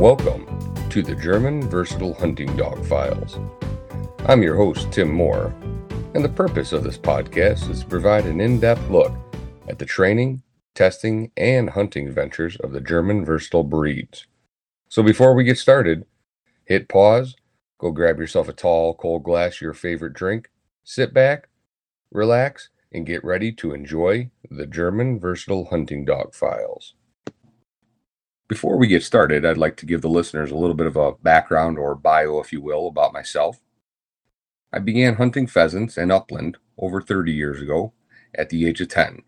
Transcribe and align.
Welcome 0.00 0.46
to 0.88 1.02
the 1.02 1.14
German 1.14 1.68
Versatile 1.68 2.14
Hunting 2.14 2.56
Dog 2.56 2.82
Files. 2.86 3.38
I'm 4.24 4.42
your 4.42 4.56
host, 4.56 4.90
Tim 4.90 5.12
Moore, 5.12 5.54
and 6.14 6.24
the 6.24 6.30
purpose 6.30 6.72
of 6.72 6.84
this 6.84 6.96
podcast 6.96 7.68
is 7.68 7.80
to 7.80 7.86
provide 7.86 8.24
an 8.24 8.40
in 8.40 8.58
depth 8.60 8.88
look 8.88 9.12
at 9.68 9.78
the 9.78 9.84
training, 9.84 10.42
testing, 10.74 11.30
and 11.36 11.68
hunting 11.68 12.10
ventures 12.10 12.56
of 12.60 12.72
the 12.72 12.80
German 12.80 13.26
versatile 13.26 13.62
breeds. 13.62 14.26
So 14.88 15.02
before 15.02 15.34
we 15.34 15.44
get 15.44 15.58
started, 15.58 16.06
hit 16.64 16.88
pause, 16.88 17.36
go 17.76 17.90
grab 17.90 18.18
yourself 18.18 18.48
a 18.48 18.54
tall, 18.54 18.94
cold 18.94 19.22
glass 19.22 19.60
your 19.60 19.74
favorite 19.74 20.14
drink, 20.14 20.48
sit 20.82 21.12
back, 21.12 21.50
relax, 22.10 22.70
and 22.90 23.04
get 23.04 23.22
ready 23.22 23.52
to 23.52 23.74
enjoy 23.74 24.30
the 24.50 24.66
German 24.66 25.20
Versatile 25.20 25.66
Hunting 25.66 26.06
Dog 26.06 26.34
Files. 26.34 26.94
Before 28.50 28.76
we 28.76 28.88
get 28.88 29.04
started, 29.04 29.46
I'd 29.46 29.58
like 29.58 29.76
to 29.76 29.86
give 29.86 30.02
the 30.02 30.08
listeners 30.08 30.50
a 30.50 30.56
little 30.56 30.74
bit 30.74 30.88
of 30.88 30.96
a 30.96 31.12
background 31.12 31.78
or 31.78 31.94
bio, 31.94 32.40
if 32.40 32.52
you 32.52 32.60
will, 32.60 32.88
about 32.88 33.12
myself. 33.12 33.60
I 34.72 34.80
began 34.80 35.14
hunting 35.14 35.46
pheasants 35.46 35.96
and 35.96 36.10
upland 36.10 36.56
over 36.76 37.00
30 37.00 37.30
years 37.30 37.62
ago 37.62 37.92
at 38.34 38.48
the 38.48 38.66
age 38.66 38.80
of 38.80 38.88
10. 38.88 39.22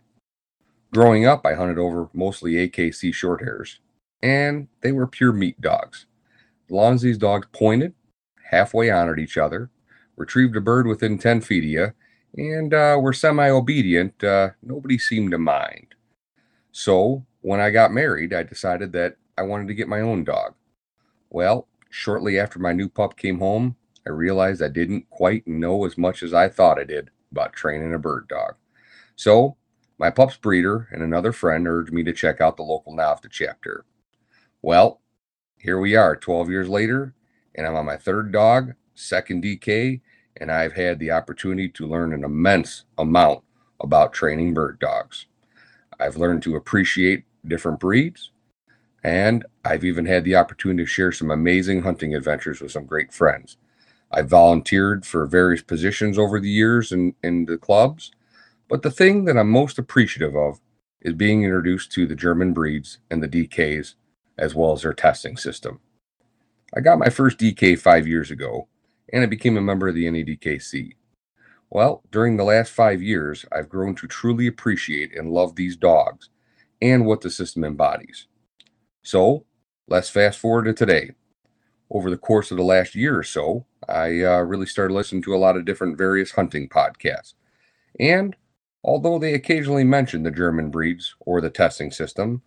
Growing 0.92 1.24
up, 1.24 1.46
I 1.46 1.54
hunted 1.54 1.78
over 1.78 2.10
mostly 2.12 2.54
AKC 2.54 3.12
shorthairs, 3.12 3.76
and 4.20 4.66
they 4.80 4.90
were 4.90 5.06
pure 5.06 5.32
meat 5.32 5.60
dogs. 5.60 6.06
As 6.66 6.72
long 6.72 6.94
as 6.94 7.02
these 7.02 7.16
dogs 7.16 7.46
pointed, 7.52 7.94
halfway 8.50 8.90
honored 8.90 9.20
each 9.20 9.38
other, 9.38 9.70
retrieved 10.16 10.56
a 10.56 10.60
bird 10.60 10.88
within 10.88 11.16
10 11.16 11.42
feet 11.42 11.62
of 11.62 11.70
you, 11.70 11.92
and 12.36 12.74
uh, 12.74 12.98
were 13.00 13.12
semi 13.12 13.48
obedient, 13.48 14.24
uh, 14.24 14.50
nobody 14.64 14.98
seemed 14.98 15.30
to 15.30 15.38
mind. 15.38 15.94
So, 16.72 17.24
when 17.42 17.60
I 17.60 17.70
got 17.70 17.92
married, 17.92 18.32
I 18.32 18.44
decided 18.44 18.92
that 18.92 19.16
I 19.36 19.42
wanted 19.42 19.68
to 19.68 19.74
get 19.74 19.88
my 19.88 20.00
own 20.00 20.24
dog. 20.24 20.54
Well, 21.28 21.68
shortly 21.90 22.38
after 22.38 22.58
my 22.58 22.72
new 22.72 22.88
pup 22.88 23.16
came 23.16 23.38
home, 23.38 23.76
I 24.06 24.10
realized 24.10 24.62
I 24.62 24.68
didn't 24.68 25.10
quite 25.10 25.46
know 25.46 25.84
as 25.84 25.98
much 25.98 26.22
as 26.22 26.32
I 26.32 26.48
thought 26.48 26.78
I 26.78 26.84
did 26.84 27.10
about 27.30 27.52
training 27.52 27.94
a 27.94 27.98
bird 27.98 28.28
dog. 28.28 28.54
So, 29.16 29.56
my 29.98 30.10
pup's 30.10 30.36
breeder 30.36 30.88
and 30.90 31.02
another 31.02 31.32
friend 31.32 31.68
urged 31.68 31.92
me 31.92 32.02
to 32.04 32.12
check 32.12 32.40
out 32.40 32.56
the 32.56 32.62
local 32.62 32.94
NAVHDA 32.96 33.30
chapter. 33.30 33.84
Well, 34.60 35.00
here 35.58 35.78
we 35.78 35.94
are 35.94 36.16
12 36.16 36.50
years 36.50 36.68
later, 36.68 37.14
and 37.54 37.66
I'm 37.66 37.76
on 37.76 37.86
my 37.86 37.96
third 37.96 38.32
dog, 38.32 38.74
second 38.94 39.44
DK, 39.44 40.00
and 40.36 40.50
I've 40.50 40.72
had 40.72 40.98
the 40.98 41.10
opportunity 41.10 41.68
to 41.70 41.86
learn 41.86 42.12
an 42.12 42.24
immense 42.24 42.84
amount 42.98 43.44
about 43.80 44.12
training 44.12 44.54
bird 44.54 44.78
dogs. 44.78 45.26
I've 46.00 46.16
learned 46.16 46.42
to 46.44 46.56
appreciate 46.56 47.24
different 47.46 47.80
breeds, 47.80 48.30
and 49.02 49.44
I've 49.64 49.84
even 49.84 50.06
had 50.06 50.24
the 50.24 50.36
opportunity 50.36 50.84
to 50.84 50.86
share 50.86 51.12
some 51.12 51.30
amazing 51.30 51.82
hunting 51.82 52.14
adventures 52.14 52.60
with 52.60 52.72
some 52.72 52.86
great 52.86 53.12
friends. 53.12 53.56
I've 54.10 54.28
volunteered 54.28 55.06
for 55.06 55.26
various 55.26 55.62
positions 55.62 56.18
over 56.18 56.38
the 56.38 56.50
years 56.50 56.92
in, 56.92 57.14
in 57.22 57.46
the 57.46 57.58
clubs, 57.58 58.12
but 58.68 58.82
the 58.82 58.90
thing 58.90 59.24
that 59.24 59.36
I'm 59.36 59.50
most 59.50 59.78
appreciative 59.78 60.36
of 60.36 60.60
is 61.00 61.14
being 61.14 61.42
introduced 61.42 61.90
to 61.92 62.06
the 62.06 62.14
German 62.14 62.52
breeds 62.52 62.98
and 63.10 63.22
the 63.22 63.28
DKs, 63.28 63.94
as 64.38 64.54
well 64.54 64.72
as 64.72 64.82
their 64.82 64.92
testing 64.92 65.36
system. 65.36 65.80
I 66.74 66.80
got 66.80 66.98
my 66.98 67.08
first 67.08 67.38
DK 67.38 67.78
five 67.78 68.06
years 68.06 68.30
ago, 68.30 68.68
and 69.12 69.22
I 69.22 69.26
became 69.26 69.56
a 69.56 69.62
member 69.62 69.88
of 69.88 69.94
the 69.94 70.06
NADKC. 70.06 70.94
Well, 71.68 72.02
during 72.10 72.36
the 72.36 72.44
last 72.44 72.70
five 72.70 73.02
years, 73.02 73.44
I've 73.50 73.68
grown 73.68 73.94
to 73.96 74.06
truly 74.06 74.46
appreciate 74.46 75.16
and 75.16 75.32
love 75.32 75.56
these 75.56 75.76
dogs 75.76 76.28
and 76.82 77.06
what 77.06 77.20
the 77.20 77.30
system 77.30 77.64
embodies. 77.64 78.26
So, 79.02 79.46
let's 79.88 80.10
fast 80.10 80.38
forward 80.38 80.64
to 80.64 80.74
today. 80.74 81.12
Over 81.90 82.10
the 82.10 82.18
course 82.18 82.50
of 82.50 82.56
the 82.56 82.64
last 82.64 82.94
year 82.94 83.18
or 83.18 83.22
so, 83.22 83.66
I 83.88 84.22
uh, 84.22 84.40
really 84.40 84.66
started 84.66 84.92
listening 84.92 85.22
to 85.22 85.34
a 85.34 85.38
lot 85.38 85.56
of 85.56 85.64
different 85.64 85.96
various 85.96 86.32
hunting 86.32 86.68
podcasts. 86.68 87.34
And 88.00 88.34
although 88.82 89.18
they 89.18 89.34
occasionally 89.34 89.84
mention 89.84 90.22
the 90.22 90.30
German 90.30 90.70
breeds 90.70 91.14
or 91.20 91.40
the 91.40 91.50
testing 91.50 91.92
system, 91.92 92.42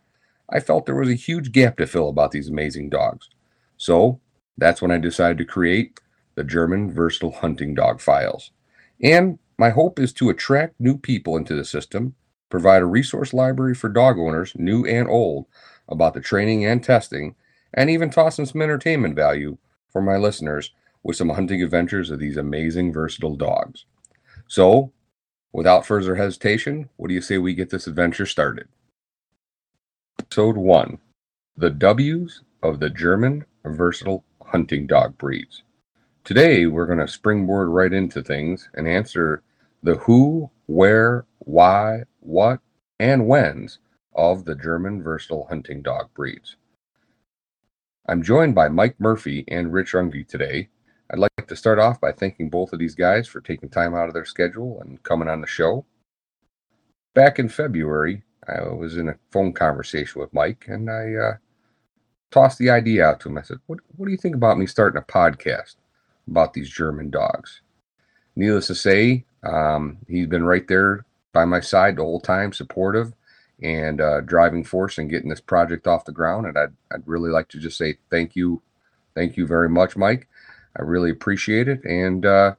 I 0.49 0.59
felt 0.59 0.85
there 0.85 0.95
was 0.95 1.09
a 1.09 1.15
huge 1.15 1.51
gap 1.51 1.77
to 1.77 1.87
fill 1.87 2.09
about 2.09 2.31
these 2.31 2.49
amazing 2.49 2.89
dogs. 2.89 3.29
So, 3.77 4.19
that's 4.57 4.81
when 4.81 4.91
I 4.91 4.97
decided 4.97 5.37
to 5.37 5.45
create 5.45 5.99
the 6.35 6.43
German 6.43 6.91
Versatile 6.91 7.31
Hunting 7.31 7.73
Dog 7.73 8.01
Files. 8.01 8.51
And 9.01 9.39
my 9.57 9.69
hope 9.69 9.99
is 9.99 10.11
to 10.13 10.29
attract 10.29 10.79
new 10.79 10.97
people 10.97 11.37
into 11.37 11.55
the 11.55 11.65
system, 11.65 12.15
provide 12.49 12.81
a 12.81 12.85
resource 12.85 13.33
library 13.33 13.75
for 13.75 13.89
dog 13.89 14.17
owners, 14.17 14.53
new 14.55 14.85
and 14.85 15.07
old, 15.09 15.45
about 15.87 16.13
the 16.13 16.21
training 16.21 16.65
and 16.65 16.83
testing, 16.83 17.35
and 17.73 17.89
even 17.89 18.09
toss 18.09 18.39
in 18.39 18.45
some 18.45 18.61
entertainment 18.61 19.15
value 19.15 19.57
for 19.91 20.01
my 20.01 20.17
listeners 20.17 20.71
with 21.03 21.15
some 21.15 21.29
hunting 21.29 21.61
adventures 21.61 22.09
of 22.09 22.19
these 22.19 22.37
amazing, 22.37 22.91
versatile 22.91 23.35
dogs. 23.35 23.85
So, 24.47 24.91
without 25.53 25.85
further 25.85 26.15
hesitation, 26.15 26.89
what 26.97 27.07
do 27.07 27.13
you 27.13 27.21
say 27.21 27.37
we 27.37 27.53
get 27.53 27.69
this 27.69 27.87
adventure 27.87 28.25
started? 28.25 28.67
Episode 30.19 30.57
1 30.57 30.97
The 31.57 31.69
W's 31.69 32.41
of 32.63 32.79
the 32.79 32.89
German 32.89 33.45
Versatile 33.63 34.23
Hunting 34.43 34.87
Dog 34.87 35.17
Breeds. 35.17 35.63
Today, 36.23 36.65
we're 36.65 36.87
going 36.87 36.99
to 36.99 37.07
springboard 37.07 37.69
right 37.69 37.93
into 37.93 38.23
things 38.23 38.69
and 38.73 38.87
answer 38.87 39.43
the 39.83 39.95
who, 39.95 40.49
where, 40.67 41.25
why, 41.39 42.03
what, 42.19 42.59
and 42.99 43.27
whens 43.27 43.79
of 44.13 44.45
the 44.45 44.55
German 44.55 45.03
versatile 45.03 45.47
hunting 45.49 45.81
dog 45.81 46.09
breeds. 46.13 46.55
I'm 48.07 48.23
joined 48.23 48.55
by 48.55 48.69
Mike 48.69 48.99
Murphy 48.99 49.43
and 49.47 49.73
Rich 49.73 49.93
Ungvy 49.93 50.27
today. 50.27 50.69
I'd 51.11 51.19
like 51.19 51.47
to 51.47 51.55
start 51.55 51.79
off 51.79 51.99
by 51.99 52.11
thanking 52.11 52.49
both 52.49 52.73
of 52.73 52.79
these 52.79 52.95
guys 52.95 53.27
for 53.27 53.41
taking 53.41 53.69
time 53.69 53.93
out 53.93 54.07
of 54.07 54.13
their 54.13 54.25
schedule 54.25 54.79
and 54.81 55.01
coming 55.03 55.27
on 55.27 55.41
the 55.41 55.47
show. 55.47 55.85
Back 57.13 57.39
in 57.39 57.49
February, 57.49 58.23
I 58.47 58.67
was 58.69 58.97
in 58.97 59.09
a 59.09 59.17
phone 59.31 59.53
conversation 59.53 60.21
with 60.21 60.33
Mike 60.33 60.65
and 60.67 60.89
I 60.89 61.13
uh, 61.13 61.33
tossed 62.31 62.59
the 62.59 62.69
idea 62.69 63.05
out 63.05 63.19
to 63.21 63.29
him. 63.29 63.37
I 63.37 63.41
said, 63.41 63.57
what, 63.67 63.79
what 63.95 64.05
do 64.05 64.11
you 64.11 64.17
think 64.17 64.35
about 64.35 64.57
me 64.57 64.65
starting 64.65 65.01
a 65.01 65.05
podcast? 65.05 65.75
about 66.27 66.53
these 66.53 66.69
German 66.69 67.09
dogs. 67.09 67.61
Needless 68.35 68.67
to 68.67 68.75
say, 68.75 69.25
um, 69.45 69.97
he's 70.07 70.27
been 70.27 70.43
right 70.43 70.67
there 70.67 71.05
by 71.33 71.45
my 71.45 71.59
side 71.59 71.95
the 71.95 72.03
whole 72.03 72.21
time, 72.21 72.53
supportive 72.53 73.13
and 73.61 74.01
uh, 74.01 74.21
driving 74.21 74.63
force 74.63 74.97
and 74.97 75.09
getting 75.09 75.29
this 75.29 75.41
project 75.41 75.87
off 75.87 76.05
the 76.05 76.11
ground. 76.11 76.45
And 76.45 76.57
I'd, 76.57 76.73
I'd 76.91 77.07
really 77.07 77.29
like 77.29 77.47
to 77.49 77.59
just 77.59 77.77
say 77.77 77.97
thank 78.09 78.35
you, 78.35 78.61
thank 79.13 79.37
you 79.37 79.47
very 79.47 79.69
much, 79.69 79.95
Mike. 79.95 80.27
I 80.77 80.81
really 80.83 81.09
appreciate 81.09 81.67
it. 81.67 81.83
And 81.85 82.25
uh, 82.25 82.55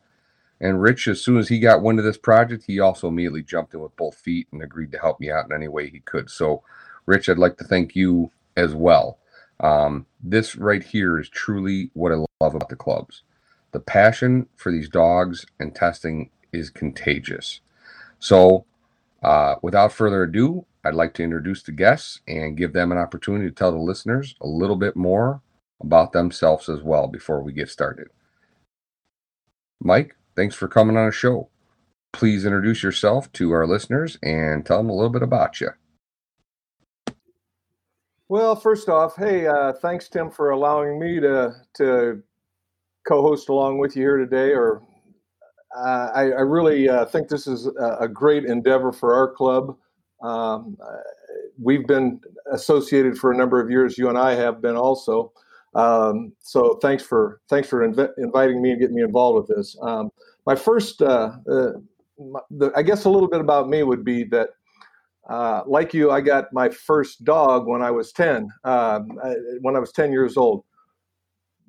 and 0.61 0.81
Rich, 0.81 1.09
as 1.09 1.21
soon 1.21 1.37
as 1.37 1.49
he 1.49 1.59
got 1.59 1.83
wind 1.83 1.99
of 1.99 2.05
this 2.05 2.17
project, 2.17 2.65
he 2.67 2.81
also 2.81 3.09
immediately 3.09 3.43
jumped 3.43 3.75
in 3.75 3.81
with 3.81 3.95
both 3.97 4.15
feet 4.15 4.49
and 4.53 4.63
agreed 4.63 4.91
to 4.93 4.99
help 4.99 5.21
me 5.21 5.31
out 5.31 5.45
in 5.45 5.53
any 5.53 5.69
way 5.69 5.91
he 5.91 6.01
could. 6.01 6.31
So, 6.31 6.63
Rich, 7.05 7.29
I'd 7.29 7.39
like 7.39 7.59
to 7.59 7.65
thank 7.65 7.95
you 7.95 8.31
as 8.57 8.75
well. 8.75 9.19
Um, 9.61 10.07
this 10.23 10.57
right 10.57 10.83
here 10.83 11.19
is 11.19 11.29
truly 11.29 11.91
what 11.93 12.13
I 12.13 12.25
love 12.41 12.55
about 12.55 12.71
the 12.71 12.77
clubs. 12.77 13.23
The 13.73 13.81
passion 13.81 14.49
for 14.57 14.73
these 14.73 14.89
dogs 14.89 15.45
and 15.61 15.75
testing 15.75 16.31
is 16.57 16.71
contagious. 16.71 17.61
So, 18.19 18.65
uh, 19.23 19.57
without 19.63 19.93
further 19.93 20.25
ado, 20.25 20.67
I'd 20.85 20.95
like 20.95 21.15
to 21.15 21.23
introduce 21.23 21.63
the 21.63 21.73
guests 21.73 22.21
and 22.29 22.57
give 22.57 22.73
them 22.73 22.93
an 22.93 22.99
opportunity 22.99 23.49
to 23.49 23.55
tell 23.55 23.73
the 23.73 23.79
listeners 23.79 24.37
a 24.41 24.47
little 24.47 24.77
bit 24.77 24.97
more 24.97 25.43
about 25.81 26.13
themselves 26.13 26.69
as 26.69 26.83
well 26.83 27.09
before 27.09 27.43
we 27.43 27.53
get 27.53 27.69
started. 27.69 28.09
Mike, 29.81 30.17
thanks 30.35 30.55
for 30.55 30.69
coming 30.69 30.97
on 30.97 31.07
the 31.07 31.13
show. 31.13 31.49
Please 32.13 32.45
introduce 32.47 32.83
yourself 32.83 33.31
to 33.33 33.53
our 33.53 33.67
listeners 33.67 34.17
and 34.23 34.65
tell 34.65 34.79
them 34.79 34.89
a 34.89 34.95
little 34.95 35.11
bit 35.11 35.23
about 35.23 35.61
you. 35.61 35.71
Well, 38.29 38.57
first 38.57 38.89
off, 38.89 39.17
hey, 39.17 39.47
uh, 39.47 39.73
thanks 39.75 40.09
Tim 40.09 40.31
for 40.31 40.51
allowing 40.51 40.99
me 40.99 41.21
to 41.21 41.55
to 41.75 42.23
co-host 43.07 43.49
along 43.49 43.79
with 43.79 43.97
you 43.97 44.03
here 44.03 44.17
today. 44.17 44.53
Or 44.53 44.83
I, 45.75 46.31
I, 46.33 46.43
really 46.43 46.89
uh, 46.89 47.05
think 47.07 47.29
this 47.29 47.47
is 47.47 47.67
a, 47.67 48.09
great 48.09 48.45
endeavor 48.45 48.93
for 48.93 49.15
our 49.15 49.31
club. 49.31 49.77
Um, 50.23 50.77
uh, 50.83 50.97
we've 51.61 51.87
been 51.87 52.21
associated 52.53 53.19
for 53.19 53.33
a 53.33 53.37
number 53.37 53.61
of 53.61 53.71
years. 53.71 53.99
You 53.99 54.09
and 54.09 54.17
I 54.17 54.35
have 54.35 54.63
been 54.63 54.77
also. 54.77 55.33
Um, 55.75 56.33
so 56.41 56.79
thanks 56.81 57.03
for 57.03 57.41
thanks 57.51 57.69
for 57.69 57.87
inv- 57.87 58.13
inviting 58.17 58.63
me 58.63 58.71
and 58.71 58.81
getting 58.81 58.97
me 58.97 59.03
involved 59.03 59.49
with 59.49 59.57
this. 59.57 59.77
Um, 59.83 60.11
my 60.47 60.55
first, 60.55 61.03
uh, 61.03 61.33
uh, 61.51 61.73
my, 62.19 62.41
the, 62.51 62.73
I 62.75 62.83
guess, 62.83 63.05
a 63.05 63.11
little 63.11 63.29
bit 63.29 63.41
about 63.41 63.69
me 63.69 63.83
would 63.83 64.05
be 64.05 64.25
that. 64.25 64.51
Uh, 65.29 65.63
like 65.67 65.93
you, 65.93 66.13
I 66.13 66.21
got 66.21 66.53
my 66.53 66.69
first 66.69 67.25
dog 67.25 67.67
when 67.67 67.83
I 67.83 67.91
was 67.91 68.13
10, 68.13 68.49
um, 68.63 69.19
when 69.61 69.75
I 69.75 69.81
was 69.81 69.91
10 69.91 70.13
years 70.13 70.37
old 70.37 70.63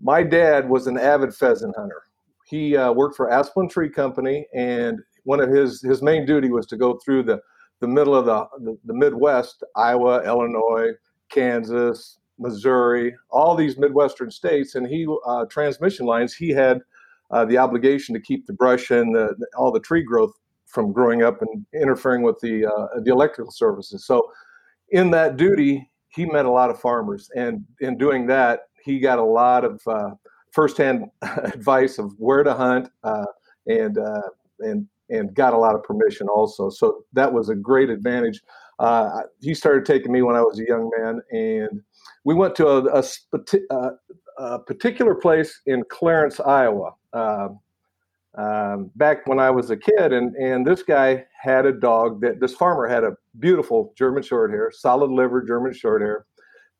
my 0.01 0.23
dad 0.23 0.69
was 0.69 0.87
an 0.87 0.97
avid 0.97 1.33
pheasant 1.33 1.75
hunter. 1.75 2.03
He 2.47 2.77
uh, 2.77 2.91
worked 2.93 3.17
for 3.17 3.29
Asplundh 3.29 3.69
Tree 3.69 3.89
Company, 3.89 4.47
and 4.53 4.99
one 5.23 5.39
of 5.41 5.49
his 5.49 5.81
his 5.81 6.01
main 6.01 6.25
duty 6.25 6.49
was 6.49 6.65
to 6.67 6.77
go 6.77 6.97
through 7.03 7.23
the 7.23 7.39
the 7.81 7.87
middle 7.87 8.15
of 8.15 8.25
the 8.25 8.45
the, 8.59 8.77
the 8.85 8.93
Midwest, 8.93 9.63
Iowa, 9.75 10.23
Illinois, 10.23 10.91
Kansas, 11.29 12.19
Missouri, 12.39 13.13
all 13.29 13.55
these 13.55 13.77
Midwestern 13.77 14.31
states, 14.31 14.75
and 14.75 14.87
he 14.87 15.05
uh, 15.25 15.45
transmission 15.45 16.05
lines. 16.05 16.33
He 16.33 16.49
had 16.49 16.81
uh, 17.31 17.43
the 17.43 17.57
obligation 17.57 18.15
to 18.15 18.21
keep 18.21 18.45
the 18.45 18.53
brush 18.53 18.91
and 18.91 19.13
the, 19.13 19.35
all 19.57 19.71
the 19.71 19.79
tree 19.81 20.03
growth 20.03 20.31
from 20.67 20.93
growing 20.93 21.23
up 21.23 21.41
and 21.41 21.65
interfering 21.73 22.23
with 22.23 22.39
the 22.41 22.65
uh, 22.65 23.01
the 23.01 23.11
electrical 23.11 23.51
services. 23.51 24.05
So, 24.05 24.31
in 24.91 25.11
that 25.11 25.35
duty, 25.35 25.89
he 26.09 26.25
met 26.25 26.45
a 26.45 26.51
lot 26.51 26.69
of 26.69 26.79
farmers, 26.79 27.29
and 27.35 27.65
in 27.81 27.97
doing 27.97 28.27
that, 28.27 28.61
he 28.83 28.99
got 28.99 29.19
a 29.19 29.23
lot 29.23 29.65
of 29.65 29.81
uh, 29.85 30.11
firsthand 30.57 31.05
advice 31.21 31.99
of 31.99 32.15
where 32.17 32.41
to 32.41 32.51
hunt 32.51 32.89
uh, 33.03 33.27
and 33.67 33.99
uh, 33.99 34.29
and 34.61 34.87
and 35.09 35.35
got 35.35 35.53
a 35.53 35.57
lot 35.57 35.75
of 35.75 35.83
permission 35.83 36.27
also. 36.27 36.71
So 36.71 37.05
that 37.13 37.31
was 37.31 37.49
a 37.49 37.55
great 37.55 37.91
advantage. 37.91 38.41
Uh, 38.79 39.21
he 39.39 39.53
started 39.53 39.85
taking 39.85 40.11
me 40.11 40.23
when 40.23 40.35
I 40.35 40.41
was 40.41 40.59
a 40.59 40.65
young 40.67 40.89
man, 40.97 41.21
and 41.31 41.81
we 42.23 42.33
went 42.33 42.55
to 42.55 42.67
a, 42.67 42.83
a, 42.91 43.03
uh, 43.69 43.89
a 44.39 44.59
particular 44.59 45.13
place 45.13 45.61
in 45.67 45.83
Clarence, 45.89 46.39
Iowa. 46.39 46.93
Um, 47.13 47.59
um, 48.35 48.91
back 48.95 49.25
when 49.27 49.39
I 49.39 49.51
was 49.51 49.69
a 49.69 49.77
kid, 49.77 50.11
and 50.11 50.35
and 50.35 50.65
this 50.65 50.81
guy 50.81 51.25
had 51.39 51.67
a 51.67 51.71
dog 51.71 52.19
that 52.21 52.39
this 52.39 52.55
farmer 52.55 52.87
had 52.87 53.03
a 53.03 53.15
beautiful 53.37 53.93
German 53.95 54.23
Shorthair, 54.23 54.73
solid 54.73 55.11
liver 55.11 55.43
German 55.43 55.71
Shorthair, 55.71 56.23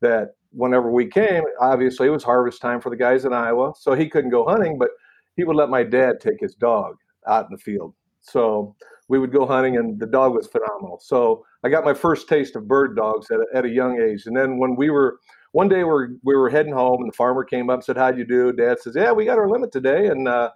that 0.00 0.34
whenever 0.50 0.90
we 0.90 1.06
came, 1.06 1.44
obviously 1.60 2.08
it 2.08 2.10
was 2.10 2.24
harvest 2.24 2.60
time 2.60 2.80
for 2.80 2.90
the 2.90 2.96
guys 2.96 3.24
in 3.24 3.32
Iowa, 3.32 3.72
so 3.78 3.94
he 3.94 4.08
couldn't 4.08 4.30
go 4.30 4.46
hunting, 4.46 4.78
but 4.78 4.90
he 5.36 5.44
would 5.44 5.56
let 5.56 5.68
my 5.68 5.82
dad 5.82 6.20
take 6.20 6.40
his 6.40 6.54
dog 6.54 6.96
out 7.26 7.46
in 7.46 7.52
the 7.52 7.58
field. 7.58 7.94
So 8.20 8.74
we 9.08 9.18
would 9.18 9.32
go 9.32 9.46
hunting, 9.46 9.76
and 9.76 9.98
the 9.98 10.06
dog 10.06 10.34
was 10.34 10.46
phenomenal. 10.46 10.98
So 11.02 11.44
I 11.64 11.68
got 11.68 11.84
my 11.84 11.94
first 11.94 12.28
taste 12.28 12.56
of 12.56 12.68
bird 12.68 12.96
dogs 12.96 13.30
at 13.30 13.38
a, 13.38 13.46
at 13.54 13.64
a 13.64 13.68
young 13.68 14.00
age. 14.00 14.26
And 14.26 14.36
then 14.36 14.58
when 14.58 14.76
we 14.76 14.90
were 14.90 15.18
one 15.52 15.68
day 15.68 15.78
we 15.78 15.84
were, 15.84 16.10
we 16.24 16.36
were 16.36 16.50
heading 16.50 16.74
home, 16.74 17.00
and 17.00 17.10
the 17.10 17.16
farmer 17.16 17.42
came 17.42 17.70
up 17.70 17.76
and 17.76 17.84
said, 17.84 17.96
"How'd 17.96 18.18
you 18.18 18.24
do?" 18.24 18.52
Dad 18.52 18.80
says, 18.80 18.94
"Yeah, 18.96 19.12
we 19.12 19.24
got 19.24 19.38
our 19.38 19.48
limit 19.48 19.72
today." 19.72 20.08
And 20.08 20.28
uh, 20.28 20.50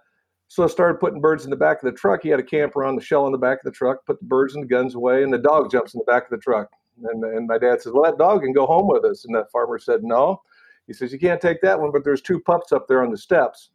so 0.49 0.63
I 0.63 0.67
started 0.67 0.99
putting 0.99 1.19
birds 1.19 1.45
in 1.45 1.49
the 1.49 1.55
back 1.55 1.77
of 1.77 1.91
the 1.91 1.97
truck. 1.97 2.21
He 2.21 2.29
had 2.29 2.39
a 2.39 2.43
camper 2.43 2.83
on 2.83 2.95
the 2.95 3.01
shell 3.01 3.25
in 3.25 3.31
the 3.31 3.39
back 3.39 3.57
of 3.57 3.65
the 3.65 3.71
truck. 3.71 4.05
Put 4.05 4.19
the 4.19 4.25
birds 4.25 4.53
and 4.53 4.63
the 4.63 4.67
guns 4.67 4.93
away, 4.95 5.23
and 5.23 5.33
the 5.33 5.39
dog 5.39 5.71
jumps 5.71 5.95
in 5.95 5.99
the 6.05 6.11
back 6.11 6.25
of 6.25 6.29
the 6.29 6.37
truck. 6.37 6.69
And, 7.05 7.23
and 7.23 7.47
my 7.47 7.57
dad 7.57 7.81
says, 7.81 7.93
"Well, 7.93 8.03
that 8.03 8.17
dog 8.17 8.41
can 8.41 8.53
go 8.53 8.65
home 8.65 8.87
with 8.87 9.05
us." 9.05 9.25
And 9.25 9.35
that 9.35 9.51
farmer 9.51 9.79
said, 9.79 10.03
"No." 10.03 10.41
He 10.87 10.93
says, 10.93 11.11
"You 11.13 11.19
can't 11.19 11.41
take 11.41 11.61
that 11.61 11.79
one, 11.79 11.91
but 11.91 12.03
there's 12.03 12.21
two 12.21 12.39
pups 12.39 12.71
up 12.71 12.87
there 12.87 13.03
on 13.03 13.11
the 13.11 13.17
steps." 13.17 13.69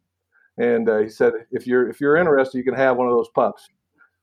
And 0.57 0.89
uh, 0.89 0.99
he 0.99 1.09
said, 1.09 1.33
"If 1.51 1.65
you're 1.67 1.89
if 1.89 2.01
you're 2.01 2.17
interested, 2.17 2.57
you 2.57 2.63
can 2.63 2.75
have 2.75 2.97
one 2.97 3.07
of 3.07 3.13
those 3.13 3.29
pups." 3.29 3.67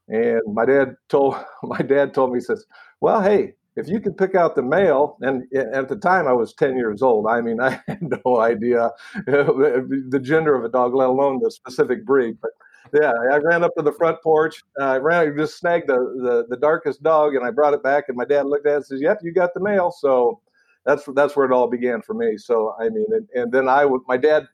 And 0.08 0.42
my 0.52 0.64
dad 0.64 0.96
told 1.08 1.36
my 1.62 1.78
dad 1.78 2.14
told 2.14 2.32
me 2.32 2.38
he 2.38 2.44
says, 2.44 2.66
"Well, 3.00 3.22
hey, 3.22 3.54
if 3.76 3.88
you 3.88 4.00
can 4.00 4.14
pick 4.14 4.34
out 4.34 4.54
the 4.54 4.62
male," 4.62 5.16
and, 5.20 5.44
at 5.54 5.88
the 5.88 5.96
time 5.96 6.26
I 6.26 6.32
was 6.32 6.54
ten 6.54 6.76
years 6.76 7.02
old. 7.02 7.26
I 7.28 7.40
mean, 7.40 7.60
I 7.62 7.80
had 7.86 8.02
no 8.02 8.40
idea 8.40 8.90
the 9.26 10.20
gender 10.22 10.54
of 10.54 10.64
a 10.64 10.68
dog, 10.68 10.94
let 10.94 11.08
alone 11.08 11.40
the 11.42 11.50
specific 11.50 12.04
breed. 12.04 12.38
But 12.40 12.52
yeah, 12.92 13.12
I 13.32 13.36
ran 13.38 13.64
up 13.64 13.74
to 13.76 13.82
the 13.82 13.92
front 13.92 14.22
porch. 14.22 14.62
Uh, 14.80 14.84
I 14.84 14.96
ran, 14.98 15.36
just 15.36 15.58
snagged 15.58 15.88
the, 15.88 15.96
the 15.96 16.46
the 16.48 16.56
darkest 16.56 17.02
dog, 17.02 17.34
and 17.34 17.46
I 17.46 17.50
brought 17.50 17.74
it 17.74 17.82
back. 17.82 18.04
And 18.08 18.16
my 18.16 18.24
dad 18.24 18.46
looked 18.46 18.66
at 18.66 18.72
it 18.72 18.76
and 18.76 18.86
says, 18.86 19.00
"Yep, 19.00 19.20
you 19.22 19.32
got 19.32 19.54
the 19.54 19.60
mail." 19.60 19.90
So 19.90 20.40
that's 20.84 21.04
that's 21.14 21.36
where 21.36 21.46
it 21.46 21.52
all 21.52 21.68
began 21.68 22.02
for 22.02 22.14
me. 22.14 22.36
So 22.36 22.74
I 22.80 22.88
mean, 22.88 23.06
and, 23.10 23.28
and 23.34 23.52
then 23.52 23.68
I 23.68 23.84
would 23.84 24.02
my 24.06 24.16
dad 24.16 24.48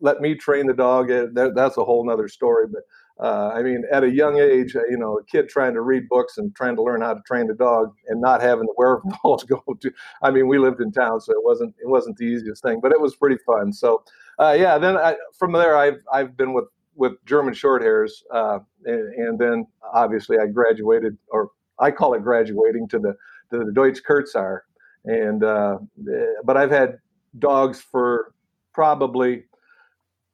let 0.00 0.20
me 0.20 0.34
train 0.34 0.66
the 0.66 0.74
dog. 0.74 1.08
That, 1.08 1.52
that's 1.54 1.76
a 1.76 1.84
whole 1.84 2.04
nother 2.04 2.28
story, 2.28 2.66
but 2.66 2.82
uh, 3.20 3.52
I 3.54 3.62
mean, 3.62 3.84
at 3.92 4.02
a 4.02 4.10
young 4.10 4.40
age, 4.40 4.74
you 4.74 4.96
know, 4.98 5.18
a 5.18 5.24
kid 5.24 5.48
trying 5.48 5.74
to 5.74 5.80
read 5.80 6.08
books 6.08 6.38
and 6.38 6.54
trying 6.56 6.74
to 6.74 6.82
learn 6.82 7.02
how 7.02 7.14
to 7.14 7.20
train 7.26 7.46
the 7.46 7.54
dog 7.54 7.94
and 8.08 8.20
not 8.20 8.42
having 8.42 8.66
the 8.66 8.74
wherewithal 8.76 9.38
to 9.38 9.46
go 9.46 9.62
to. 9.80 9.92
I 10.22 10.30
mean, 10.30 10.48
we 10.48 10.58
lived 10.58 10.80
in 10.80 10.90
town, 10.90 11.20
so 11.20 11.32
it 11.32 11.44
wasn't 11.44 11.74
it 11.80 11.88
wasn't 11.88 12.16
the 12.16 12.24
easiest 12.24 12.62
thing, 12.62 12.80
but 12.80 12.90
it 12.90 13.00
was 13.00 13.14
pretty 13.14 13.38
fun. 13.46 13.72
So, 13.72 14.02
uh, 14.38 14.56
yeah. 14.58 14.76
Then 14.78 14.96
I, 14.96 15.16
from 15.38 15.52
there, 15.52 15.76
I've 15.76 15.98
I've 16.12 16.36
been 16.36 16.52
with 16.52 16.64
with 16.94 17.12
German 17.24 17.54
Shorthairs, 17.54 18.10
uh, 18.32 18.58
and, 18.84 19.14
and, 19.14 19.38
then 19.38 19.66
obviously 19.94 20.38
I 20.38 20.46
graduated, 20.46 21.16
or 21.28 21.50
I 21.78 21.90
call 21.90 22.14
it 22.14 22.22
graduating 22.22 22.88
to 22.88 22.98
the 22.98 23.14
to 23.50 23.64
the 23.64 23.72
Deutsch 23.72 24.00
Kurzhaar, 24.02 24.60
and 25.04 25.42
uh, 25.42 25.78
eh, 26.10 26.24
but 26.44 26.56
I've 26.56 26.70
had 26.70 26.98
dogs 27.38 27.80
for 27.80 28.32
probably 28.72 29.44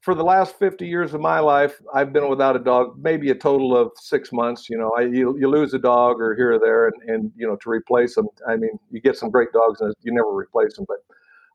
for 0.01 0.15
the 0.15 0.23
last 0.23 0.59
50 0.59 0.87
years 0.87 1.13
of 1.13 1.21
my 1.21 1.41
life, 1.41 1.81
I've 1.93 2.13
been 2.13 2.29
without 2.29 2.57
a 2.57 2.61
dog, 2.61 2.97
maybe 2.99 3.31
a 3.31 3.35
total 3.35 3.77
of 3.77 3.91
six 3.97 4.33
months. 4.33 4.71
You 4.71 4.79
know, 4.79 4.93
I, 4.97 5.03
you, 5.03 5.37
you 5.39 5.49
lose 5.49 5.75
a 5.75 5.79
dog 5.79 6.21
or 6.21 6.35
here 6.35 6.55
or 6.55 6.59
there, 6.59 6.87
and, 6.87 7.11
and, 7.11 7.33
you 7.37 7.47
know, 7.47 7.57
to 7.57 7.69
replace 7.69 8.15
them, 8.15 8.29
I 8.49 8.57
mean, 8.57 8.79
you 8.91 9.01
get 9.01 9.17
some 9.17 9.31
great 9.31 9.53
dogs 9.53 9.81
and 9.81 9.95
you 10.03 10.13
never 10.13 10.35
replace 10.35 10.77
them. 10.77 10.87
But 10.87 10.99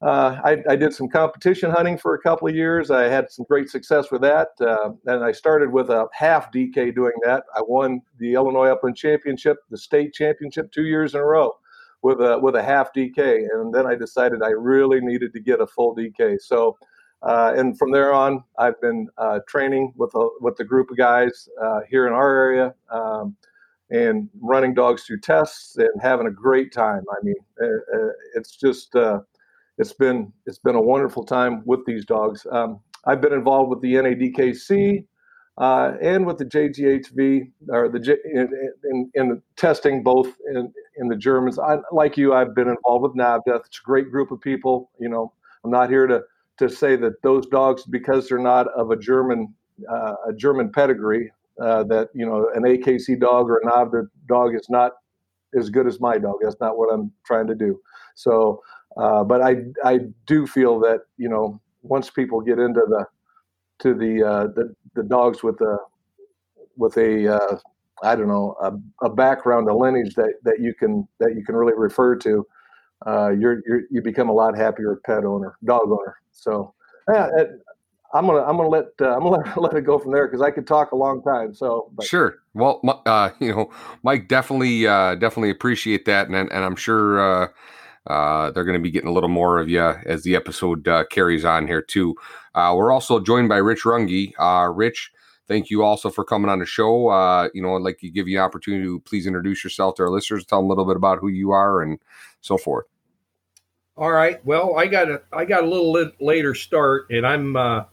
uh, 0.03 0.39
I, 0.43 0.57
I, 0.69 0.75
did 0.75 0.93
some 0.93 1.07
competition 1.07 1.71
hunting 1.71 1.97
for 1.97 2.13
a 2.13 2.19
couple 2.19 2.47
of 2.47 2.55
years. 2.55 2.91
I 2.91 3.03
had 3.03 3.31
some 3.31 3.45
great 3.47 3.69
success 3.69 4.11
with 4.11 4.21
that. 4.21 4.49
Uh, 4.59 4.91
and 5.05 5.23
I 5.23 5.31
started 5.31 5.71
with 5.71 5.89
a 5.89 6.07
half 6.11 6.51
DK 6.51 6.93
doing 6.93 7.13
that. 7.23 7.43
I 7.55 7.61
won 7.65 8.01
the 8.17 8.33
Illinois 8.33 8.67
Upland 8.67 8.97
Championship, 8.97 9.57
the 9.69 9.77
state 9.77 10.13
championship, 10.13 10.71
two 10.71 10.83
years 10.83 11.13
in 11.13 11.21
a 11.21 11.25
row 11.25 11.53
with 12.01 12.19
a 12.19 12.37
with 12.37 12.55
a 12.55 12.63
half 12.63 12.93
DK. 12.93 13.47
And 13.53 13.73
then 13.73 13.87
I 13.87 13.95
decided 13.95 14.43
I 14.43 14.49
really 14.49 14.99
needed 14.99 15.31
to 15.33 15.39
get 15.39 15.61
a 15.61 15.67
full 15.67 15.95
DK. 15.95 16.41
So 16.41 16.77
uh, 17.21 17.53
and 17.55 17.77
from 17.77 17.91
there 17.91 18.13
on, 18.13 18.43
I've 18.59 18.79
been 18.81 19.07
uh, 19.17 19.39
training 19.47 19.93
with 19.95 20.13
a, 20.15 20.27
with 20.41 20.57
the 20.57 20.65
group 20.65 20.91
of 20.91 20.97
guys 20.97 21.47
uh, 21.61 21.79
here 21.89 22.05
in 22.07 22.13
our 22.13 22.35
area 22.35 22.75
um, 22.91 23.37
and 23.89 24.29
running 24.41 24.73
dogs 24.73 25.03
through 25.03 25.21
tests 25.21 25.77
and 25.77 26.01
having 26.01 26.27
a 26.27 26.31
great 26.31 26.73
time. 26.73 27.03
I 27.09 27.23
mean, 27.23 27.35
uh, 27.61 28.09
it's 28.35 28.57
just 28.57 28.93
it's 29.77 29.93
been 29.93 30.31
it's 30.45 30.59
been 30.59 30.75
a 30.75 30.81
wonderful 30.81 31.23
time 31.23 31.63
with 31.65 31.85
these 31.85 32.05
dogs. 32.05 32.45
Um, 32.51 32.79
I've 33.05 33.21
been 33.21 33.33
involved 33.33 33.69
with 33.69 33.81
the 33.81 33.93
NADKC 33.95 35.05
and 35.57 36.25
with 36.25 36.37
the 36.37 36.45
JGHV 36.45 37.51
or 37.69 37.89
the 37.89 37.99
J, 37.99 38.15
in, 38.33 38.49
in, 38.85 39.11
in, 39.15 39.41
testing 39.55 40.03
both 40.03 40.27
in, 40.47 40.73
in 40.97 41.07
the 41.07 41.15
Germans. 41.15 41.59
I, 41.59 41.77
like 41.91 42.17
you, 42.17 42.33
I've 42.33 42.55
been 42.55 42.69
involved 42.69 43.03
with 43.03 43.15
NAVHDA. 43.15 43.65
It's 43.65 43.79
a 43.79 43.83
great 43.83 44.09
group 44.09 44.31
of 44.31 44.41
people. 44.41 44.89
You 44.99 45.09
know, 45.09 45.33
I'm 45.63 45.71
not 45.71 45.89
here 45.89 46.07
to 46.07 46.21
to 46.59 46.69
say 46.69 46.95
that 46.95 47.21
those 47.23 47.47
dogs, 47.47 47.83
because 47.83 48.29
they're 48.29 48.37
not 48.37 48.67
of 48.73 48.91
a 48.91 48.95
German 48.95 49.53
uh, 49.91 50.13
a 50.27 50.33
German 50.33 50.71
pedigree, 50.71 51.31
uh, 51.59 51.83
that 51.85 52.09
you 52.13 52.25
know 52.25 52.49
an 52.55 52.63
AKC 52.63 53.19
dog 53.19 53.49
or 53.49 53.57
an 53.57 53.69
NAVHDA 53.69 54.07
dog 54.27 54.55
is 54.55 54.69
not 54.69 54.93
as 55.57 55.69
good 55.69 55.87
as 55.87 55.99
my 55.99 56.17
dog. 56.17 56.35
That's 56.41 56.59
not 56.59 56.77
what 56.77 56.93
I'm 56.93 57.11
trying 57.25 57.47
to 57.47 57.55
do. 57.55 57.79
So, 58.15 58.61
uh, 58.97 59.23
but 59.23 59.41
I 59.41 59.63
I 59.83 59.99
do 60.25 60.47
feel 60.47 60.79
that 60.81 61.01
you 61.17 61.29
know 61.29 61.59
once 61.81 62.09
people 62.09 62.41
get 62.41 62.59
into 62.59 62.81
the 62.87 63.05
to 63.79 63.93
the 63.93 64.23
uh, 64.23 64.47
the, 64.47 64.73
the 64.95 65.03
dogs 65.03 65.43
with 65.43 65.59
a 65.61 65.77
with 66.77 66.97
a 66.97 67.35
uh, 67.35 67.57
I 68.03 68.15
don't 68.15 68.27
know 68.27 68.55
a, 68.61 69.05
a 69.05 69.09
background, 69.09 69.69
a 69.69 69.75
lineage 69.75 70.15
that, 70.15 70.33
that 70.43 70.59
you 70.59 70.73
can 70.73 71.07
that 71.19 71.35
you 71.35 71.43
can 71.43 71.55
really 71.55 71.73
refer 71.75 72.15
to, 72.17 72.45
uh, 73.05 73.29
you're, 73.29 73.61
you're 73.67 73.81
you 73.91 74.01
become 74.01 74.29
a 74.29 74.33
lot 74.33 74.55
happier 74.57 74.99
pet 75.05 75.25
owner, 75.25 75.57
dog 75.63 75.89
owner. 75.89 76.17
So, 76.31 76.73
yeah, 77.11 77.29
it, 77.37 77.49
I'm 78.13 78.27
gonna 78.27 78.43
I'm 78.43 78.57
gonna 78.57 78.69
let 78.69 78.85
uh, 79.01 79.15
I'm 79.15 79.23
gonna 79.23 79.37
let, 79.57 79.61
let, 79.61 79.73
it 79.73 79.81
go 79.81 79.99
from 79.99 80.11
there 80.11 80.27
because 80.27 80.41
I 80.41 80.51
could 80.51 80.67
talk 80.67 80.91
a 80.91 80.95
long 80.95 81.21
time. 81.23 81.53
So 81.53 81.89
but. 81.93 82.05
sure. 82.05 82.39
Well, 82.53 82.81
uh, 83.05 83.31
you 83.39 83.53
know, 83.53 83.71
Mike 84.03 84.27
definitely 84.27 84.87
uh, 84.87 85.15
definitely 85.15 85.49
appreciate 85.49 86.05
that, 86.05 86.27
and 86.27 86.35
and 86.35 86.63
I'm 86.63 86.75
sure 86.75 87.51
uh, 88.07 88.51
they're 88.51 88.65
going 88.65 88.77
to 88.77 88.83
be 88.83 88.91
getting 88.91 89.09
a 89.09 89.13
little 89.13 89.29
more 89.29 89.59
of 89.59 89.69
you 89.69 89.81
as 89.81 90.23
the 90.23 90.35
episode 90.35 90.87
uh, 90.87 91.05
carries 91.05 91.45
on 91.45 91.67
here 91.67 91.81
too. 91.81 92.15
Uh, 92.53 92.73
we're 92.75 92.91
also 92.91 93.19
joined 93.19 93.49
by 93.49 93.57
Rich 93.57 93.83
Runge. 93.83 94.33
Uh, 94.37 94.69
Rich, 94.69 95.11
thank 95.47 95.69
you 95.69 95.83
also 95.83 96.09
for 96.09 96.25
coming 96.25 96.49
on 96.49 96.59
the 96.59 96.65
show. 96.65 97.07
Uh, 97.07 97.49
you 97.53 97.61
know, 97.61 97.75
I'd 97.75 97.81
like 97.81 97.99
to 97.99 98.09
give 98.09 98.27
you 98.27 98.39
an 98.39 98.43
opportunity 98.43 98.83
to 98.83 98.99
please 99.01 99.25
introduce 99.25 99.63
yourself 99.63 99.95
to 99.95 100.03
our 100.03 100.09
listeners, 100.09 100.45
tell 100.45 100.59
them 100.59 100.65
a 100.65 100.69
little 100.69 100.85
bit 100.85 100.97
about 100.97 101.19
who 101.19 101.29
you 101.29 101.51
are 101.51 101.81
and 101.81 101.99
so 102.41 102.57
forth. 102.57 102.85
All 103.95 104.11
right. 104.11 104.43
Well, 104.45 104.75
I 104.75 104.87
got 104.87 105.09
a 105.09 105.21
I 105.31 105.45
got 105.45 105.63
a 105.63 105.67
little 105.67 106.11
later 106.19 106.55
start, 106.55 107.11
and 107.11 107.25
I'm 107.27 107.55
an 107.55 107.85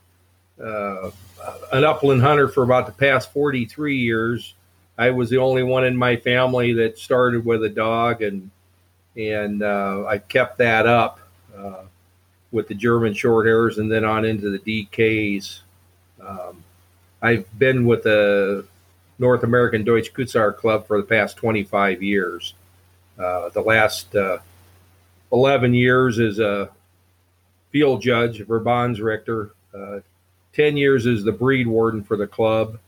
upland 1.73 2.23
hunter 2.23 2.49
for 2.49 2.65
about 2.65 2.87
the 2.87 2.93
past 2.93 3.33
43 3.33 3.97
years. 3.97 4.55
I 4.97 5.11
was 5.11 5.31
the 5.31 5.39
only 5.39 5.63
one 5.63 5.85
in 5.85 5.97
my 5.97 6.17
family 6.17 6.73
that 6.75 6.99
started 6.99 7.45
with 7.45 7.63
a 7.65 7.69
dog, 7.69 8.23
and 8.23 8.51
and 9.29 9.63
uh, 9.63 10.07
I 10.07 10.19
kept 10.19 10.59
that 10.59 10.87
up 10.87 11.21
uh, 11.57 11.83
with 12.51 12.69
the 12.69 12.75
German 12.75 13.13
short 13.13 13.47
hairs, 13.47 13.79
and 13.79 13.91
then 13.91 14.05
on 14.05 14.25
into 14.25 14.57
the 14.57 14.59
DKs. 14.59 15.61
Um, 16.25 16.65
I've 17.23 17.47
been 17.59 17.85
with 17.87 18.05
the 18.05 18.65
North 19.19 19.43
American 19.43 19.85
Deutsch 19.85 20.13
Kurzhaar 20.13 20.57
Club 20.57 20.87
for 20.87 20.97
the 20.97 21.07
past 21.07 21.37
25 21.37 22.03
years. 22.03 22.55
Uh, 23.19 23.51
the 23.51 23.61
last 23.61 24.15
uh, 24.17 24.39
11 25.33 25.75
years 25.75 26.19
as 26.19 26.39
a 26.39 26.71
field 27.71 28.01
judge, 28.01 28.41
Verbandsrichter, 28.41 29.51
uh, 29.75 30.01
10 30.55 30.77
years 30.77 31.07
as 31.07 31.23
the 31.23 31.33
breed 31.33 31.67
warden 31.67 32.03
for 32.03 32.17
the 32.17 32.27
club, 32.27 32.79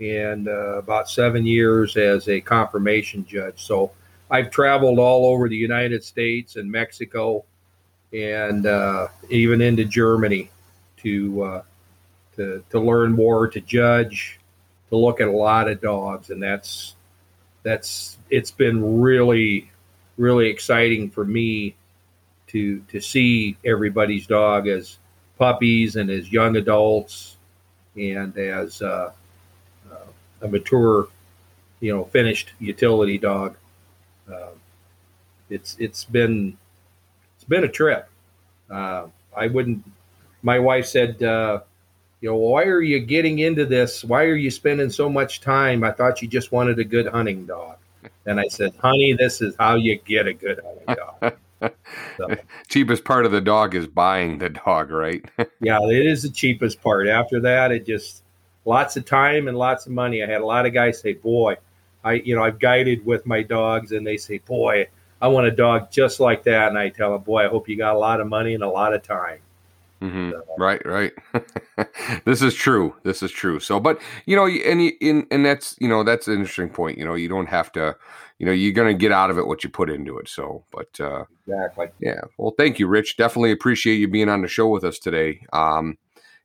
and 0.00 0.46
uh, 0.46 0.78
about 0.78 1.10
seven 1.10 1.44
years 1.44 1.96
as 1.96 2.28
a 2.28 2.40
conformation 2.40 3.26
judge. 3.26 3.64
So 3.64 3.90
I've 4.30 4.50
traveled 4.50 4.98
all 4.98 5.26
over 5.26 5.48
the 5.48 5.56
United 5.56 6.02
States 6.02 6.56
and 6.56 6.70
Mexico 6.70 7.44
and 8.12 8.66
uh, 8.66 9.08
even 9.30 9.60
into 9.60 9.84
Germany 9.84 10.50
to 10.98 11.42
uh, 11.42 11.62
to 12.36 12.64
to 12.70 12.80
learn 12.80 13.12
more, 13.12 13.48
to 13.48 13.60
judge, 13.60 14.38
to 14.90 14.96
look 14.96 15.20
at 15.20 15.28
a 15.28 15.32
lot 15.32 15.68
of 15.68 15.80
dogs, 15.80 16.30
and 16.30 16.42
that's 16.42 16.94
that's 17.62 18.18
it's 18.30 18.50
been 18.50 19.00
really 19.00 19.70
really 20.16 20.48
exciting 20.48 21.10
for 21.10 21.24
me 21.24 21.74
to 22.48 22.80
to 22.88 23.00
see 23.00 23.56
everybody's 23.64 24.26
dog 24.26 24.68
as 24.68 24.98
puppies 25.38 25.96
and 25.96 26.10
as 26.10 26.32
young 26.32 26.56
adults 26.56 27.36
and 27.96 28.36
as 28.38 28.80
uh, 28.82 29.12
uh, 29.90 29.96
a 30.42 30.48
mature, 30.48 31.08
you 31.80 31.94
know, 31.94 32.04
finished 32.04 32.52
utility 32.58 33.18
dog. 33.18 33.56
Uh, 34.32 34.50
it's 35.50 35.76
it's 35.78 36.04
been 36.04 36.56
it's 37.36 37.44
been 37.44 37.64
a 37.64 37.68
trip. 37.68 38.08
Uh, 38.70 39.06
I 39.36 39.46
wouldn't. 39.48 39.84
My 40.42 40.58
wife 40.58 40.86
said, 40.86 41.22
uh, 41.22 41.60
you 42.20 42.30
know, 42.30 42.36
why 42.36 42.64
are 42.64 42.80
you 42.80 43.00
getting 43.00 43.40
into 43.40 43.66
this? 43.66 44.04
Why 44.04 44.24
are 44.24 44.36
you 44.36 44.50
spending 44.50 44.90
so 44.90 45.08
much 45.08 45.40
time? 45.40 45.84
I 45.84 45.92
thought 45.92 46.22
you 46.22 46.28
just 46.28 46.52
wanted 46.52 46.78
a 46.78 46.84
good 46.84 47.06
hunting 47.06 47.46
dog. 47.46 47.76
And 48.26 48.40
I 48.40 48.48
said, 48.48 48.74
honey, 48.80 49.12
this 49.12 49.40
is 49.40 49.54
how 49.58 49.74
you 49.76 49.98
get 49.98 50.26
a 50.26 50.32
good 50.32 50.60
hunting 50.64 50.96
dog. 50.96 51.36
So, 52.18 52.28
cheapest 52.68 53.04
part 53.04 53.24
of 53.24 53.32
the 53.32 53.40
dog 53.40 53.74
is 53.74 53.86
buying 53.86 54.36
the 54.36 54.50
dog, 54.50 54.90
right? 54.90 55.24
yeah, 55.60 55.78
it 55.80 56.06
is 56.06 56.22
the 56.22 56.28
cheapest 56.28 56.82
part. 56.82 57.08
After 57.08 57.40
that, 57.40 57.72
it 57.72 57.86
just 57.86 58.22
lots 58.66 58.98
of 58.98 59.06
time 59.06 59.48
and 59.48 59.56
lots 59.56 59.86
of 59.86 59.92
money. 59.92 60.22
I 60.22 60.26
had 60.26 60.42
a 60.42 60.46
lot 60.46 60.66
of 60.66 60.74
guys 60.74 61.00
say, 61.00 61.14
"Boy, 61.14 61.56
I 62.06 62.12
you 62.14 62.36
know 62.36 62.44
I've 62.44 62.58
guided 62.58 63.04
with 63.04 63.26
my 63.26 63.42
dogs," 63.42 63.92
and 63.92 64.06
they 64.06 64.16
say, 64.16 64.38
"Boy, 64.38 64.86
I 65.20 65.28
want 65.28 65.48
a 65.48 65.50
dog 65.50 65.90
just 65.90 66.20
like 66.20 66.44
that." 66.44 66.68
And 66.68 66.78
I 66.78 66.88
tell 66.88 67.12
them, 67.12 67.22
"Boy, 67.22 67.44
I 67.44 67.48
hope 67.48 67.68
you 67.68 67.76
got 67.76 67.96
a 67.96 67.98
lot 67.98 68.20
of 68.20 68.28
money 68.28 68.54
and 68.54 68.62
a 68.62 68.68
lot 68.68 68.94
of 68.94 69.02
time." 69.02 69.40
Mm-hmm. 70.00 70.30
So, 70.30 70.42
right, 70.58 70.84
right. 70.86 71.12
this 72.24 72.42
is 72.42 72.54
true. 72.54 72.94
This 73.02 73.22
is 73.22 73.32
true. 73.32 73.58
So, 73.58 73.80
but 73.80 74.00
you 74.26 74.36
know, 74.36 74.46
and 74.46 74.92
and 75.00 75.26
and 75.30 75.44
that's 75.44 75.76
you 75.80 75.88
know 75.88 76.04
that's 76.04 76.28
an 76.28 76.34
interesting 76.34 76.68
point. 76.68 76.96
You 76.96 77.04
know, 77.04 77.14
you 77.14 77.28
don't 77.28 77.48
have 77.48 77.72
to. 77.72 77.96
You 78.38 78.44
know, 78.44 78.52
you're 78.52 78.74
going 78.74 78.94
to 78.94 78.98
get 78.98 79.12
out 79.12 79.30
of 79.30 79.38
it 79.38 79.46
what 79.46 79.64
you 79.64 79.70
put 79.70 79.88
into 79.88 80.18
it. 80.18 80.28
So, 80.28 80.62
but 80.70 81.00
uh, 81.00 81.24
exactly. 81.46 81.86
Yeah. 82.00 82.20
Well, 82.36 82.52
thank 82.58 82.78
you, 82.78 82.86
Rich. 82.86 83.16
Definitely 83.16 83.50
appreciate 83.50 83.94
you 83.94 84.08
being 84.08 84.28
on 84.28 84.42
the 84.42 84.48
show 84.48 84.68
with 84.68 84.84
us 84.84 84.98
today. 84.98 85.46
Um, 85.54 85.96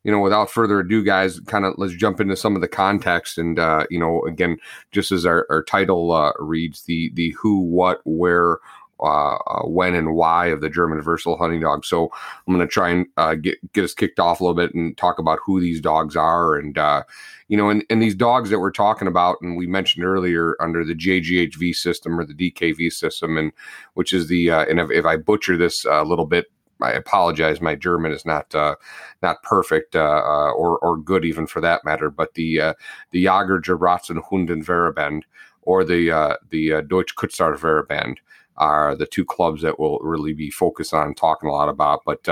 you 0.03 0.12
know, 0.12 0.20
without 0.20 0.50
further 0.50 0.79
ado, 0.79 1.03
guys, 1.03 1.39
kind 1.41 1.65
of 1.65 1.75
let's 1.77 1.93
jump 1.93 2.20
into 2.20 2.36
some 2.36 2.55
of 2.55 2.62
the 2.62 2.67
context. 2.67 3.38
And 3.38 3.60
uh, 3.60 3.86
you 3.89 4.00
know, 4.00 4.22
again, 4.24 4.58
just 4.91 5.12
as 5.12 5.25
our, 5.25 5.46
our 5.50 5.63
title 5.63 6.12
uh, 6.12 6.34
reads, 6.39 6.84
the 6.84 7.12
the 7.13 7.31
who, 7.31 7.62
what, 7.62 8.01
where, 8.05 8.58
uh, 9.01 9.36
uh, 9.48 9.63
when 9.63 9.96
and 9.96 10.13
why 10.13 10.48
of 10.48 10.62
the 10.62 10.70
German 10.70 11.01
versatile 11.01 11.38
hunting 11.38 11.60
dog. 11.60 11.84
So 11.84 12.12
I'm 12.48 12.53
going 12.53 12.60
to 12.65 12.72
try 12.72 12.89
and 12.89 13.08
uh, 13.17 13.36
get 13.36 13.58
get 13.74 13.84
us 13.84 13.96
kicked 13.96 14.20
off 14.20 14.39
a 14.39 14.43
little 14.43 14.55
bit 14.55 14.75
and 14.75 14.96
talk 14.96 15.17
about 15.17 15.39
who 15.43 15.60
these 15.60 15.81
dogs 15.81 16.15
are, 16.15 16.55
and 16.55 16.77
uh, 16.77 17.03
you 17.48 17.58
know, 17.58 17.70
and, 17.70 17.84
and 17.89 18.01
these 18.01 18.15
dogs 18.15 18.50
that 18.50 18.60
we're 18.60 18.72
talking 18.72 19.08
about, 19.08 19.38
and 19.41 19.58
we 19.58 19.65
mentioned 19.65 20.05
earlier 20.05 20.55
under 20.60 20.84
the 20.84 20.96
JGHV 20.96 21.75
system 21.75 22.20
or 22.20 22.25
the 22.25 22.34
DKV 22.34 22.91
system, 22.91 23.38
and 23.38 23.51
which 23.96 24.13
is 24.13 24.27
the 24.27 24.50
and 24.50 24.79
if, 24.79 24.91
if 24.91 25.05
I 25.05 25.17
butcher 25.17 25.58
this 25.58 25.86
a 25.86 26.03
little 26.03 26.25
bit, 26.25 26.51
I 26.82 26.92
apologize. 26.92 27.62
My 27.62 27.76
German 27.76 28.12
is 28.12 28.26
not 28.26 28.54
uh, 28.56 28.76
not 29.22 29.44
perfect 29.44 29.96
uh, 29.96 30.24
uh, 30.26 30.52
or 30.52 30.80
or 30.80 30.98
good 30.98 31.26
even 31.26 31.48
for 31.48 31.62
that 31.62 31.86
matter. 31.86 32.10
But 32.10 32.34
the 32.34 32.62
uh, 32.62 32.74
the 33.12 33.24
Jager 33.24 33.60
Gebratzen 33.60 34.22
Hunden 34.30 34.64
Verband 34.64 35.24
or 35.62 35.84
the 35.84 36.12
uh, 36.12 36.36
the 36.50 36.74
uh, 36.74 36.82
Deutsch 36.82 37.16
Kurzhaar 37.16 37.58
Verband 37.58 38.18
are 38.58 38.96
the 38.96 39.08
two 39.08 39.26
clubs 39.26 39.62
that 39.62 39.80
we'll 39.80 40.00
really 40.00 40.34
be 40.34 40.50
focused 40.50 40.94
on 40.94 41.16
talking 41.16 41.50
a 41.50 41.52
lot 41.52 41.70
about. 41.70 42.02
But 42.06 42.28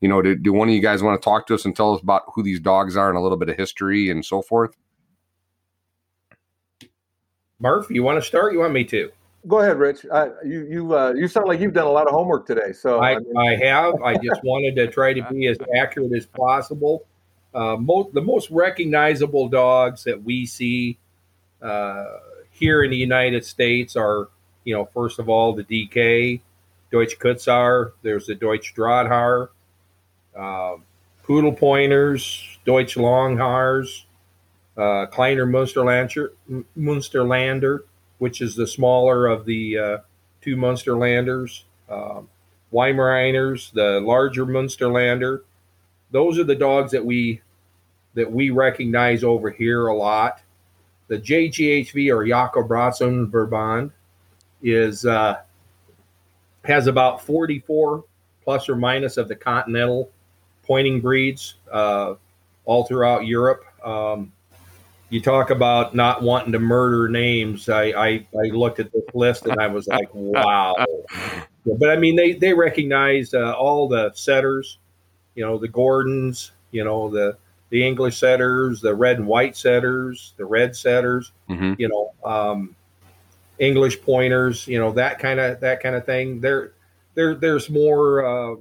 you 0.00 0.08
know, 0.08 0.22
do, 0.22 0.36
do 0.36 0.52
one 0.52 0.68
of 0.68 0.74
you 0.74 0.80
guys 0.80 1.02
want 1.02 1.20
to 1.20 1.24
talk 1.24 1.46
to 1.48 1.54
us 1.54 1.64
and 1.64 1.74
tell 1.74 1.94
us 1.94 2.00
about 2.00 2.22
who 2.32 2.42
these 2.42 2.60
dogs 2.60 2.96
are 2.96 3.08
and 3.08 3.18
a 3.18 3.20
little 3.20 3.38
bit 3.38 3.48
of 3.48 3.56
history 3.56 4.10
and 4.10 4.24
so 4.24 4.42
forth? 4.42 4.76
Murph, 7.60 7.90
you 7.90 8.04
want 8.04 8.22
to 8.22 8.26
start? 8.26 8.52
You 8.52 8.60
want 8.60 8.72
me 8.72 8.84
to? 8.84 9.10
Go 9.46 9.60
ahead, 9.60 9.78
Rich. 9.78 10.04
Uh, 10.10 10.30
you 10.44 10.66
you 10.66 10.96
uh, 10.96 11.12
you 11.12 11.28
sound 11.28 11.46
like 11.46 11.60
you've 11.60 11.72
done 11.72 11.86
a 11.86 11.90
lot 11.90 12.06
of 12.08 12.12
homework 12.12 12.46
today. 12.46 12.72
So 12.72 12.98
I, 12.98 13.12
I, 13.12 13.18
mean. 13.18 13.36
I 13.36 13.56
have. 13.66 13.94
I 14.02 14.16
just 14.16 14.42
wanted 14.42 14.74
to 14.76 14.88
try 14.88 15.12
to 15.12 15.22
be 15.30 15.46
as 15.46 15.56
accurate 15.76 16.12
as 16.12 16.26
possible. 16.26 17.06
Uh, 17.54 17.76
most 17.76 18.12
the 18.14 18.20
most 18.20 18.50
recognizable 18.50 19.48
dogs 19.48 20.04
that 20.04 20.22
we 20.22 20.44
see 20.44 20.98
uh, 21.62 22.04
here 22.50 22.82
in 22.82 22.90
the 22.90 22.96
United 22.96 23.44
States 23.44 23.94
are, 23.94 24.28
you 24.64 24.74
know, 24.74 24.86
first 24.86 25.20
of 25.20 25.28
all 25.28 25.54
the 25.54 25.64
DK, 25.64 26.40
Deutsch 26.90 27.16
Kurzhaar. 27.18 27.92
There's 28.02 28.26
the 28.26 28.34
Deutsch 28.34 28.74
Drahthaar, 28.74 29.48
uh, 30.36 30.76
Poodle 31.22 31.52
Pointers, 31.52 32.58
Deutsch 32.64 32.96
Longhaars, 32.96 34.02
uh, 34.76 35.06
Kleiner 35.06 35.46
Munsterlander, 35.46 36.30
Munsterlander 36.76 37.80
which 38.18 38.40
is 38.40 38.54
the 38.54 38.66
smaller 38.66 39.26
of 39.26 39.44
the 39.44 39.78
uh, 39.78 39.98
two 40.40 40.56
Munsterlanders. 40.56 41.62
Um, 41.88 42.28
Weimaraners, 42.72 43.72
the 43.72 44.00
larger 44.00 44.44
Munsterlander. 44.44 45.42
Those 46.10 46.38
are 46.38 46.44
the 46.44 46.54
dogs 46.54 46.92
that 46.92 47.04
we 47.04 47.40
that 48.14 48.30
we 48.30 48.50
recognize 48.50 49.22
over 49.22 49.50
here 49.50 49.86
a 49.86 49.94
lot. 49.94 50.40
The 51.08 51.18
JGHV 51.18 52.12
or 52.14 52.26
Jakob 52.26 52.68
Jacobratsen 52.68 53.30
Verband 53.30 53.92
is 54.62 55.06
uh, 55.06 55.40
has 56.64 56.86
about 56.86 57.22
44 57.22 58.04
plus 58.44 58.68
or 58.68 58.76
minus 58.76 59.16
of 59.16 59.28
the 59.28 59.36
continental 59.36 60.10
pointing 60.62 61.00
breeds 61.00 61.54
uh, 61.72 62.14
all 62.64 62.84
throughout 62.84 63.26
Europe. 63.26 63.64
Um, 63.84 64.32
you 65.10 65.20
talk 65.22 65.50
about 65.50 65.94
not 65.94 66.22
wanting 66.22 66.52
to 66.52 66.58
murder 66.58 67.08
names. 67.08 67.68
I, 67.68 67.84
I, 67.84 68.26
I 68.34 68.48
looked 68.50 68.78
at 68.78 68.92
this 68.92 69.04
list 69.14 69.46
and 69.46 69.58
I 69.60 69.66
was 69.66 69.86
like, 69.88 70.08
wow. 70.12 70.74
but 71.64 71.90
I 71.90 71.96
mean, 71.96 72.14
they, 72.14 72.32
they 72.32 72.52
recognize 72.52 73.32
uh, 73.32 73.52
all 73.52 73.88
the 73.88 74.12
setters, 74.14 74.78
you 75.34 75.44
know, 75.44 75.56
the 75.56 75.68
Gordons, 75.68 76.52
you 76.72 76.84
know, 76.84 77.08
the, 77.08 77.38
the 77.70 77.86
English 77.86 78.18
setters, 78.18 78.80
the 78.80 78.94
red 78.94 79.18
and 79.18 79.26
white 79.26 79.56
setters, 79.56 80.34
the 80.36 80.44
red 80.44 80.76
setters, 80.76 81.32
mm-hmm. 81.48 81.74
you 81.78 81.88
know, 81.88 82.12
um, 82.30 82.74
English 83.58 84.02
pointers, 84.02 84.66
you 84.66 84.78
know, 84.78 84.92
that 84.92 85.18
kind 85.18 85.40
of, 85.40 85.60
that 85.60 85.82
kind 85.82 85.94
of 85.94 86.04
thing. 86.04 86.40
There, 86.40 86.72
there, 87.14 87.34
there's 87.34 87.70
more, 87.70 88.24
uh, 88.24 88.56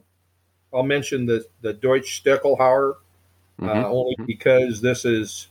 I'll 0.74 0.84
mention 0.84 1.26
the, 1.26 1.46
the 1.62 1.74
Deutsch 1.74 2.24
Stückelhauer, 2.24 2.94
uh, 3.62 3.66
mm-hmm. 3.66 3.86
only 3.86 4.16
because 4.26 4.80
this 4.80 5.04
is, 5.04 5.48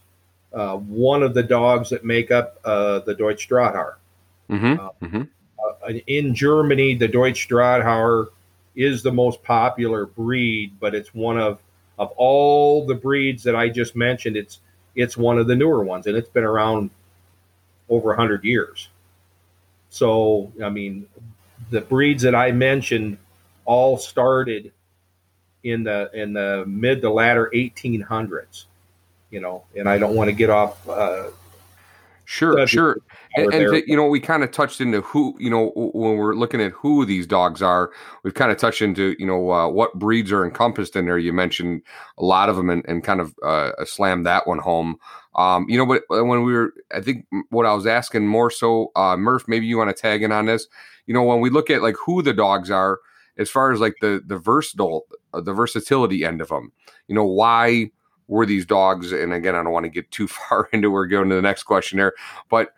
uh, 0.57 0.77
one 0.77 1.23
of 1.23 1.35
the 1.35 1.43
dogs 1.43 1.91
that 1.91 2.03
make 2.05 2.31
up 2.31 2.59
uh, 2.65 3.01
the 3.01 3.15
Deutsch 3.15 3.47
Drahthaar. 3.49 3.97
Mm-hmm. 4.49 4.81
Uh, 4.81 4.89
mm-hmm. 5.03 5.23
Uh, 5.85 5.93
in 6.07 6.35
Germany, 6.35 6.95
the 6.95 7.09
Deutsch 7.09 7.47
Drahthaar 7.47 8.29
is 8.75 9.03
the 9.03 9.13
most 9.13 9.43
popular 9.43 10.07
breed, 10.07 10.73
but 10.81 10.95
it's 10.95 11.15
one 11.15 11.39
of 11.39 11.61
of 11.99 12.11
all 12.17 12.87
the 12.87 12.95
breeds 12.95 13.43
that 13.43 13.55
I 13.55 13.69
just 13.69 13.95
mentioned. 13.97 14.37
It's 14.37 14.61
it's 14.95 15.17
one 15.17 15.39
of 15.39 15.47
the 15.47 15.55
newer 15.55 15.85
ones, 15.85 16.07
and 16.07 16.17
it's 16.17 16.31
been 16.31 16.45
around 16.45 16.91
over 17.91 18.15
hundred 18.15 18.45
years. 18.45 18.89
So, 19.91 20.53
I 20.63 20.71
mean, 20.71 21.07
the 21.71 21.83
breeds 21.83 22.23
that 22.23 22.35
I 22.35 22.53
mentioned 22.53 23.19
all 23.67 23.99
started 23.99 24.73
in 25.65 25.85
the 25.85 26.11
in 26.15 26.33
the 26.33 26.65
mid 26.67 27.03
to 27.03 27.11
latter 27.11 27.51
1800s 27.55 28.65
you 29.31 29.41
know, 29.41 29.65
and 29.77 29.89
I 29.89 29.99
don't 29.99 30.15
want 30.15 30.29
to 30.29 30.33
get 30.33 30.51
off. 30.51 30.89
Uh, 30.89 31.31
sure, 32.25 32.67
sure. 32.67 32.99
And, 33.37 33.53
and 33.53 33.73
to, 33.73 33.91
you 33.91 33.97
know, 33.97 34.07
we 34.07 34.19
kind 34.19 34.43
of 34.43 34.51
touched 34.51 34.81
into 34.81 35.03
who, 35.03 35.37
you 35.39 35.51
know, 35.51 35.73
when 35.75 36.17
we're 36.17 36.35
looking 36.35 36.61
at 36.63 36.73
who 36.73 37.05
these 37.05 37.27
dogs 37.27 37.61
are, 37.61 37.91
we've 38.23 38.35
kind 38.35 38.51
of 38.51 38.57
touched 38.57 38.81
into, 38.81 39.15
you 39.19 39.27
know, 39.27 39.51
uh, 39.51 39.69
what 39.69 39.93
breeds 39.95 40.33
are 40.33 40.45
encompassed 40.45 40.97
in 40.97 41.05
there. 41.05 41.19
You 41.19 41.33
mentioned 41.33 41.83
a 42.17 42.25
lot 42.25 42.49
of 42.49 42.57
them 42.57 42.71
and, 42.71 42.85
and 42.89 43.05
kind 43.05 43.21
of 43.21 43.35
uh, 43.45 43.73
slammed 43.85 44.25
that 44.27 44.47
one 44.47 44.59
home. 44.59 44.97
Um, 45.35 45.67
you 45.69 45.77
know, 45.77 45.85
but 45.85 46.03
when 46.09 46.45
we 46.45 46.55
were, 46.55 46.73
I 46.95 47.03
think 47.03 47.27
what 47.51 47.67
I 47.67 47.75
was 47.75 47.87
asking 47.87 48.27
more 48.27 48.51
so, 48.51 48.91
uh, 48.97 49.19
Murph, 49.19 49.47
maybe 49.47 49.67
you 49.67 49.77
want 49.77 49.95
to 49.95 50.03
tag 50.03 50.23
in 50.23 50.33
on 50.33 50.47
this. 50.47 50.67
You 51.07 51.13
know, 51.13 51.23
when 51.23 51.41
we 51.41 51.51
look 51.51 51.69
at 51.69 51.83
like 51.83 51.97
who 52.05 52.23
the 52.23 52.33
dogs 52.33 52.71
are, 52.71 53.01
as 53.37 53.51
far 53.51 53.71
as 53.71 53.81
like 53.81 53.97
the 54.01 54.23
the 54.27 54.39
versatile, 54.39 55.05
uh, 55.35 55.43
the 55.43 55.53
versatility 55.53 56.25
end 56.25 56.41
of 56.41 56.49
them, 56.49 56.73
you 57.07 57.15
know, 57.15 57.27
why 57.27 57.91
were 58.29 58.47
these 58.47 58.67
dogs? 58.67 59.13
And 59.13 59.33
again 59.33 59.55
i 59.55 59.63
don't 59.63 59.73
want 59.73 59.85
to 59.85 59.91
get 59.91 60.11
too 60.11 60.29
far 60.29 60.69
into 60.73 60.91
we're 60.91 61.07
going 61.07 61.29
to 61.29 61.35
the 61.35 61.43
next 61.43 61.65
question 61.65 61.99
there 61.99 62.13
but 62.49 62.71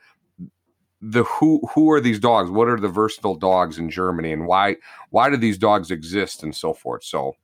the 1.01 1.25
who 1.25 1.61
who 1.75 1.91
are 1.91 2.01
these 2.01 2.19
dogs? 2.19 2.51
What 2.51 2.69
are 2.69 2.79
the 2.79 2.89
versatile 2.89 3.37
dogs 3.37 3.79
in 3.79 3.89
germany? 3.89 4.33
And 4.33 4.47
why 4.47 4.77
why 5.11 5.31
do 5.31 5.37
these 5.37 5.59
dogs 5.59 5.91
exist 5.91 6.43
and 6.43 6.55
so 6.55 6.75
forth? 6.75 7.05
So 7.05 7.35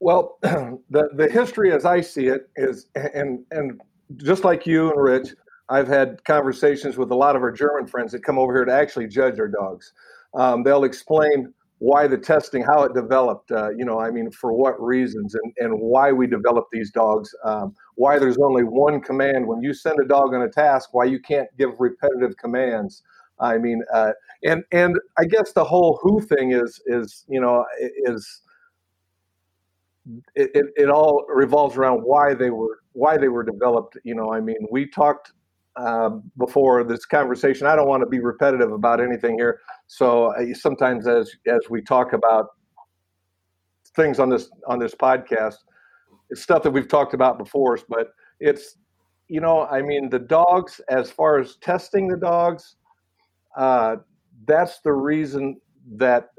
well 0.00 0.38
the 0.42 1.08
the 1.14 1.28
history 1.30 1.72
as 1.72 1.84
i 1.84 2.00
see 2.00 2.26
it 2.26 2.50
is 2.56 2.88
and 2.94 3.44
and 3.50 3.80
just 4.16 4.44
like 4.44 4.66
you 4.66 4.90
and 4.90 5.02
rich 5.02 5.28
i've 5.70 5.88
had 5.88 6.22
conversations 6.24 6.96
with 6.98 7.10
a 7.10 7.14
lot 7.14 7.34
of 7.34 7.42
our 7.42 7.50
german 7.50 7.86
friends 7.86 8.12
that 8.12 8.22
come 8.22 8.38
over 8.38 8.52
here 8.54 8.64
to 8.64 8.72
actually 8.72 9.06
judge 9.06 9.38
our 9.38 9.48
dogs. 9.48 9.92
Um, 10.34 10.62
they'll 10.62 10.84
explain 10.84 11.52
why 11.78 12.06
the 12.06 12.16
testing, 12.16 12.62
how 12.62 12.84
it 12.84 12.94
developed, 12.94 13.50
uh, 13.52 13.70
you 13.70 13.84
know, 13.84 14.00
I 14.00 14.10
mean, 14.10 14.30
for 14.30 14.52
what 14.52 14.80
reasons 14.80 15.34
and, 15.34 15.52
and 15.58 15.78
why 15.78 16.10
we 16.10 16.26
developed 16.26 16.70
these 16.72 16.90
dogs, 16.90 17.34
um, 17.44 17.74
why 17.96 18.18
there's 18.18 18.38
only 18.38 18.62
one 18.62 19.00
command. 19.00 19.46
When 19.46 19.62
you 19.62 19.74
send 19.74 19.98
a 20.00 20.06
dog 20.06 20.34
on 20.34 20.42
a 20.42 20.48
task, 20.48 20.94
why 20.94 21.04
you 21.04 21.20
can't 21.20 21.48
give 21.58 21.70
repetitive 21.78 22.36
commands. 22.38 23.02
I 23.38 23.58
mean, 23.58 23.82
uh, 23.92 24.12
and 24.44 24.64
and 24.72 24.98
I 25.18 25.26
guess 25.26 25.52
the 25.52 25.64
whole 25.64 25.98
who 26.02 26.22
thing 26.22 26.52
is 26.52 26.80
is 26.86 27.26
you 27.28 27.40
know 27.40 27.66
is 27.76 28.40
it, 30.34 30.50
it, 30.54 30.66
it 30.76 30.90
all 30.90 31.26
revolves 31.28 31.76
around 31.76 32.00
why 32.00 32.32
they 32.32 32.50
were 32.50 32.80
why 32.92 33.18
they 33.18 33.28
were 33.28 33.42
developed. 33.42 33.98
You 34.04 34.14
know, 34.14 34.32
I 34.32 34.40
mean, 34.40 34.66
we 34.70 34.88
talked 34.88 35.32
uh, 35.76 36.10
before 36.38 36.84
this 36.84 37.04
conversation. 37.04 37.66
I 37.66 37.76
don't 37.76 37.88
want 37.88 38.02
to 38.02 38.08
be 38.08 38.20
repetitive 38.20 38.72
about 38.72 39.00
anything 39.00 39.36
here. 39.38 39.60
So 39.86 40.34
uh, 40.34 40.54
sometimes, 40.54 41.06
as 41.06 41.30
as 41.46 41.60
we 41.68 41.82
talk 41.82 42.12
about 42.12 42.46
things 43.94 44.18
on 44.18 44.28
this 44.28 44.50
on 44.66 44.78
this 44.78 44.94
podcast, 44.94 45.56
it's 46.30 46.42
stuff 46.42 46.62
that 46.62 46.70
we've 46.70 46.88
talked 46.88 47.14
about 47.14 47.38
before. 47.38 47.78
But 47.88 48.08
it's 48.40 48.76
you 49.28 49.40
know, 49.40 49.66
I 49.66 49.82
mean, 49.82 50.08
the 50.08 50.18
dogs. 50.18 50.80
As 50.88 51.10
far 51.10 51.38
as 51.38 51.56
testing 51.56 52.08
the 52.08 52.16
dogs, 52.16 52.76
uh, 53.56 53.96
that's 54.46 54.80
the 54.80 54.92
reason 54.92 55.60
that 55.96 56.30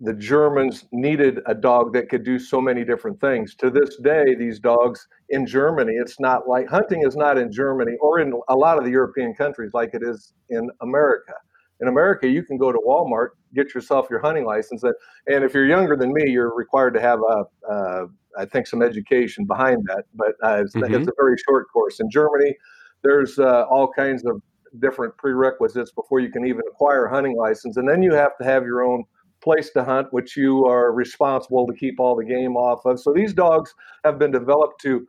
the 0.00 0.14
Germans 0.14 0.86
needed 0.92 1.40
a 1.46 1.54
dog 1.54 1.92
that 1.92 2.08
could 2.08 2.24
do 2.24 2.38
so 2.38 2.60
many 2.60 2.84
different 2.84 3.20
things. 3.20 3.54
To 3.56 3.70
this 3.70 3.96
day, 3.96 4.34
these 4.34 4.58
dogs 4.58 5.06
in 5.28 5.46
Germany, 5.46 5.92
it's 5.94 6.18
not 6.18 6.48
like 6.48 6.68
hunting 6.68 7.02
is 7.06 7.16
not 7.16 7.36
in 7.36 7.52
Germany 7.52 7.96
or 8.00 8.18
in 8.18 8.32
a 8.48 8.56
lot 8.56 8.78
of 8.78 8.84
the 8.84 8.90
European 8.90 9.34
countries 9.34 9.72
like 9.74 9.90
it 9.92 10.02
is 10.02 10.32
in 10.48 10.70
America. 10.80 11.34
In 11.82 11.88
America, 11.88 12.28
you 12.28 12.42
can 12.42 12.56
go 12.56 12.72
to 12.72 12.78
Walmart, 12.86 13.28
get 13.54 13.74
yourself 13.74 14.08
your 14.10 14.20
hunting 14.20 14.44
license, 14.44 14.82
and 14.82 15.44
if 15.44 15.54
you're 15.54 15.66
younger 15.66 15.96
than 15.96 16.12
me, 16.12 16.30
you're 16.30 16.54
required 16.54 16.94
to 16.94 17.00
have 17.00 17.20
a, 17.20 17.70
uh, 17.70 18.06
I 18.38 18.44
think, 18.46 18.66
some 18.66 18.82
education 18.82 19.44
behind 19.44 19.84
that. 19.86 20.04
But 20.14 20.34
uh, 20.42 20.62
it's, 20.62 20.74
mm-hmm. 20.74 20.94
it's, 20.94 21.08
a 21.08 21.12
very 21.16 21.36
short 21.46 21.66
course. 21.72 22.00
In 22.00 22.10
Germany, 22.10 22.54
there's 23.02 23.38
uh, 23.38 23.64
all 23.70 23.90
kinds 23.90 24.24
of 24.26 24.42
different 24.78 25.16
prerequisites 25.16 25.90
before 25.92 26.20
you 26.20 26.30
can 26.30 26.46
even 26.46 26.62
acquire 26.70 27.06
a 27.06 27.10
hunting 27.10 27.36
license, 27.36 27.76
and 27.76 27.88
then 27.88 28.02
you 28.02 28.12
have 28.12 28.36
to 28.38 28.44
have 28.44 28.64
your 28.64 28.84
own 28.84 29.04
place 29.42 29.70
to 29.70 29.84
hunt, 29.84 30.08
which 30.12 30.36
you 30.36 30.66
are 30.66 30.92
responsible 30.92 31.66
to 31.66 31.74
keep 31.74 31.98
all 31.98 32.16
the 32.16 32.24
game 32.24 32.56
off 32.56 32.84
of. 32.84 33.00
So 33.00 33.12
these 33.12 33.32
dogs 33.32 33.74
have 34.04 34.18
been 34.18 34.30
developed 34.30 34.80
to, 34.82 35.06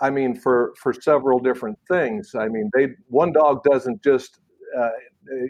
I 0.00 0.10
mean, 0.10 0.34
for 0.34 0.72
for 0.80 0.92
several 0.92 1.38
different 1.38 1.78
things. 1.88 2.34
I 2.34 2.48
mean, 2.48 2.70
they 2.74 2.88
one 3.08 3.32
dog 3.32 3.62
doesn't 3.64 4.02
just, 4.02 4.40
uh, 4.78 4.90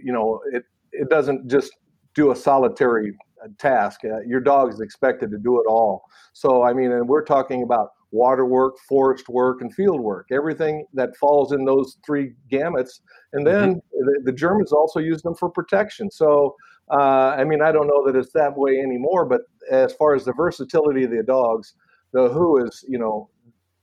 you 0.03 0.13
know, 0.13 0.41
it 0.53 0.65
it 0.93 1.09
doesn't 1.09 1.51
just 1.51 1.73
do 2.15 2.31
a 2.31 2.37
solitary 2.37 3.13
uh, 3.43 3.49
task. 3.59 4.01
Uh, 4.05 4.21
your 4.27 4.41
dog 4.41 4.73
is 4.73 4.81
expected 4.81 5.31
to 5.31 5.39
do 5.39 5.61
it 5.61 5.67
all. 5.69 6.05
So 6.33 6.63
I 6.63 6.73
mean, 6.73 6.93
and 6.93 7.09
we're 7.09 7.25
talking 7.25 7.63
about 7.63 7.91
water 8.13 8.45
work, 8.45 8.79
forest 8.89 9.29
work, 9.29 9.63
and 9.63 9.75
field 9.75 10.01
work. 10.01 10.29
Everything 10.31 10.87
that 10.93 11.17
falls 11.17 11.53
in 11.53 11.65
those 11.65 11.97
three 12.05 12.35
gamuts. 12.51 13.01
And 13.33 13.47
then 13.47 13.77
mm-hmm. 13.77 14.07
the, 14.07 14.21
the 14.25 14.33
Germans 14.33 14.71
also 14.71 15.01
use 15.01 15.23
them 15.23 15.35
for 15.35 15.49
protection. 15.49 16.11
So 16.11 16.55
uh, 16.91 17.37
I 17.39 17.45
mean, 17.45 17.63
I 17.63 17.73
don't 17.73 17.87
know 17.87 18.05
that 18.07 18.17
it's 18.17 18.33
that 18.33 18.57
way 18.57 18.79
anymore, 18.79 19.25
but 19.25 19.43
as 19.71 19.93
far 19.95 20.15
as 20.15 20.25
the 20.25 20.33
versatility 20.33 21.05
of 21.05 21.11
the 21.11 21.23
dogs, 21.23 21.75
the 22.13 22.29
Who 22.29 22.65
is, 22.65 22.85
you 22.89 22.99
know, 22.99 23.31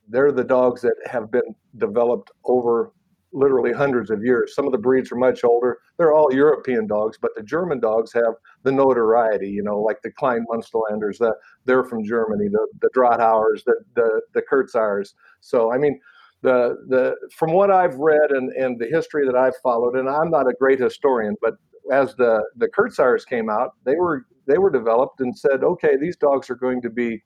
they're 0.08 0.32
the 0.32 0.44
dogs 0.44 0.82
that 0.82 0.96
have 1.06 1.32
been 1.32 1.56
developed 1.77 2.32
over 2.46 2.91
literally 3.32 3.72
hundreds 3.72 4.10
of 4.10 4.24
years. 4.24 4.56
Some 4.56 4.65
of 4.65 4.72
the 4.72 4.77
breeds 4.77 5.12
are 5.12 5.15
much 5.15 5.44
older. 5.44 5.77
They're 5.98 6.13
all 6.13 6.34
European 6.34 6.88
dogs, 6.88 7.18
but 7.22 7.32
the 7.36 7.44
German 7.44 7.79
dogs 7.79 8.12
have 8.13 8.34
the 8.63 8.72
notoriety, 8.72 9.50
you 9.50 9.63
know, 9.63 9.80
like 9.80 10.02
the 10.02 10.12
Klein 10.12 10.45
Munsterlanders, 10.52 11.19
the, 11.19 11.36
they're 11.65 11.84
from 11.84 12.04
Germany, 12.04 12.47
the, 12.52 12.67
the 12.82 12.89
Drahtauers, 12.95 13.63
the, 13.65 13.76
the, 13.95 14.21
the 14.34 14.41
Kurzauers. 14.41 15.13
So, 15.41 15.71
I 15.71 15.78
mean, 15.78 16.00
the, 16.41 16.78
the, 16.88 17.15
from 17.36 17.54
what 17.54 17.69
I've 17.69 17.95
read 17.95 18.32
and, 18.32 18.52
and 18.54 18.80
the 18.80 18.88
history 18.88 19.26
that 19.28 19.36
I've 19.36 19.58
followed, 19.58 19.95
and 19.95 20.10
I'm 20.10 20.32
not 20.32 20.47
a 20.47 20.54
great 20.60 20.80
historian, 20.80 21.36
but 21.41 21.56
as 21.91 22.15
the 22.15 22.43
the 22.58 22.67
Kurzauers 22.67 23.25
came 23.25 23.49
out, 23.49 23.71
they 23.86 23.95
were 23.95 24.25
they 24.47 24.58
were 24.58 24.71
developed 24.71 25.21
and 25.21 25.38
said, 25.38 25.63
okay, 25.63 25.95
these 25.97 26.17
dogs 26.17 26.49
are 26.49 26.56
going 26.56 26.82
to 26.82 26.89
be 26.89 27.21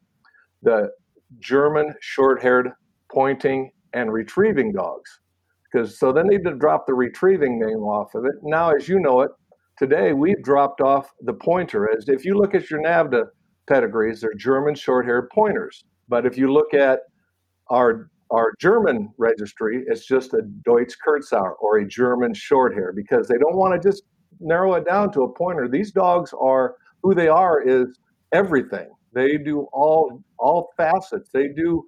the 0.61 0.89
German 1.39 1.93
short-haired 2.01 2.71
pointing 3.11 3.71
and 3.93 4.11
retrieving 4.11 4.71
dogs. 4.71 5.19
Because 5.71 5.97
so 5.97 6.11
then 6.11 6.27
they 6.27 6.37
to 6.37 6.55
drop 6.55 6.85
the 6.85 6.93
retrieving 6.93 7.59
name 7.59 7.79
off 7.79 8.13
of 8.15 8.25
it. 8.25 8.35
Now, 8.43 8.71
as 8.71 8.87
you 8.87 8.99
know 8.99 9.21
it, 9.21 9.31
today 9.77 10.13
we've 10.13 10.43
dropped 10.43 10.81
off 10.81 11.11
the 11.21 11.33
pointer. 11.33 11.89
As 11.95 12.09
if 12.09 12.25
you 12.25 12.35
look 12.35 12.53
at 12.53 12.69
your 12.69 12.81
NAVHDA 12.81 13.25
pedigrees, 13.67 14.21
they're 14.21 14.33
German 14.33 14.75
short-haired 14.75 15.29
pointers. 15.29 15.85
But 16.09 16.25
if 16.25 16.37
you 16.37 16.51
look 16.51 16.73
at 16.73 16.99
our 17.69 18.09
our 18.31 18.53
German 18.59 19.13
registry, 19.17 19.83
it's 19.87 20.05
just 20.05 20.33
a 20.33 20.41
Deutsch 20.65 20.95
Kurzauer 21.05 21.53
or 21.59 21.77
a 21.77 21.87
German 21.87 22.33
short 22.33 22.73
hair 22.73 22.91
because 22.91 23.27
they 23.27 23.37
don't 23.37 23.55
want 23.55 23.79
to 23.79 23.87
just 23.87 24.03
narrow 24.39 24.73
it 24.73 24.85
down 24.85 25.11
to 25.13 25.23
a 25.23 25.33
pointer. 25.33 25.67
These 25.67 25.91
dogs 25.91 26.33
are 26.39 26.75
who 27.01 27.13
they 27.13 27.27
are 27.27 27.61
is 27.61 27.99
everything. 28.31 28.89
They 29.13 29.37
do 29.37 29.67
all 29.73 30.21
all 30.37 30.71
facets. 30.77 31.29
They 31.31 31.49
do 31.49 31.85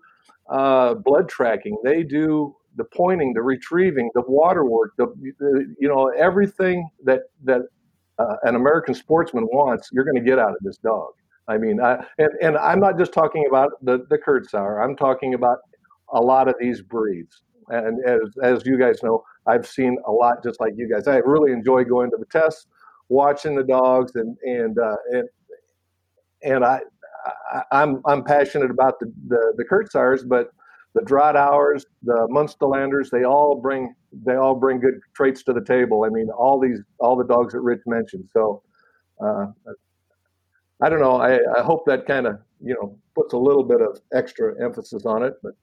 uh, 0.49 0.95
blood 0.95 1.27
tracking. 1.27 1.77
They 1.83 2.03
do 2.03 2.55
the 2.77 2.83
pointing, 2.83 3.33
the 3.33 3.41
retrieving, 3.41 4.11
the 4.13 4.23
water 4.27 4.65
work, 4.65 4.93
the, 4.97 5.07
the 5.39 5.75
you 5.79 5.87
know 5.87 6.09
everything 6.09 6.87
that 7.03 7.21
that 7.43 7.61
uh, 8.19 8.35
an 8.43 8.55
American 8.55 8.93
sportsman 8.93 9.45
wants. 9.51 9.89
You're 9.91 10.05
going 10.05 10.23
to 10.23 10.29
get 10.29 10.39
out 10.39 10.51
of 10.51 10.57
this 10.61 10.77
dog. 10.77 11.11
I 11.47 11.57
mean, 11.57 11.81
I, 11.81 12.03
and 12.17 12.29
and 12.41 12.57
I'm 12.57 12.79
not 12.79 12.97
just 12.97 13.13
talking 13.13 13.45
about 13.47 13.71
the 13.81 14.05
the 14.09 14.17
Kurzauer. 14.17 14.83
I'm 14.83 14.95
talking 14.95 15.33
about 15.33 15.59
a 16.13 16.21
lot 16.21 16.47
of 16.47 16.55
these 16.59 16.81
breeds. 16.81 17.41
And 17.69 18.03
as 18.05 18.19
as 18.43 18.65
you 18.65 18.77
guys 18.77 19.01
know, 19.01 19.23
I've 19.47 19.67
seen 19.67 19.97
a 20.07 20.11
lot 20.11 20.43
just 20.43 20.59
like 20.59 20.73
you 20.75 20.89
guys. 20.89 21.07
I 21.07 21.17
really 21.17 21.51
enjoy 21.51 21.83
going 21.83 22.09
to 22.11 22.17
the 22.17 22.25
tests, 22.25 22.67
watching 23.09 23.55
the 23.55 23.63
dogs, 23.63 24.15
and 24.15 24.37
and 24.43 24.77
uh, 24.77 24.95
and 25.11 25.29
and 26.43 26.65
I, 26.65 26.81
I 27.53 27.83
am 27.83 27.95
I'm, 27.95 28.01
I'm 28.05 28.23
passionate 28.23 28.71
about 28.71 28.99
the 28.99 29.11
the, 29.27 29.53
the 29.57 29.65
Kurzauers, 29.65 30.27
but 30.27 30.49
the 30.93 31.01
Drahtauers, 31.01 31.83
the 32.03 32.27
Munsterlanders, 32.31 33.09
they 33.09 33.23
all 33.23 33.59
bring 33.59 33.93
they 34.25 34.35
all 34.35 34.55
bring 34.55 34.79
good 34.79 34.99
traits 35.13 35.43
to 35.43 35.53
the 35.53 35.63
table. 35.63 36.05
I 36.05 36.09
mean, 36.09 36.29
all 36.29 36.59
these 36.59 36.79
all 36.99 37.15
the 37.15 37.25
dogs 37.25 37.53
that 37.53 37.61
Rich 37.61 37.81
mentioned. 37.85 38.29
So. 38.33 38.61
Uh, 39.23 39.45
I 40.81 40.89
don't 40.89 40.99
know. 40.99 41.15
I, 41.15 41.39
I 41.57 41.63
hope 41.63 41.85
that 41.85 42.05
kind 42.05 42.27
of 42.27 42.39
you 42.61 42.73
know 42.73 42.97
puts 43.15 43.33
a 43.33 43.37
little 43.37 43.63
bit 43.63 43.81
of 43.81 43.99
extra 44.13 44.61
emphasis 44.63 45.05
on 45.05 45.23
it, 45.23 45.35
but 45.41 45.53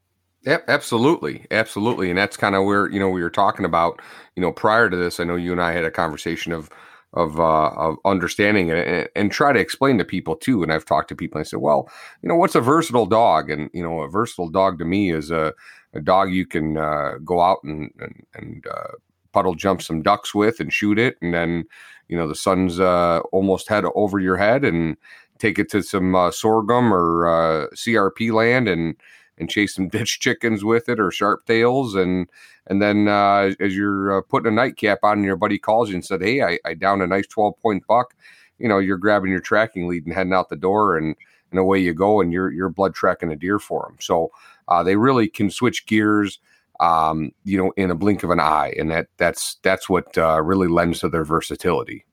Yep, 0.45 0.65
absolutely, 0.69 1.47
absolutely, 1.53 2.11
and 2.11 2.19
that's 2.19 2.37
kind 2.37 2.57
of 2.57 2.65
where 2.65 2.91
you 2.91 2.99
know 2.99 3.09
we 3.09 3.23
were 3.23 3.31
talking 3.31 3.65
about. 3.65 4.01
You 4.35 4.43
know, 4.43 4.51
prior 4.53 4.91
to 4.91 4.97
this, 4.97 5.21
I 5.21 5.25
know 5.25 5.37
you 5.37 5.53
and 5.53 5.61
I 5.63 5.73
had 5.73 5.85
a 5.85 5.91
conversation 5.91 6.53
of 6.53 6.69
of 7.13 7.39
uh, 7.39 7.69
of 7.77 7.97
understanding 8.05 8.69
it 8.69 8.87
and, 8.89 9.09
and, 9.15 9.31
try 9.31 9.53
to 9.53 9.61
explain 9.61 9.99
to 9.99 10.05
people 10.05 10.35
too. 10.35 10.63
And 10.63 10.73
I've 10.73 10.87
talked 10.87 11.09
to 11.11 11.15
people 11.15 11.39
and 11.39 11.45
I 11.47 11.49
said, 11.49 11.59
well, 11.61 11.91
you 12.23 12.29
know, 12.29 12.37
what's 12.37 12.55
a 12.55 12.61
versatile 12.63 13.05
dog? 13.07 13.51
And 13.51 13.69
you 13.75 13.83
know, 13.83 14.01
a 14.01 14.09
versatile 14.09 14.49
dog 14.49 14.79
to 14.79 14.85
me 14.87 15.13
is 15.13 15.31
a, 15.31 15.53
a 15.93 16.01
dog 16.01 16.33
you 16.33 16.47
can 16.47 16.77
uh, 16.79 17.17
go 17.25 17.41
out 17.41 17.59
and 17.65 17.91
and, 18.01 18.25
and 18.35 18.67
uh, 18.67 18.93
puddle 19.33 19.55
jump 19.55 19.81
some 19.83 20.03
ducks 20.03 20.35
with 20.35 20.59
and 20.59 20.73
shoot 20.73 20.99
it, 20.99 21.17
and 21.23 21.35
then 21.35 21.65
you 22.09 22.17
know 22.17 22.27
the 22.27 22.35
sun's 22.35 22.81
uh, 22.81 23.21
almost 23.31 23.69
head 23.69 23.85
over 23.95 24.19
your 24.19 24.37
head 24.39 24.65
and 24.65 24.97
take 25.39 25.59
it 25.59 25.71
to 25.71 25.83
some 25.83 26.15
uh, 26.17 26.31
sorghum 26.31 26.93
or 26.93 27.29
uh, 27.29 27.67
CRP 27.77 28.31
land 28.31 28.69
and 28.69 28.97
and 29.39 29.51
chase 29.51 29.75
some 29.75 29.89
ditch 29.91 30.21
chickens 30.21 30.65
with 30.65 30.89
it 30.89 31.01
or 31.01 31.11
sharp 31.11 31.47
tails 31.47 31.95
and 31.95 32.29
and 32.69 32.81
then 32.81 33.09
uh, 33.09 33.53
as 33.59 33.75
you're 33.75 34.19
uh, 34.19 34.23
putting 34.23 34.53
a 34.53 34.55
nightcap 34.55 35.01
on 35.03 35.19
and 35.19 35.25
your 35.25 35.37
buddy 35.37 35.59
calls 35.59 35.89
you 35.89 35.95
and 35.95 36.05
said 36.05 36.23
hey 36.23 36.43
I, 36.43 36.59
I 36.65 36.75
downed 36.75 37.03
a 37.03 37.07
nice 37.07 37.27
12 37.27 37.59
point 37.61 37.87
buck 37.87 38.15
you 38.59 38.69
know 38.69 38.79
you're 38.79 38.99
grabbing 38.99 39.31
your 39.31 39.41
tracking 39.41 39.89
lead 39.89 40.07
and 40.07 40.15
heading 40.15 40.33
out 40.33 40.49
the 40.49 40.57
door 40.57 40.97
and 40.97 41.17
and 41.51 41.59
away 41.59 41.79
you 41.79 41.93
go 41.93 42.21
and 42.21 42.33
you're 42.33 42.51
you're 42.51 42.69
blood 42.69 42.95
tracking 42.95 43.33
a 43.33 43.37
deer 43.37 43.59
for 43.59 43.87
them 43.89 43.97
so 44.01 44.31
uh, 44.69 44.83
they 44.83 44.97
really 44.97 45.29
can 45.29 45.51
switch 45.51 45.87
gears 45.87 46.39
um, 46.81 47.31
you 47.45 47.59
know 47.59 47.73
in 47.77 47.91
a 47.91 47.95
blink 47.95 48.23
of 48.23 48.31
an 48.31 48.41
eye 48.41 48.75
and 48.79 48.91
that 48.91 49.09
that's 49.17 49.57
that's 49.63 49.89
what 49.89 50.17
uh, 50.19 50.41
really 50.43 50.69
lends 50.69 51.01
to 51.01 51.09
their 51.09 51.25
versatility. 51.25 52.05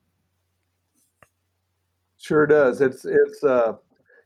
Sure 2.17 2.45
does. 2.45 2.81
It's 2.81 3.05
it's 3.05 3.43
uh 3.43 3.73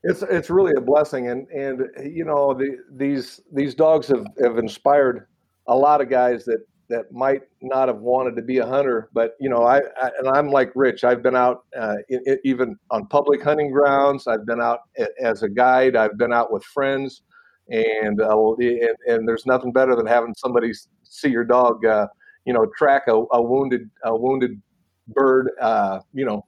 it's 0.04 0.22
it's 0.22 0.50
really 0.50 0.74
a 0.76 0.80
blessing, 0.80 1.28
and 1.28 1.48
and 1.48 1.88
you 2.14 2.24
know 2.24 2.52
the, 2.52 2.76
these 2.92 3.40
these 3.52 3.74
dogs 3.74 4.06
have, 4.08 4.26
have 4.42 4.58
inspired 4.58 5.26
a 5.66 5.74
lot 5.74 6.02
of 6.02 6.10
guys 6.10 6.44
that 6.44 6.58
that 6.90 7.10
might 7.10 7.40
not 7.62 7.88
have 7.88 7.98
wanted 7.98 8.36
to 8.36 8.42
be 8.42 8.58
a 8.58 8.66
hunter, 8.66 9.08
but 9.14 9.34
you 9.40 9.48
know 9.48 9.62
I, 9.62 9.78
I 10.00 10.10
and 10.18 10.28
I'm 10.28 10.50
like 10.50 10.70
Rich. 10.74 11.04
I've 11.04 11.22
been 11.22 11.34
out 11.34 11.64
uh, 11.78 11.96
in, 12.10 12.20
in, 12.26 12.38
even 12.44 12.76
on 12.90 13.06
public 13.06 13.42
hunting 13.42 13.70
grounds. 13.70 14.26
I've 14.26 14.44
been 14.44 14.60
out 14.60 14.80
as 15.20 15.42
a 15.42 15.48
guide. 15.48 15.96
I've 15.96 16.18
been 16.18 16.34
out 16.34 16.52
with 16.52 16.62
friends, 16.64 17.22
and 17.70 18.20
uh, 18.20 18.52
and, 18.56 18.96
and, 19.06 19.26
there's 19.26 19.46
nothing 19.46 19.72
better 19.72 19.96
than 19.96 20.06
having 20.06 20.34
somebody 20.36 20.72
see 21.02 21.30
your 21.30 21.44
dog, 21.44 21.86
uh, 21.86 22.08
you 22.44 22.52
know, 22.52 22.66
track 22.76 23.04
a, 23.08 23.24
a 23.32 23.40
wounded 23.40 23.88
a 24.04 24.14
wounded 24.14 24.60
bird, 25.08 25.50
uh, 25.62 26.00
you 26.12 26.26
know, 26.26 26.44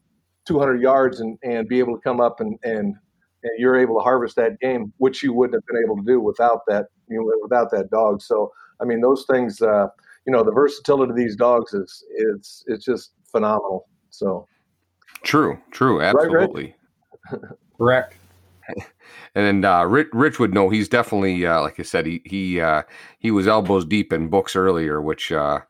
200 0.47 0.83
yards 0.83 1.21
and, 1.21 1.39
and 1.43 1.69
be 1.69 1.79
able 1.79 1.95
to 1.95 2.03
come 2.03 2.21
up 2.21 2.41
and, 2.41 2.59
and 2.63 2.95
and 2.95 2.97
you're 3.59 3.77
able 3.77 3.97
to 3.97 4.01
harvest 4.01 4.37
that 4.37 4.59
game, 4.61 4.93
which 4.99 5.23
you 5.23 5.33
wouldn't 5.33 5.55
have 5.55 5.67
been 5.67 5.83
able 5.85 5.97
to 5.97 6.03
do 6.03 6.21
without 6.21 6.61
that 6.69 6.87
you 7.09 7.19
know 7.19 7.31
without 7.43 7.71
that 7.71 7.91
dog. 7.91 8.23
So 8.23 8.53
I 8.81 8.85
mean 8.85 9.01
those 9.01 9.25
things, 9.31 9.61
uh, 9.63 9.89
you 10.27 10.33
know, 10.33 10.43
the 10.43 10.53
versatility 10.53 11.11
of 11.11 11.17
these 11.17 11.37
dogs 11.37 11.73
is 11.75 12.05
it's 12.11 12.65
it's 12.67 12.85
just 12.85 13.13
phenomenal. 13.25 13.89
So 14.11 14.47
true, 15.23 15.59
true, 15.71 16.03
absolutely, 16.03 16.75
right, 17.31 17.41
correct. 17.79 18.17
And 19.35 19.63
then 19.63 19.65
uh, 19.65 19.85
Rich, 19.85 20.09
Rich 20.13 20.39
would 20.39 20.55
know 20.55 20.71
he's 20.71 20.89
definitely 20.89 21.47
uh, 21.47 21.61
like 21.61 21.79
I 21.79 21.83
said 21.83 22.07
he 22.07 22.23
he 22.25 22.61
uh, 22.61 22.83
he 23.19 23.31
was 23.31 23.47
elbows 23.47 23.85
deep 23.85 24.13
in 24.13 24.29
books 24.29 24.57
earlier, 24.57 25.01
which 25.01 25.31
uh, 25.31 25.61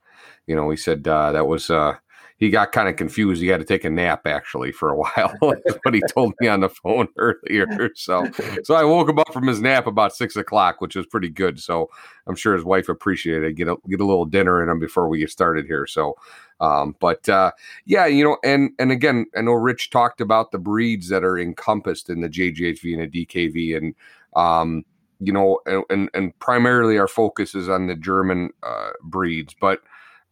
you 0.47 0.57
know 0.57 0.71
he 0.71 0.77
said 0.77 1.07
uh, 1.07 1.33
that 1.33 1.47
was 1.47 1.69
uh, 1.71 1.97
he 2.39 2.51
got 2.51 2.73
kind 2.73 2.89
of 2.89 2.97
confused. 2.97 3.41
He 3.41 3.49
had 3.49 3.61
to 3.61 3.67
take 3.67 3.85
a 3.85 3.91
nap 3.91 4.27
actually 4.27 4.71
for 4.71 4.91
a 4.91 4.97
while. 4.97 5.35
What 5.41 5.63
he 5.93 6.03
told 6.13 6.35
me 6.41 6.49
on 6.49 6.61
the 6.61 6.69
phone 6.69 7.09
earlier. 7.17 7.91
So, 7.95 8.31
so 8.63 8.75
I 8.75 8.85
woke 8.85 9.09
him 9.09 9.19
up 9.19 9.33
from 9.33 9.47
his 9.47 9.61
nap 9.61 9.87
about 9.87 10.15
six 10.15 10.37
o'clock, 10.37 10.81
which 10.81 10.97
was 10.97 11.07
pretty 11.07 11.31
good. 11.31 11.59
So 11.61 11.91
I'm 12.27 12.37
sure 12.37 12.55
his 12.55 12.65
wife 12.65 12.89
appreciated 12.89 13.45
it. 13.45 13.53
Get 13.55 13.69
a 13.69 13.77
get 13.89 14.01
a 14.01 14.07
little 14.07 14.27
dinner 14.27 14.63
in 14.63 14.69
him 14.69 14.79
before 14.79 15.09
we 15.09 15.19
get 15.19 15.31
started 15.31 15.67
here. 15.67 15.87
So, 15.87 16.15
um, 16.61 16.95
but 17.01 17.27
uh, 17.29 17.53
yeah, 17.87 18.07
you 18.07 18.25
know, 18.25 18.37
and 18.45 18.71
and 18.79 18.93
again, 18.93 19.27
I 19.37 19.41
know 19.41 19.53
Rich 19.53 19.91
talked 19.91 20.21
about 20.21 20.51
the 20.51 20.59
breeds 20.59 21.09
that 21.09 21.25
are 21.25 21.39
encompassed 21.39 22.11
in 22.11 22.21
the 22.21 22.29
JGHV 22.29 23.01
and 23.01 23.11
the 23.11 23.27
DKV, 23.27 23.77
and 23.77 23.95
um, 24.35 24.85
you 25.21 25.33
know, 25.33 25.61
and 25.89 26.11
and 26.13 26.39
primarily 26.39 26.99
our 26.99 27.09
focus 27.09 27.55
is 27.55 27.69
on 27.71 27.87
the 27.87 27.95
German 27.95 28.51
uh, 28.63 28.91
breeds, 29.03 29.55
but 29.59 29.81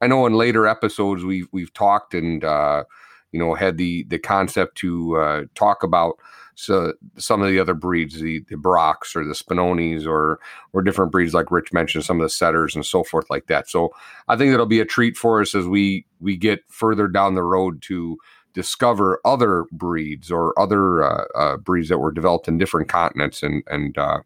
I 0.00 0.06
know 0.06 0.26
in 0.26 0.34
later 0.34 0.66
episodes 0.66 1.24
we've 1.24 1.48
we've 1.52 1.72
talked 1.72 2.14
and 2.14 2.44
uh, 2.44 2.84
you 3.32 3.38
know 3.38 3.54
had 3.54 3.76
the 3.76 4.04
the 4.04 4.18
concept 4.18 4.76
to 4.78 5.16
uh, 5.16 5.42
talk 5.54 5.82
about 5.82 6.18
so 6.56 6.94
some 7.16 7.42
of 7.42 7.48
the 7.48 7.58
other 7.58 7.74
breeds, 7.74 8.20
the 8.20 8.44
the 8.48 8.56
Brocks 8.56 9.16
or 9.16 9.24
the 9.24 9.34
Spinonis 9.34 10.06
or 10.06 10.38
or 10.72 10.82
different 10.82 11.12
breeds 11.12 11.34
like 11.34 11.50
Rich 11.50 11.72
mentioned, 11.72 12.04
some 12.04 12.20
of 12.20 12.24
the 12.24 12.30
setters 12.30 12.74
and 12.74 12.86
so 12.86 13.02
forth 13.04 13.28
like 13.30 13.46
that. 13.46 13.68
So 13.68 13.90
I 14.28 14.36
think 14.36 14.52
that'll 14.52 14.66
be 14.66 14.80
a 14.80 14.84
treat 14.84 15.16
for 15.16 15.40
us 15.40 15.54
as 15.54 15.66
we 15.66 16.06
we 16.20 16.36
get 16.36 16.60
further 16.68 17.08
down 17.08 17.34
the 17.34 17.42
road 17.42 17.82
to 17.82 18.16
discover 18.54 19.20
other 19.24 19.64
breeds 19.72 20.30
or 20.30 20.58
other 20.58 21.02
uh, 21.02 21.24
uh, 21.34 21.56
breeds 21.56 21.88
that 21.88 21.98
were 21.98 22.12
developed 22.12 22.48
in 22.48 22.56
different 22.56 22.88
continents 22.88 23.42
and 23.42 23.62
and 23.66 23.98
uh, 23.98 24.20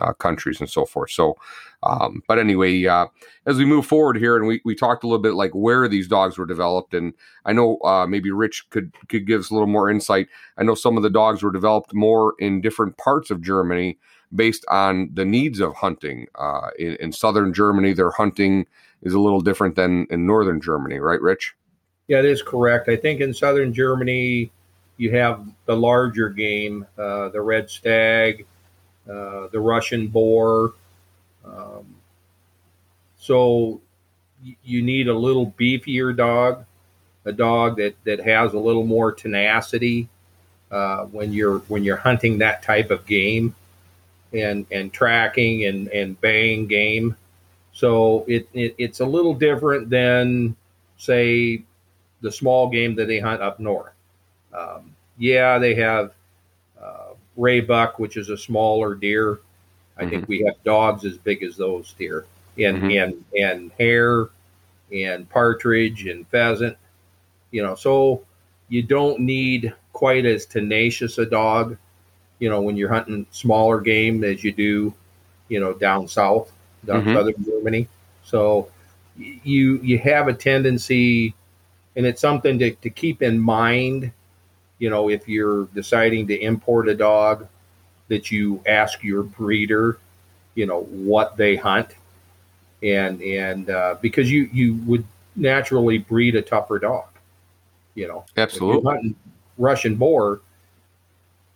uh 0.00 0.12
countries 0.14 0.58
and 0.58 0.68
so 0.68 0.84
forth. 0.84 1.10
So, 1.10 1.36
um, 1.82 2.22
but 2.26 2.38
anyway, 2.38 2.84
uh, 2.86 3.06
as 3.46 3.58
we 3.58 3.66
move 3.66 3.86
forward 3.86 4.16
here, 4.16 4.36
and 4.36 4.46
we, 4.46 4.60
we 4.64 4.74
talked 4.74 5.04
a 5.04 5.06
little 5.06 5.22
bit 5.22 5.34
like 5.34 5.52
where 5.52 5.86
these 5.86 6.08
dogs 6.08 6.38
were 6.38 6.46
developed, 6.46 6.94
and 6.94 7.12
I 7.44 7.52
know 7.52 7.78
uh, 7.84 8.06
maybe 8.06 8.30
Rich 8.30 8.70
could 8.70 8.92
could 9.08 9.26
give 9.26 9.40
us 9.40 9.50
a 9.50 9.54
little 9.54 9.68
more 9.68 9.90
insight. 9.90 10.28
I 10.56 10.64
know 10.64 10.74
some 10.74 10.96
of 10.96 11.02
the 11.02 11.10
dogs 11.10 11.42
were 11.42 11.52
developed 11.52 11.94
more 11.94 12.34
in 12.38 12.62
different 12.62 12.96
parts 12.96 13.30
of 13.30 13.42
Germany 13.42 13.98
based 14.34 14.64
on 14.68 15.10
the 15.12 15.24
needs 15.24 15.60
of 15.60 15.74
hunting. 15.74 16.26
in, 16.78 16.96
in 16.96 17.12
southern 17.12 17.52
Germany, 17.52 17.92
their 17.92 18.10
hunting 18.10 18.66
is 19.02 19.12
a 19.12 19.20
little 19.20 19.40
different 19.40 19.76
than 19.76 20.06
in 20.10 20.26
northern 20.26 20.60
Germany, 20.60 20.98
right, 20.98 21.20
Rich? 21.20 21.54
Yeah, 22.08 22.18
it 22.18 22.26
is 22.26 22.42
correct. 22.42 22.88
I 22.88 22.96
think 22.96 23.20
in 23.20 23.32
southern 23.32 23.72
Germany, 23.72 24.50
you 24.96 25.10
have 25.12 25.46
the 25.66 25.76
larger 25.76 26.28
game, 26.28 26.86
uh, 26.98 27.30
the 27.30 27.40
red 27.40 27.70
stag, 27.70 28.46
uh, 29.08 29.48
the 29.48 29.60
Russian 29.60 30.08
boar. 30.08 30.74
Um, 31.44 31.96
so 33.18 33.80
y- 34.44 34.56
you 34.64 34.82
need 34.82 35.08
a 35.08 35.14
little 35.14 35.52
beefier 35.58 36.16
dog, 36.16 36.64
a 37.24 37.32
dog 37.32 37.76
that, 37.78 37.96
that 38.04 38.20
has 38.20 38.54
a 38.54 38.58
little 38.58 38.86
more 38.86 39.12
tenacity 39.12 40.08
uh, 40.70 41.04
when 41.06 41.32
you're 41.32 41.60
when 41.68 41.84
you're 41.84 41.96
hunting 41.96 42.38
that 42.38 42.62
type 42.62 42.90
of 42.90 43.06
game 43.06 43.54
and 44.34 44.66
and 44.72 44.92
tracking 44.92 45.66
and 45.66 45.88
and 45.88 46.20
baying 46.20 46.66
game. 46.66 47.16
So 47.72 48.24
it, 48.28 48.48
it 48.54 48.74
it's 48.78 49.00
a 49.00 49.06
little 49.06 49.34
different 49.34 49.90
than 49.90 50.56
say 50.98 51.64
the 52.24 52.32
small 52.32 52.70
game 52.70 52.94
that 52.94 53.06
they 53.06 53.20
hunt 53.20 53.42
up 53.42 53.60
north. 53.60 53.92
Um, 54.54 54.96
yeah, 55.18 55.58
they 55.58 55.74
have 55.74 56.12
uh, 56.82 57.12
ray 57.36 57.60
buck, 57.60 57.98
which 57.98 58.16
is 58.16 58.30
a 58.30 58.38
smaller 58.38 58.94
deer. 58.94 59.40
I 59.96 60.00
mm-hmm. 60.00 60.10
think 60.10 60.28
we 60.28 60.40
have 60.40 60.54
dogs 60.64 61.04
as 61.04 61.18
big 61.18 61.42
as 61.42 61.56
those 61.56 61.92
deer, 61.98 62.24
and 62.58 62.78
mm-hmm. 62.78 62.90
and 62.90 63.24
and 63.38 63.70
hare, 63.78 64.30
and 64.90 65.28
partridge 65.28 66.06
and 66.06 66.26
pheasant. 66.28 66.78
You 67.50 67.62
know, 67.62 67.74
so 67.74 68.24
you 68.70 68.82
don't 68.82 69.20
need 69.20 69.74
quite 69.92 70.24
as 70.24 70.46
tenacious 70.46 71.18
a 71.18 71.26
dog. 71.26 71.76
You 72.38 72.48
know, 72.48 72.62
when 72.62 72.74
you're 72.74 72.92
hunting 72.92 73.26
smaller 73.32 73.82
game 73.82 74.24
as 74.24 74.42
you 74.42 74.50
do, 74.50 74.94
you 75.48 75.60
know, 75.60 75.74
down 75.74 76.08
south, 76.08 76.50
down 76.86 77.02
mm-hmm. 77.02 77.14
southern 77.14 77.44
Germany. 77.44 77.86
So 78.22 78.70
you 79.18 79.78
you 79.82 79.98
have 79.98 80.28
a 80.28 80.32
tendency 80.32 81.34
and 81.96 82.06
it's 82.06 82.20
something 82.20 82.58
to, 82.58 82.72
to 82.76 82.90
keep 82.90 83.22
in 83.22 83.38
mind 83.38 84.10
you 84.78 84.90
know 84.90 85.08
if 85.08 85.28
you're 85.28 85.66
deciding 85.66 86.26
to 86.26 86.38
import 86.40 86.88
a 86.88 86.94
dog 86.94 87.46
that 88.08 88.30
you 88.30 88.62
ask 88.66 89.02
your 89.02 89.22
breeder 89.22 89.98
you 90.54 90.66
know 90.66 90.82
what 90.82 91.36
they 91.36 91.56
hunt. 91.56 91.88
And 92.82 93.22
and 93.22 93.70
uh, 93.70 93.96
because 94.00 94.30
you 94.30 94.48
you 94.52 94.74
would 94.86 95.04
naturally 95.36 95.98
breed 95.98 96.36
a 96.36 96.42
tougher 96.42 96.78
dog 96.78 97.06
you 97.94 98.06
know. 98.08 98.24
Absolutely. 98.36 99.14
russian 99.56 99.94
boar 99.94 100.40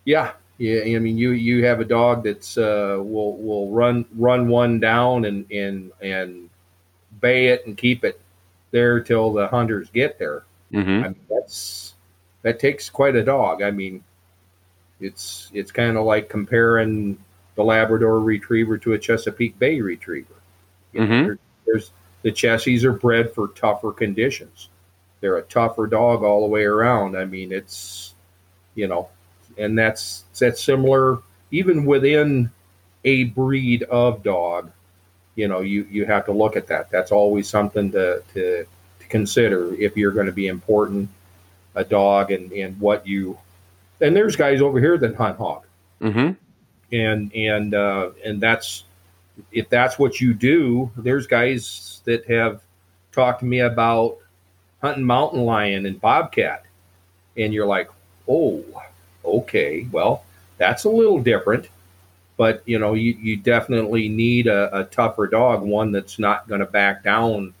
yeah 0.05 0.31
yeah 0.57 0.81
i 0.95 0.99
mean 0.99 1.17
you 1.17 1.31
you 1.31 1.65
have 1.65 1.81
a 1.81 1.85
dog 1.85 2.23
that's 2.23 2.57
uh 2.57 2.95
will 2.97 3.35
will 3.37 3.69
run 3.69 4.05
run 4.15 4.47
one 4.47 4.79
down 4.79 5.25
and 5.25 5.49
and 5.51 5.91
and 6.01 6.49
bay 7.19 7.47
it 7.47 7.65
and 7.65 7.77
keep 7.77 8.05
it 8.05 8.21
there 8.71 8.99
till 8.99 9.33
the 9.33 9.47
hunters 9.47 9.89
get 9.89 10.19
there. 10.19 10.43
Mm-hmm. 10.71 11.03
I 11.03 11.07
mean, 11.09 11.25
that's 11.29 11.95
that 12.41 12.59
takes 12.59 12.89
quite 12.89 13.15
a 13.15 13.23
dog. 13.23 13.61
I 13.61 13.71
mean, 13.71 14.03
it's 14.99 15.49
it's 15.53 15.71
kind 15.71 15.97
of 15.97 16.05
like 16.05 16.29
comparing 16.29 17.17
the 17.55 17.63
Labrador 17.63 18.19
Retriever 18.19 18.77
to 18.79 18.93
a 18.93 18.99
Chesapeake 18.99 19.57
Bay 19.59 19.81
Retriever. 19.81 20.35
You 20.93 21.01
mm-hmm. 21.01 21.23
there, 21.25 21.39
there's 21.65 21.91
the 22.21 22.31
Chessies 22.31 22.83
are 22.83 22.93
bred 22.93 23.33
for 23.33 23.49
tougher 23.49 23.91
conditions. 23.91 24.69
They're 25.21 25.37
a 25.37 25.43
tougher 25.43 25.87
dog 25.87 26.23
all 26.23 26.41
the 26.41 26.47
way 26.47 26.63
around. 26.63 27.17
I 27.17 27.25
mean, 27.25 27.51
it's 27.51 28.13
you 28.75 28.87
know, 28.87 29.09
and 29.57 29.77
that's 29.77 30.25
that's 30.37 30.63
similar 30.63 31.19
even 31.51 31.85
within 31.85 32.51
a 33.03 33.25
breed 33.25 33.83
of 33.83 34.23
dog 34.23 34.71
you 35.39 35.47
know 35.47 35.61
you 35.61 35.87
you 35.89 36.05
have 36.05 36.25
to 36.25 36.33
look 36.33 36.57
at 36.57 36.67
that. 36.67 36.91
That's 36.91 37.11
always 37.11 37.47
something 37.47 37.91
to 37.93 38.21
to, 38.33 38.65
to 38.99 39.07
consider 39.07 39.73
if 39.75 39.95
you're 39.95 40.11
going 40.11 40.25
to 40.25 40.33
be 40.33 40.47
important 40.47 41.09
a 41.75 41.83
dog 41.83 42.31
and 42.31 42.51
and 42.51 42.77
what 42.79 43.07
you 43.07 43.37
and 44.01 44.13
there's 44.15 44.35
guys 44.35 44.61
over 44.61 44.79
here 44.79 44.97
that 44.97 45.15
hunt 45.15 45.37
hog. 45.37 45.63
Mm-hmm. 46.01 46.31
and 46.93 47.33
and 47.33 47.73
uh, 47.73 48.11
and 48.25 48.41
that's 48.41 48.83
if 49.51 49.69
that's 49.69 49.97
what 49.97 50.19
you 50.19 50.33
do 50.33 50.91
there's 50.97 51.27
guys 51.27 52.01
that 52.03 52.25
have 52.25 52.61
talked 53.13 53.39
to 53.39 53.45
me 53.45 53.59
about 53.59 54.17
hunting 54.81 55.05
mountain 55.05 55.45
lion 55.45 55.85
and 55.85 55.99
bobcat. 56.01 56.63
And 57.37 57.53
you're 57.53 57.65
like 57.65 57.89
oh 58.27 58.63
okay. 59.23 59.87
Well 59.89 60.25
that's 60.57 60.83
a 60.83 60.89
little 60.89 61.21
different 61.21 61.69
but 62.39 62.63
you 62.65 62.79
know 62.79 62.93
you, 62.93 63.11
you 63.21 63.35
definitely 63.35 64.07
need 64.07 64.47
a, 64.47 64.79
a 64.79 64.85
tougher 64.85 65.27
dog 65.27 65.61
one 65.61 65.91
that's 65.91 66.17
not 66.17 66.47
going 66.47 66.61
to 66.61 66.65
back 66.65 67.03
down 67.03 67.53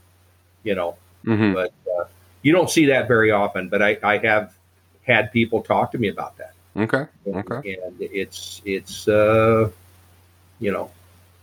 you 0.63 0.73
know. 0.73 0.95
Mm-hmm. 1.25 1.53
but 1.53 1.73
uh, 1.99 2.05
you 2.43 2.53
don't 2.53 2.69
see 2.69 2.85
that 2.85 3.09
very 3.09 3.29
often 3.29 3.67
but 3.67 3.81
I, 3.81 3.97
I 4.01 4.17
have 4.19 4.55
had 5.03 5.33
people 5.33 5.61
talk 5.61 5.91
to 5.91 5.97
me 5.97 6.07
about 6.07 6.37
that. 6.37 6.53
Okay 6.77 7.03
and, 7.25 7.35
okay. 7.35 7.77
and 7.83 7.95
it's 7.99 8.61
it's 8.63 9.07
uh 9.09 9.69
you 10.61 10.71
know 10.71 10.89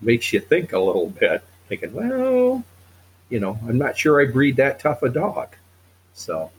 makes 0.01 0.33
you 0.33 0.41
think 0.41 0.73
a 0.73 0.79
little 0.79 1.11
bit 1.11 1.45
thinking 1.69 1.93
well 1.93 2.65
you 3.29 3.41
know 3.41 3.59
i'm 3.69 3.77
not 3.77 3.99
sure 3.99 4.21
i 4.21 4.25
breed 4.25 4.57
that 4.57 4.81
tough 4.81 5.03
a 5.03 5.11
dog. 5.11 5.55
So. 6.17 6.51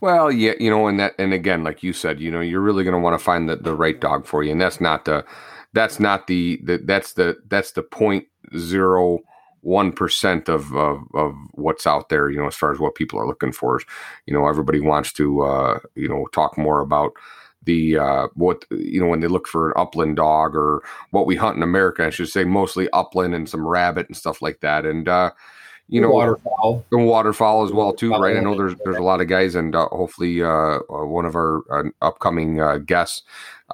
Well, 0.00 0.32
yeah, 0.32 0.54
you 0.58 0.68
know, 0.68 0.88
and 0.88 0.98
that, 0.98 1.14
and 1.18 1.32
again, 1.32 1.62
like 1.62 1.84
you 1.84 1.92
said, 1.92 2.18
you 2.18 2.32
know, 2.32 2.40
you're 2.40 2.60
really 2.60 2.82
going 2.82 2.94
to 2.94 2.98
want 2.98 3.14
to 3.16 3.22
find 3.22 3.48
the, 3.48 3.54
the 3.54 3.74
right 3.74 4.00
dog 4.00 4.26
for 4.26 4.42
you, 4.42 4.50
and 4.50 4.60
that's 4.60 4.80
not 4.80 5.04
the, 5.04 5.24
that's 5.72 5.98
not 5.98 6.26
the, 6.26 6.60
the 6.64 6.78
that's 6.78 7.14
the 7.14 7.38
that's 7.48 7.72
the 7.72 7.82
point 7.82 8.26
zero 8.56 9.20
one 9.62 9.92
percent 9.92 10.48
of, 10.48 10.74
of 10.74 11.02
of 11.14 11.34
what's 11.52 11.86
out 11.86 12.08
there. 12.08 12.30
You 12.30 12.38
know, 12.38 12.46
as 12.46 12.56
far 12.56 12.72
as 12.72 12.78
what 12.78 12.94
people 12.94 13.18
are 13.18 13.26
looking 13.26 13.52
for. 13.52 13.80
You 14.26 14.34
know, 14.34 14.48
everybody 14.48 14.80
wants 14.80 15.12
to 15.14 15.42
uh, 15.42 15.78
you 15.94 16.08
know 16.08 16.26
talk 16.32 16.58
more 16.58 16.80
about 16.80 17.12
the 17.64 17.98
uh, 17.98 18.28
what 18.34 18.64
you 18.70 19.00
know 19.00 19.06
when 19.06 19.20
they 19.20 19.28
look 19.28 19.48
for 19.48 19.68
an 19.68 19.74
upland 19.76 20.16
dog 20.16 20.54
or 20.54 20.82
what 21.10 21.26
we 21.26 21.36
hunt 21.36 21.56
in 21.56 21.62
America. 21.62 22.06
I 22.06 22.10
should 22.10 22.28
say 22.28 22.44
mostly 22.44 22.90
upland 22.90 23.34
and 23.34 23.48
some 23.48 23.66
rabbit 23.66 24.08
and 24.08 24.16
stuff 24.16 24.42
like 24.42 24.60
that. 24.60 24.84
And 24.84 25.08
uh, 25.08 25.30
you 25.88 26.00
know 26.00 26.10
waterfowl 26.10 26.84
and 26.90 27.06
waterfowl 27.06 27.64
as 27.64 27.72
well 27.72 27.92
too, 27.92 28.12
right? 28.14 28.36
I 28.36 28.40
know 28.40 28.56
there's 28.56 28.74
there's 28.84 28.96
a 28.96 29.02
lot 29.02 29.20
of 29.20 29.28
guys, 29.28 29.54
and 29.54 29.74
uh, 29.74 29.88
hopefully 29.88 30.42
uh, 30.42 30.78
uh 30.78 31.04
one 31.04 31.26
of 31.26 31.36
our 31.36 31.62
uh, 31.70 31.90
upcoming 32.00 32.60
uh, 32.60 32.78
guests. 32.78 33.22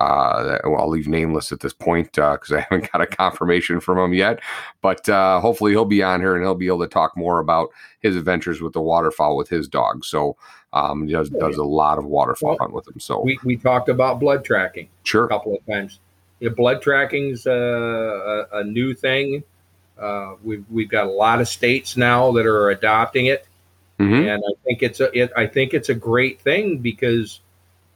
Uh, 0.00 0.58
I'll 0.64 0.88
leave 0.88 1.08
nameless 1.08 1.52
at 1.52 1.61
this 1.61 1.72
point 1.72 2.12
because 2.12 2.52
I 2.52 2.61
haven't 2.70 2.90
got 2.92 3.00
a 3.00 3.06
confirmation 3.06 3.80
from 3.80 3.98
him 3.98 4.14
yet. 4.14 4.40
But 4.80 5.06
hopefully 5.06 5.72
he'll 5.72 5.84
be 5.84 6.02
on 6.02 6.20
here 6.20 6.34
and 6.34 6.44
he'll 6.44 6.54
be 6.54 6.68
able 6.68 6.80
to 6.80 6.88
talk 6.88 7.16
more 7.16 7.40
about 7.40 7.70
his 8.00 8.16
adventures 8.16 8.61
with 8.61 8.72
the 8.72 8.80
waterfowl 8.80 9.37
with 9.37 9.48
his 9.48 9.68
dog. 9.68 10.04
So 10.04 10.37
um, 10.72 11.06
he 11.06 11.12
does 11.12 11.30
does 11.30 11.56
a 11.56 11.64
lot 11.64 11.98
of 11.98 12.04
waterfowl 12.04 12.50
well, 12.50 12.58
hunt 12.61 12.72
with 12.72 12.87
him. 12.88 13.00
So 13.00 13.22
we, 13.22 13.38
we 13.44 13.56
talked 13.56 13.88
about 13.88 14.20
blood 14.20 14.44
tracking 14.44 14.88
sure 15.04 15.24
a 15.24 15.28
couple 15.28 15.54
of 15.54 15.66
times. 15.66 16.00
Yeah, 16.40 16.50
blood 16.50 16.82
tracking's 16.82 17.46
a, 17.46 18.46
a, 18.52 18.58
a 18.58 18.64
new 18.64 18.94
thing 18.94 19.42
uh, 19.98 20.37
we've 20.42 20.64
we've 20.70 20.88
got 20.88 21.06
a 21.06 21.11
lot 21.11 21.40
of 21.40 21.48
states 21.48 21.96
now 21.96 22.30
that 22.32 22.46
are 22.46 22.70
adopting 22.70 23.26
it, 23.26 23.46
mm-hmm. 23.98 24.28
and 24.28 24.42
I 24.46 24.52
think 24.64 24.82
it's 24.82 25.00
a 25.00 25.11
it, 25.18 25.32
I 25.37 25.46
think 25.46 25.74
it's 25.74 25.88
a 25.88 25.94
great 25.94 26.40
thing 26.40 26.78
because 26.78 27.40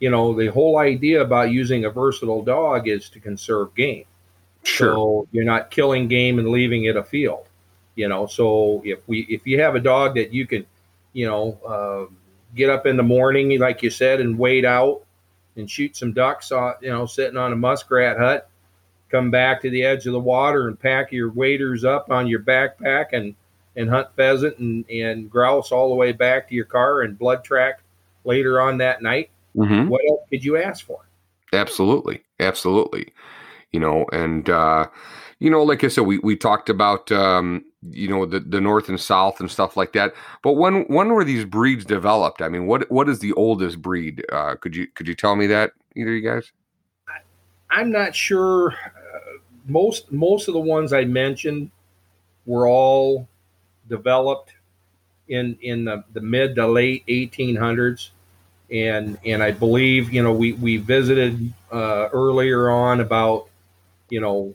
you 0.02 0.10
know 0.10 0.34
the 0.34 0.48
whole 0.48 0.78
idea 0.78 1.22
about 1.22 1.52
using 1.52 1.84
a 1.84 1.90
versatile 1.90 2.42
dog 2.42 2.88
is 2.88 3.08
to 3.10 3.20
conserve 3.20 3.72
game. 3.76 4.04
Sure. 4.64 4.94
So 4.94 5.28
you're 5.30 5.44
not 5.44 5.70
killing 5.70 6.08
game 6.08 6.40
and 6.40 6.48
leaving 6.48 6.86
it 6.86 6.96
a 6.96 7.04
field. 7.04 7.46
You 7.94 8.08
know, 8.08 8.26
so 8.26 8.82
if 8.84 8.98
we 9.06 9.20
if 9.28 9.46
you 9.46 9.60
have 9.60 9.76
a 9.76 9.80
dog 9.80 10.16
that 10.16 10.32
you 10.32 10.44
can, 10.44 10.66
you 11.12 11.28
know, 11.28 11.56
uh, 11.64 12.12
get 12.56 12.68
up 12.68 12.84
in 12.84 12.96
the 12.96 13.04
morning 13.04 13.56
like 13.60 13.80
you 13.84 13.90
said 13.90 14.20
and 14.20 14.36
wait 14.36 14.64
out 14.64 15.02
and 15.54 15.70
shoot 15.70 15.96
some 15.96 16.12
ducks, 16.12 16.50
uh, 16.50 16.72
you 16.80 16.90
know, 16.90 17.06
sitting 17.06 17.36
on 17.36 17.52
a 17.52 17.56
muskrat 17.56 18.18
hut 18.18 18.50
come 19.08 19.30
back 19.30 19.62
to 19.62 19.70
the 19.70 19.84
edge 19.84 20.06
of 20.06 20.14
the 20.14 20.18
water 20.18 20.66
and 20.66 20.80
pack 20.80 21.12
your 21.12 21.30
waders 21.30 21.84
up 21.84 22.10
on 22.10 22.26
your 22.26 22.40
backpack 22.40 23.12
and 23.12 23.36
and 23.76 23.88
hunt 23.88 24.08
pheasant 24.16 24.58
and, 24.58 24.84
and 24.90 25.30
grouse 25.30 25.70
all 25.70 25.90
the 25.90 25.94
way 25.94 26.10
back 26.10 26.48
to 26.48 26.56
your 26.56 26.64
car 26.64 27.02
and 27.02 27.16
blood 27.16 27.44
track 27.44 27.82
later 28.24 28.60
on 28.60 28.78
that 28.78 29.00
night. 29.00 29.30
Mm-hmm. 29.56 29.88
What 29.88 30.02
else 30.08 30.20
could 30.30 30.44
you 30.44 30.56
ask 30.56 30.86
for? 30.86 31.00
Absolutely. 31.52 32.22
Absolutely. 32.40 33.12
You 33.72 33.80
know, 33.80 34.06
and, 34.12 34.48
uh, 34.48 34.88
you 35.38 35.50
know, 35.50 35.62
like 35.62 35.82
I 35.82 35.88
said, 35.88 36.04
we, 36.04 36.18
we 36.18 36.36
talked 36.36 36.68
about, 36.68 37.10
um, 37.10 37.64
you 37.90 38.08
know, 38.08 38.26
the, 38.26 38.40
the 38.40 38.60
North 38.60 38.88
and 38.88 39.00
South 39.00 39.40
and 39.40 39.50
stuff 39.50 39.76
like 39.76 39.92
that. 39.92 40.14
But 40.42 40.52
when, 40.52 40.82
when 40.84 41.08
were 41.08 41.24
these 41.24 41.44
breeds 41.44 41.84
developed? 41.84 42.42
I 42.42 42.48
mean, 42.48 42.66
what, 42.66 42.90
what 42.90 43.08
is 43.08 43.18
the 43.18 43.32
oldest 43.32 43.82
breed? 43.82 44.24
Uh, 44.30 44.56
could 44.56 44.76
you, 44.76 44.86
could 44.88 45.08
you 45.08 45.14
tell 45.14 45.36
me 45.36 45.46
that 45.48 45.72
either 45.96 46.12
you 46.12 46.28
guys? 46.28 46.52
I'm 47.70 47.90
not 47.90 48.14
sure 48.14 48.76
most 49.66 50.10
most 50.10 50.48
of 50.48 50.54
the 50.54 50.60
ones 50.60 50.92
I 50.92 51.04
mentioned 51.04 51.70
were 52.46 52.68
all 52.68 53.28
developed 53.88 54.52
in 55.28 55.56
in 55.62 55.84
the, 55.84 56.04
the 56.12 56.20
mid 56.20 56.54
to 56.56 56.66
late 56.66 57.04
1800s, 57.06 58.10
and 58.72 59.18
and 59.24 59.42
I 59.42 59.50
believe 59.50 60.12
you 60.12 60.22
know 60.22 60.32
we 60.32 60.54
we 60.54 60.78
visited 60.78 61.52
uh, 61.70 62.08
earlier 62.12 62.70
on 62.70 63.00
about 63.00 63.48
you 64.08 64.20
know 64.20 64.54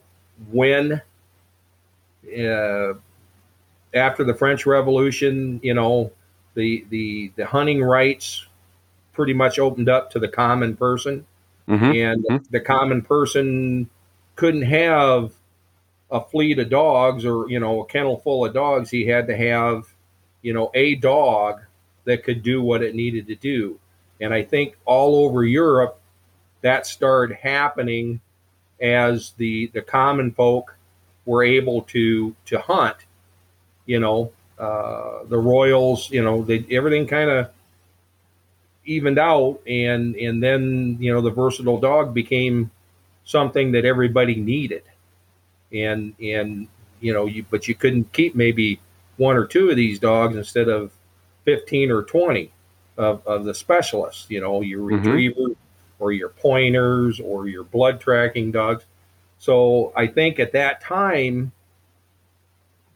when 0.51 1.01
uh, 2.37 2.93
after 3.93 4.23
the 4.23 4.33
French 4.33 4.65
Revolution, 4.65 5.59
you 5.61 5.75
know 5.75 6.11
the 6.55 6.85
the 6.89 7.31
the 7.35 7.45
hunting 7.45 7.81
rights 7.81 8.45
pretty 9.13 9.33
much 9.33 9.59
opened 9.59 9.89
up 9.89 10.11
to 10.11 10.19
the 10.19 10.27
common 10.27 10.75
person, 10.75 11.25
mm-hmm. 11.67 11.83
and 11.83 12.23
mm-hmm. 12.23 12.45
the 12.49 12.59
common 12.59 13.03
person 13.03 13.89
couldn't 14.35 14.63
have 14.63 15.31
a 16.09 16.21
fleet 16.21 16.57
of 16.57 16.69
dogs 16.69 17.25
or 17.25 17.49
you 17.49 17.59
know 17.59 17.81
a 17.81 17.85
kennel 17.85 18.17
full 18.17 18.45
of 18.45 18.53
dogs 18.53 18.89
he 18.89 19.05
had 19.05 19.27
to 19.27 19.35
have 19.35 19.83
you 20.41 20.53
know 20.53 20.71
a 20.73 20.95
dog 20.95 21.59
that 22.05 22.23
could 22.23 22.41
do 22.43 22.61
what 22.61 22.81
it 22.81 22.95
needed 22.95 23.27
to 23.27 23.35
do 23.35 23.77
and 24.21 24.33
i 24.33 24.43
think 24.43 24.77
all 24.85 25.25
over 25.25 25.43
europe 25.43 25.99
that 26.61 26.85
started 26.85 27.35
happening 27.37 28.19
as 28.81 29.31
the 29.37 29.67
the 29.73 29.81
common 29.81 30.31
folk 30.31 30.75
were 31.25 31.43
able 31.43 31.81
to 31.83 32.35
to 32.45 32.59
hunt 32.59 32.97
you 33.85 33.99
know 33.99 34.31
uh, 34.59 35.23
the 35.25 35.37
royals 35.37 36.09
you 36.09 36.23
know 36.23 36.43
they 36.43 36.65
everything 36.71 37.05
kind 37.05 37.29
of 37.29 37.49
evened 38.85 39.19
out 39.19 39.59
and 39.67 40.15
and 40.15 40.41
then 40.41 40.97
you 40.99 41.13
know 41.13 41.21
the 41.21 41.29
versatile 41.29 41.79
dog 41.79 42.13
became 42.13 42.71
something 43.27 43.73
that 43.73 43.85
everybody 43.85 44.35
needed. 44.35 44.83
And 45.71 46.15
and 46.19 46.67
you 47.01 47.13
know, 47.13 47.25
you 47.25 47.45
but 47.49 47.67
you 47.67 47.75
couldn't 47.75 48.11
keep 48.13 48.33
maybe 48.33 48.79
one 49.17 49.35
or 49.35 49.45
two 49.45 49.69
of 49.69 49.75
these 49.75 49.99
dogs 49.99 50.35
instead 50.35 50.69
of 50.69 50.91
15 51.45 51.91
or 51.91 52.03
20 52.03 52.51
of, 52.97 53.25
of 53.25 53.45
the 53.45 53.53
specialists, 53.53 54.25
you 54.29 54.41
know, 54.41 54.61
your 54.61 54.81
mm-hmm. 54.81 55.05
retrievers 55.05 55.55
or 55.99 56.11
your 56.11 56.29
pointers 56.29 57.19
or 57.19 57.47
your 57.47 57.63
blood 57.63 57.99
tracking 57.99 58.51
dogs. 58.51 58.85
So 59.39 59.93
I 59.95 60.07
think 60.07 60.39
at 60.39 60.53
that 60.53 60.81
time, 60.81 61.51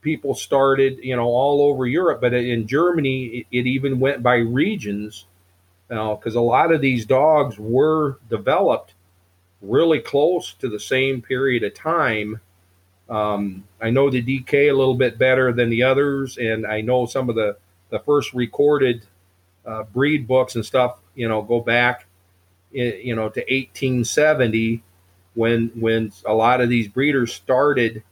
people 0.01 0.33
started, 0.33 0.99
you 1.03 1.15
know, 1.15 1.27
all 1.27 1.61
over 1.61 1.85
Europe, 1.85 2.21
but 2.21 2.33
in 2.33 2.67
Germany, 2.67 3.25
it, 3.25 3.47
it 3.51 3.67
even 3.67 3.99
went 3.99 4.23
by 4.23 4.35
regions 4.35 5.25
because 5.87 6.35
a 6.35 6.41
lot 6.41 6.71
of 6.71 6.79
these 6.79 7.05
dogs 7.05 7.59
were 7.59 8.17
developed 8.29 8.93
really 9.61 9.99
close 9.99 10.53
to 10.53 10.69
the 10.69 10.79
same 10.79 11.21
period 11.21 11.63
of 11.63 11.73
time. 11.73 12.39
Um, 13.09 13.65
I 13.81 13.89
know 13.89 14.09
the 14.09 14.23
DK 14.23 14.69
a 14.69 14.73
little 14.73 14.95
bit 14.95 15.17
better 15.17 15.51
than 15.51 15.69
the 15.69 15.83
others, 15.83 16.37
and 16.37 16.65
I 16.65 16.81
know 16.81 17.05
some 17.05 17.29
of 17.29 17.35
the, 17.35 17.57
the 17.89 17.99
first 17.99 18.33
recorded 18.33 19.05
uh, 19.65 19.83
breed 19.83 20.27
books 20.27 20.55
and 20.55 20.65
stuff, 20.65 20.99
you 21.15 21.27
know, 21.27 21.41
go 21.41 21.59
back, 21.59 22.05
you 22.71 23.15
know, 23.15 23.29
to 23.29 23.39
1870 23.41 24.83
when 25.33 25.71
when 25.75 26.11
a 26.25 26.33
lot 26.33 26.61
of 26.61 26.69
these 26.69 26.87
breeders 26.87 27.33
started 27.33 28.03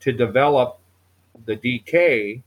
to 0.00 0.12
develop 0.12 0.78
the 1.44 1.56
DK, 1.56 2.42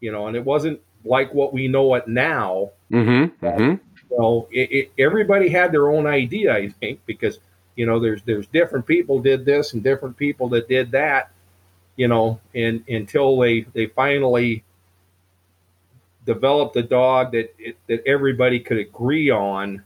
you 0.00 0.12
know, 0.12 0.26
and 0.26 0.36
it 0.36 0.44
wasn't 0.44 0.80
like 1.04 1.32
what 1.34 1.52
we 1.52 1.68
know 1.68 1.94
it 1.94 2.06
now. 2.08 2.70
Mm-hmm, 2.90 3.44
mm-hmm. 3.44 3.74
You 4.10 4.18
know, 4.18 4.48
it, 4.50 4.70
it, 4.72 4.92
everybody 4.98 5.48
had 5.48 5.72
their 5.72 5.88
own 5.88 6.06
idea, 6.06 6.54
I 6.54 6.68
think, 6.68 7.00
because– 7.06 7.38
you 7.76 7.86
know 7.86 7.98
there's 7.98 8.22
there's 8.22 8.46
different 8.48 8.86
people 8.86 9.20
did 9.20 9.44
this 9.44 9.72
and 9.72 9.82
different 9.82 10.16
people 10.16 10.48
that 10.50 10.68
did 10.68 10.90
that 10.92 11.30
you 11.96 12.08
know 12.08 12.40
and 12.54 12.84
until 12.88 13.38
they 13.38 13.62
they 13.72 13.86
finally 13.86 14.62
developed 16.24 16.76
a 16.76 16.82
dog 16.82 17.32
that 17.32 17.54
it, 17.58 17.76
that 17.88 18.02
everybody 18.06 18.60
could 18.60 18.78
agree 18.78 19.30
on 19.30 19.82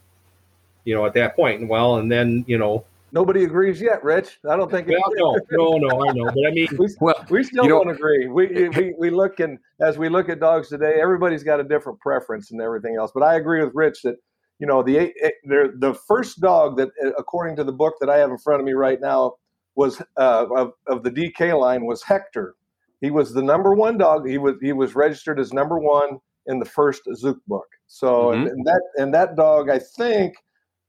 you 0.85 0.95
know 0.95 1.07
at 1.07 1.15
that 1.15 1.37
point. 1.37 1.37
point 1.37 1.61
and 1.63 1.69
well 1.71 1.97
and 1.97 2.11
then 2.11 2.45
you 2.47 2.59
know. 2.59 2.85
Nobody 3.13 3.45
agrees 3.45 3.81
yet 3.81 4.03
rich. 4.05 4.39
I 4.51 4.57
don't 4.57 4.71
think 4.71 4.89
well, 4.89 5.01
no 5.17 5.37
no 5.51 5.79
no 5.79 6.09
i 6.09 6.13
know. 6.13 6.25
But 6.25 6.47
i 6.47 6.51
mean 6.51 6.69
we, 6.79 6.89
well, 7.01 7.25
we 7.31 7.45
still 7.45 7.67
don't 7.67 7.89
agree. 7.89 8.27
We, 8.27 8.69
we 8.69 8.95
we 8.99 9.11
look 9.11 9.41
and 9.41 9.59
as 9.81 9.97
we 9.97 10.09
look 10.09 10.29
at 10.29 10.41
dogs 10.41 10.69
today 10.69 10.99
everybody's 11.01 11.43
got 11.43 11.61
a 11.61 11.65
different 11.65 12.01
preference 12.01 12.51
and 12.51 12.61
everything 12.61 12.97
else. 12.97 13.13
But 13.15 13.23
i 13.23 13.37
agree 13.37 13.65
with 13.65 13.73
rich 13.75 14.03
that 14.03 14.17
you 14.59 14.67
know 14.67 14.83
the 14.83 15.13
the 15.45 15.95
first 16.07 16.41
dog 16.41 16.77
that 16.79 16.89
according 17.19 17.57
to 17.57 17.65
the 17.65 17.73
book 17.73 17.95
that 18.01 18.09
i 18.09 18.17
have 18.17 18.31
in 18.31 18.39
front 18.39 18.61
of 18.61 18.67
me 18.67 18.73
right 18.73 19.01
now 19.01 19.35
was 19.75 20.01
uh, 20.19 20.47
of, 20.57 20.73
of 20.87 21.03
the 21.03 21.11
dk 21.11 21.59
line 21.59 21.85
was 21.85 22.03
hector 22.03 22.55
he 23.01 23.11
was 23.11 23.33
the 23.33 23.43
number 23.43 23.75
one 23.75 23.99
dog. 23.99 24.29
He 24.29 24.39
was 24.39 24.55
he 24.61 24.73
was 24.73 24.95
registered 24.95 25.39
as 25.39 25.53
number 25.53 25.79
one 25.79 26.19
in 26.47 26.59
the 26.59 26.65
first 26.65 27.03
zook 27.15 27.39
book. 27.47 27.67
So 27.87 28.07
mm-hmm. 28.07 28.43
and, 28.43 28.49
and, 28.51 28.67
that 28.67 28.83
and 28.97 29.15
that 29.15 29.37
dog 29.37 29.71
i 29.71 29.79
think 29.79 30.35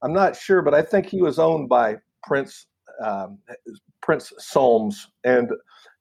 i'm 0.02 0.14
not 0.14 0.36
sure 0.36 0.62
but 0.64 0.74
i 0.74 0.82
think 0.82 1.06
he 1.06 1.22
was 1.22 1.38
owned 1.38 1.70
by 1.70 1.96
prince 2.24 2.68
um, 3.04 3.38
prince 4.02 4.34
solms. 4.40 5.08
And 5.24 5.52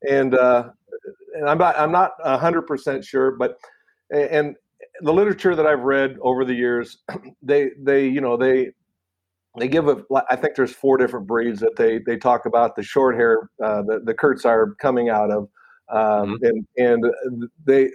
and 0.08 0.34
uh, 0.34 0.70
and 1.34 1.48
i'm 1.48 1.58
not 1.58 1.78
i'm 1.78 1.92
not 1.92 2.12
100% 2.24 3.04
sure 3.04 3.32
but 3.32 3.58
and 4.10 4.56
the 5.00 5.12
literature 5.12 5.54
that 5.54 5.66
I've 5.66 5.82
read 5.82 6.16
over 6.20 6.44
the 6.44 6.54
years, 6.54 6.98
they 7.42 7.70
they 7.78 8.06
you 8.06 8.20
know 8.20 8.36
they 8.36 8.72
they 9.58 9.68
give 9.68 9.88
a 9.88 10.02
I 10.30 10.36
think 10.36 10.54
there's 10.54 10.72
four 10.72 10.96
different 10.96 11.26
breeds 11.26 11.60
that 11.60 11.76
they 11.76 11.98
they 11.98 12.16
talk 12.16 12.46
about. 12.46 12.76
The 12.76 12.82
short 12.82 13.16
hair 13.16 13.50
uh, 13.62 13.82
the 13.82 14.00
the 14.04 14.14
Kurts 14.14 14.44
are 14.44 14.74
coming 14.80 15.08
out 15.08 15.30
of, 15.30 15.48
um, 15.88 16.38
mm-hmm. 16.38 16.44
and 16.44 16.66
and 16.76 17.48
they 17.64 17.90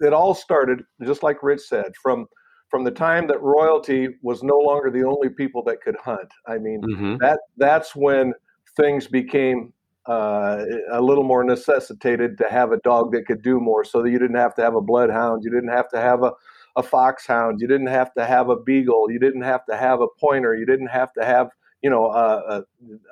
it 0.00 0.12
all 0.12 0.34
started 0.34 0.82
just 1.04 1.22
like 1.22 1.42
Rich 1.42 1.62
said 1.62 1.92
from 2.02 2.26
from 2.70 2.84
the 2.84 2.90
time 2.90 3.26
that 3.28 3.40
royalty 3.40 4.08
was 4.22 4.42
no 4.42 4.58
longer 4.58 4.90
the 4.90 5.04
only 5.04 5.28
people 5.28 5.62
that 5.64 5.80
could 5.80 5.96
hunt. 5.96 6.28
I 6.46 6.58
mean 6.58 6.80
mm-hmm. 6.82 7.16
that 7.20 7.40
that's 7.56 7.94
when 7.94 8.34
things 8.76 9.06
became 9.06 9.72
uh, 10.06 10.64
a 10.92 11.00
little 11.00 11.24
more 11.24 11.44
necessitated 11.44 12.36
to 12.36 12.44
have 12.50 12.72
a 12.72 12.78
dog 12.78 13.12
that 13.12 13.26
could 13.26 13.42
do 13.42 13.58
more 13.58 13.84
so 13.84 14.02
that 14.02 14.10
you 14.10 14.18
didn't 14.18 14.36
have 14.36 14.54
to 14.54 14.62
have 14.62 14.74
a 14.74 14.80
bloodhound 14.80 15.42
you 15.42 15.50
didn't 15.50 15.70
have 15.70 15.88
to 15.88 15.98
have 15.98 16.22
a, 16.22 16.32
a 16.76 16.82
foxhound 16.82 17.58
you 17.58 17.66
didn't 17.66 17.86
have 17.86 18.12
to 18.12 18.26
have 18.26 18.50
a 18.50 18.56
beagle 18.56 19.10
you 19.10 19.18
didn't 19.18 19.40
have 19.40 19.64
to 19.64 19.74
have 19.74 20.02
a 20.02 20.06
pointer 20.20 20.54
you 20.54 20.66
didn't 20.66 20.88
have 20.88 21.10
to 21.14 21.24
have 21.24 21.48
you 21.80 21.88
know 21.88 22.10
a, 22.10 22.36
a, 22.36 22.64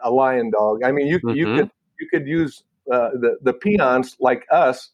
a 0.05 0.11
lion 0.11 0.51
dog 0.51 0.81
i 0.85 0.93
mean 0.93 1.07
you, 1.07 1.19
mm-hmm. 1.21 1.35
you 1.35 1.57
could 1.57 1.71
you 1.99 2.09
could 2.11 2.27
use 2.27 2.65
uh, 2.91 3.11
the, 3.11 3.37
the 3.43 3.53
peons 3.53 4.17
like 4.21 4.45
us 4.51 4.91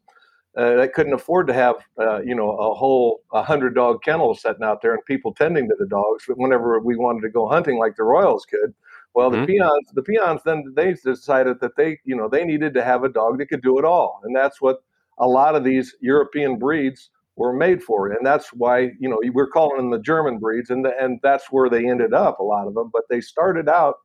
uh, 0.57 0.75
that 0.75 0.93
couldn't 0.93 1.13
afford 1.13 1.47
to 1.47 1.53
have 1.53 1.77
uh, 2.01 2.21
you 2.21 2.35
know 2.35 2.51
a 2.51 2.75
whole 2.75 3.21
a 3.33 3.43
hundred 3.43 3.75
dog 3.75 4.03
kennel 4.03 4.35
sitting 4.35 4.65
out 4.65 4.83
there 4.83 4.93
and 4.93 5.05
people 5.05 5.33
tending 5.33 5.69
to 5.69 5.77
the 5.79 5.87
dogs. 5.87 6.25
But 6.27 6.39
whenever 6.39 6.81
we 6.81 6.97
wanted 6.97 7.23
to 7.23 7.31
go 7.31 7.49
hunting 7.49 7.79
like 7.79 7.97
the 7.97 8.03
Royals 8.03 8.45
could, 8.45 8.75
well, 9.15 9.31
mm-hmm. 9.31 9.43
the 9.43 9.47
peons 9.47 9.91
the 9.95 10.03
peons 10.03 10.41
then 10.45 10.65
they 10.75 10.95
decided 10.95 11.61
that 11.61 11.77
they 11.77 11.99
you 12.05 12.17
know 12.17 12.29
they 12.29 12.45
needed 12.45 12.75
to 12.75 12.85
have 12.85 13.05
a 13.05 13.09
dog 13.09 13.39
that 13.39 13.47
could 13.47 13.63
do 13.63 13.79
it 13.79 13.85
all, 13.85 14.21
and 14.25 14.35
that's 14.35 14.61
what 14.61 14.79
a 15.19 15.27
lot 15.27 15.55
of 15.55 15.65
these 15.65 15.95
European 16.01 16.59
breeds 16.59 17.11
were 17.37 17.53
made 17.53 17.83
for, 17.83 18.09
and 18.09 18.27
that's 18.27 18.49
why 18.53 18.91
you 18.99 19.09
know 19.09 19.19
we're 19.33 19.47
calling 19.47 19.77
them 19.77 19.91
the 19.91 20.01
German 20.01 20.39
breeds, 20.39 20.71
and 20.71 20.85
the, 20.85 20.93
and 21.01 21.21
that's 21.23 21.53
where 21.53 21.71
they 21.71 21.89
ended 21.89 22.13
up 22.13 22.41
a 22.41 22.45
lot 22.45 22.67
of 22.67 22.75
them. 22.75 22.91
But 22.93 23.03
they 23.09 23.21
started 23.21 23.69
out 23.69 23.97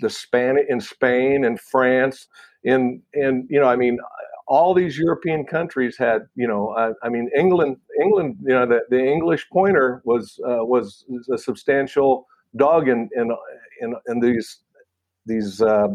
the 0.00 0.10
Span 0.10 0.56
in 0.68 0.80
Spain 0.80 1.44
and 1.44 1.60
France 1.60 2.28
in 2.64 3.02
in 3.12 3.46
you 3.50 3.60
know 3.60 3.68
I 3.68 3.76
mean 3.76 3.98
all 4.46 4.74
these 4.74 4.98
European 4.98 5.44
countries 5.46 5.96
had, 5.96 6.22
you 6.34 6.46
know, 6.46 6.74
I, 6.76 6.90
I 7.06 7.08
mean, 7.08 7.30
England, 7.36 7.76
England, 8.02 8.36
you 8.42 8.54
know, 8.54 8.66
the, 8.66 8.80
the 8.90 9.02
English 9.02 9.46
pointer 9.50 10.02
was 10.04 10.38
uh, 10.46 10.64
was 10.64 11.04
a 11.32 11.38
substantial 11.38 12.26
dog 12.56 12.88
in 12.88 13.08
in 13.16 13.30
in, 13.80 13.94
in 14.06 14.20
these 14.20 14.60
these 15.26 15.62
uh, 15.62 15.88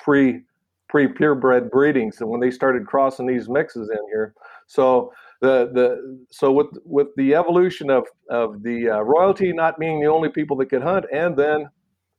pre 0.00 0.42
pre 0.88 1.08
purebred 1.08 1.70
breedings, 1.70 2.20
and 2.20 2.28
when 2.28 2.40
they 2.40 2.50
started 2.50 2.86
crossing 2.86 3.26
these 3.26 3.48
mixes 3.48 3.88
in 3.88 4.04
here, 4.08 4.34
so 4.66 5.12
the 5.40 5.70
the 5.72 6.18
so 6.30 6.50
with 6.50 6.68
with 6.84 7.08
the 7.16 7.34
evolution 7.34 7.88
of 7.88 8.04
of 8.30 8.62
the 8.62 8.90
uh, 8.90 9.00
royalty 9.00 9.52
not 9.52 9.78
being 9.78 10.00
the 10.00 10.08
only 10.08 10.28
people 10.28 10.56
that 10.56 10.70
could 10.70 10.82
hunt, 10.82 11.04
and 11.12 11.36
then 11.36 11.68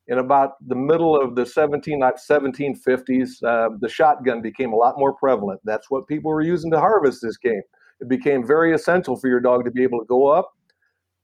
in 0.08 0.18
about 0.20 0.54
the 0.68 0.76
middle 0.76 1.20
of 1.20 1.36
the 1.36 1.46
17 1.46 2.00
1750s 2.02 3.44
uh, 3.44 3.70
the 3.80 3.90
shotgun 3.90 4.42
became 4.42 4.74
a 4.74 4.76
lot 4.76 4.98
more 4.98 5.14
prevalent. 5.14 5.62
That's 5.64 5.90
what 5.90 6.08
people 6.08 6.32
were 6.32 6.42
using 6.42 6.72
to 6.72 6.80
harvest 6.80 7.22
this 7.22 7.38
game. 7.38 7.62
It 8.02 8.10
became 8.10 8.46
very 8.46 8.74
essential 8.74 9.16
for 9.16 9.28
your 9.30 9.40
dog 9.40 9.64
to 9.66 9.72
be 9.72 9.84
able 9.84 10.00
to 10.00 10.06
go 10.06 10.28
up 10.28 10.52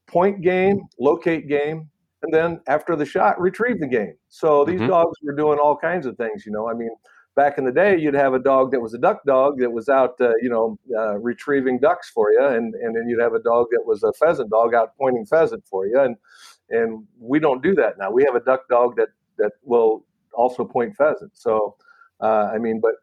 point 0.08 0.42
game 0.42 0.82
locate 1.00 1.48
game 1.48 1.89
and 2.24 2.34
then 2.34 2.60
after 2.68 2.96
the 2.96 3.06
shot 3.06 3.39
retrieve 3.39 3.80
the 3.80 3.88
game. 3.88 4.13
So 4.30 4.65
these 4.65 4.80
mm-hmm. 4.80 4.89
dogs 4.89 5.18
were 5.24 5.36
doing 5.36 5.60
all 5.60 5.76
kinds 5.76 6.06
of 6.06 6.18
things 6.18 6.46
you 6.46 6.52
know. 6.52 6.70
I 6.70 6.74
mean 6.74 6.92
back 7.36 7.58
in 7.58 7.65
the 7.65 7.72
day 7.72 7.98
you'd 7.98 8.13
have 8.13 8.34
a 8.34 8.39
dog 8.39 8.72
that 8.72 8.82
was 8.82 8.94
a 8.94 8.98
duck 8.98 9.20
dog 9.26 9.60
that 9.60 9.72
was 9.72 9.88
out 9.88 10.15
uh, 10.22 10.32
you 10.42 10.50
know 10.50 10.78
uh, 10.98 11.18
retrieving 11.20 11.80
ducks 11.80 12.10
for 12.10 12.32
you 12.32 12.46
and, 12.46 12.74
and 12.76 12.96
then 12.96 13.08
you'd 13.08 13.22
have 13.22 13.34
a 13.34 13.42
dog 13.42 13.68
that 13.72 13.84
was 13.86 14.04
a 14.04 14.12
pheasant 14.13 14.50
dog 14.50 14.74
out 14.74 14.89
pointing 14.98 15.26
pheasant 15.26 15.63
for 15.70 15.86
you 15.86 16.00
and 16.00 16.15
and 16.69 17.05
we 17.19 17.39
don't 17.39 17.63
do 17.63 17.75
that 17.75 17.97
now. 17.97 18.12
We 18.12 18.23
have 18.23 18.36
a 18.36 18.41
duck 18.41 18.67
dog 18.69 18.95
that 18.97 19.10
that 19.38 19.53
will 19.63 20.05
also 20.34 20.65
point 20.65 20.95
pheasant. 20.95 21.32
So, 21.38 21.75
uh, 22.21 22.49
I 22.53 22.58
mean, 22.58 22.79
but 22.79 22.95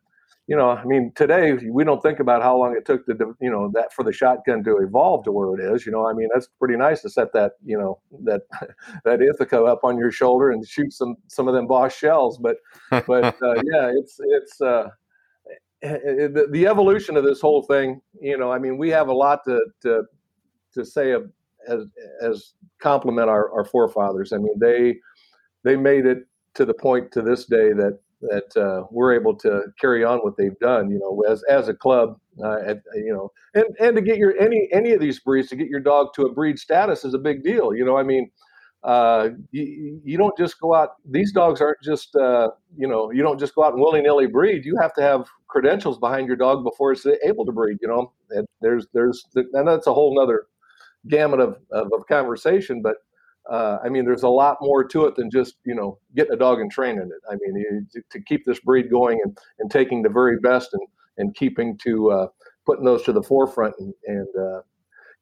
you 0.46 0.57
know, 0.57 0.70
I 0.70 0.85
mean, 0.85 1.12
today 1.16 1.55
we 1.55 1.83
don't 1.83 2.00
think 2.00 2.20
about 2.20 2.40
how 2.40 2.57
long 2.57 2.76
it 2.76 2.85
took 2.85 3.05
to, 3.07 3.37
you 3.40 3.50
know, 3.50 3.68
that 3.74 3.92
for 3.92 4.05
the 4.05 4.12
shotgun 4.12 4.62
to 4.64 4.76
evolve 4.76 5.24
to 5.24 5.33
where 5.33 5.59
it 5.59 5.74
is. 5.74 5.85
You 5.85 5.90
know, 5.90 6.07
I 6.07 6.12
mean, 6.12 6.29
that's 6.33 6.46
pretty 6.61 6.76
nice 6.76 7.02
to 7.02 7.11
set 7.11 7.33
that, 7.33 7.52
you 7.64 7.76
know, 7.76 7.98
that 8.22 8.42
that 9.05 9.20
Ithaca 9.20 9.62
up 9.64 9.81
on 9.83 9.98
your 9.98 10.12
shoulder 10.12 10.52
and 10.52 10.66
shoot 10.66 10.92
some 10.92 11.16
some 11.26 11.48
of 11.48 11.55
them 11.55 11.66
Boss 11.66 11.96
shells. 11.96 12.38
But 12.38 12.59
but 13.07 13.24
uh, 13.42 13.55
yeah, 13.64 13.90
it's 13.92 14.20
it's 14.20 14.61
uh, 14.61 14.88
the, 15.83 16.46
the 16.50 16.66
evolution 16.66 17.16
of 17.16 17.24
this 17.24 17.40
whole 17.40 17.62
thing. 17.62 18.00
You 18.20 18.38
know, 18.38 18.52
I 18.52 18.59
mean, 18.59 18.79
we 18.79 18.88
have 18.90 19.09
a 19.09 19.14
lot 19.14 19.40
to 19.46 19.64
to 19.83 20.05
to 20.74 20.85
say 20.85 21.12
as 21.68 21.87
as 22.22 22.52
compliment 22.81 23.29
our, 23.29 23.53
our 23.53 23.65
forefathers. 23.65 24.33
I 24.33 24.39
mean, 24.39 24.59
they 24.59 24.97
they 25.65 25.77
made 25.77 26.07
it 26.07 26.27
to 26.55 26.65
the 26.65 26.75
point 26.75 27.12
to 27.12 27.23
this 27.23 27.45
day 27.45 27.73
that 27.73 27.99
that 28.23 28.57
uh, 28.57 28.87
we're 28.91 29.15
able 29.15 29.35
to 29.37 29.62
carry 29.81 30.05
on 30.05 30.19
what 30.19 30.37
they've 30.37 30.59
done. 30.59 30.91
You 30.91 30.99
know, 30.99 31.25
as 31.31 31.43
as 31.51 31.69
a 31.69 31.75
club, 31.75 32.19
uh, 32.43 32.59
at, 32.67 32.79
you 32.95 33.12
know, 33.12 33.31
and 33.55 33.77
and 33.79 33.97
to 33.97 34.03
get 34.03 34.19
your 34.19 34.37
any 34.39 34.69
any 34.73 34.93
of 34.93 35.01
these 35.01 35.21
breeds 35.21 35.49
to 35.49 35.57
get 35.57 35.69
your 35.69 35.81
dog 35.81 36.15
to 36.15 36.23
a 36.23 36.33
breed 36.33 36.59
status 36.59 37.05
is 37.05 37.15
a 37.15 37.19
big 37.19 37.43
deal. 37.43 37.75
You 37.75 37.85
know, 37.85 37.97
I 37.97 38.03
mean. 38.03 38.31
Uh, 38.85 39.31
you, 39.51 40.01
you 40.05 40.17
don't 40.17 40.37
just 40.39 40.61
go 40.61 40.73
out. 40.73 40.91
These 41.11 41.33
dogs 41.33 41.61
aren't 41.61 41.83
just, 41.83 42.15
uh, 42.15 42.51
you 42.77 42.87
know, 42.87 43.11
you 43.11 43.21
don't 43.21 43.41
just 43.41 43.53
go 43.57 43.65
out 43.65 43.73
and 43.73 43.83
willy 43.83 44.01
nilly 44.01 44.27
breed. 44.29 44.65
You 44.65 44.77
have 44.81 44.95
to 44.95 45.03
have 45.03 45.27
credentials 45.49 45.99
behind 45.99 46.29
your 46.29 46.37
dog 46.37 46.62
before 46.62 46.93
it's 46.93 47.05
able 47.25 47.45
to 47.47 47.51
breed. 47.51 47.79
You 47.83 47.89
know, 47.89 48.12
and 48.31 48.47
there's, 48.61 48.87
there's, 48.93 49.27
and 49.35 49.67
that's 49.67 49.89
a 49.89 49.93
whole 49.93 50.15
nother 50.15 50.47
gamut 51.09 51.40
of, 51.40 51.57
of, 51.71 51.92
of 51.92 52.07
conversation, 52.07 52.83
but 52.83 52.97
uh, 53.51 53.79
I 53.85 53.88
mean, 53.88 54.05
there's 54.05 54.25
a 54.25 54.29
lot 54.29 54.59
more 54.61 54.83
to 54.85 55.07
it 55.07 55.14
than 55.16 55.31
just 55.31 55.57
you 55.64 55.75
know 55.75 55.99
getting 56.14 56.33
a 56.33 56.37
dog 56.37 56.61
and 56.61 56.71
training 56.71 57.11
it. 57.11 57.31
I 57.31 57.37
mean, 57.37 57.57
you, 57.57 58.03
to, 58.11 58.21
keep 58.21 58.45
this 58.45 58.59
breed 58.61 58.90
going 58.90 59.21
and, 59.23 59.38
and 59.61 59.71
taking 59.71 60.03
the 60.03 60.09
very 60.09 60.38
best 60.40 60.71
and 60.73 60.83
and 61.19 61.35
keeping 61.35 61.79
to 61.79 62.11
uh, 62.11 62.27
putting 62.64 62.85
those 62.85 63.03
to 63.05 63.12
the 63.12 63.23
forefront 63.23 63.75
and, 63.79 63.95
and 64.07 64.29
uh, 64.37 64.61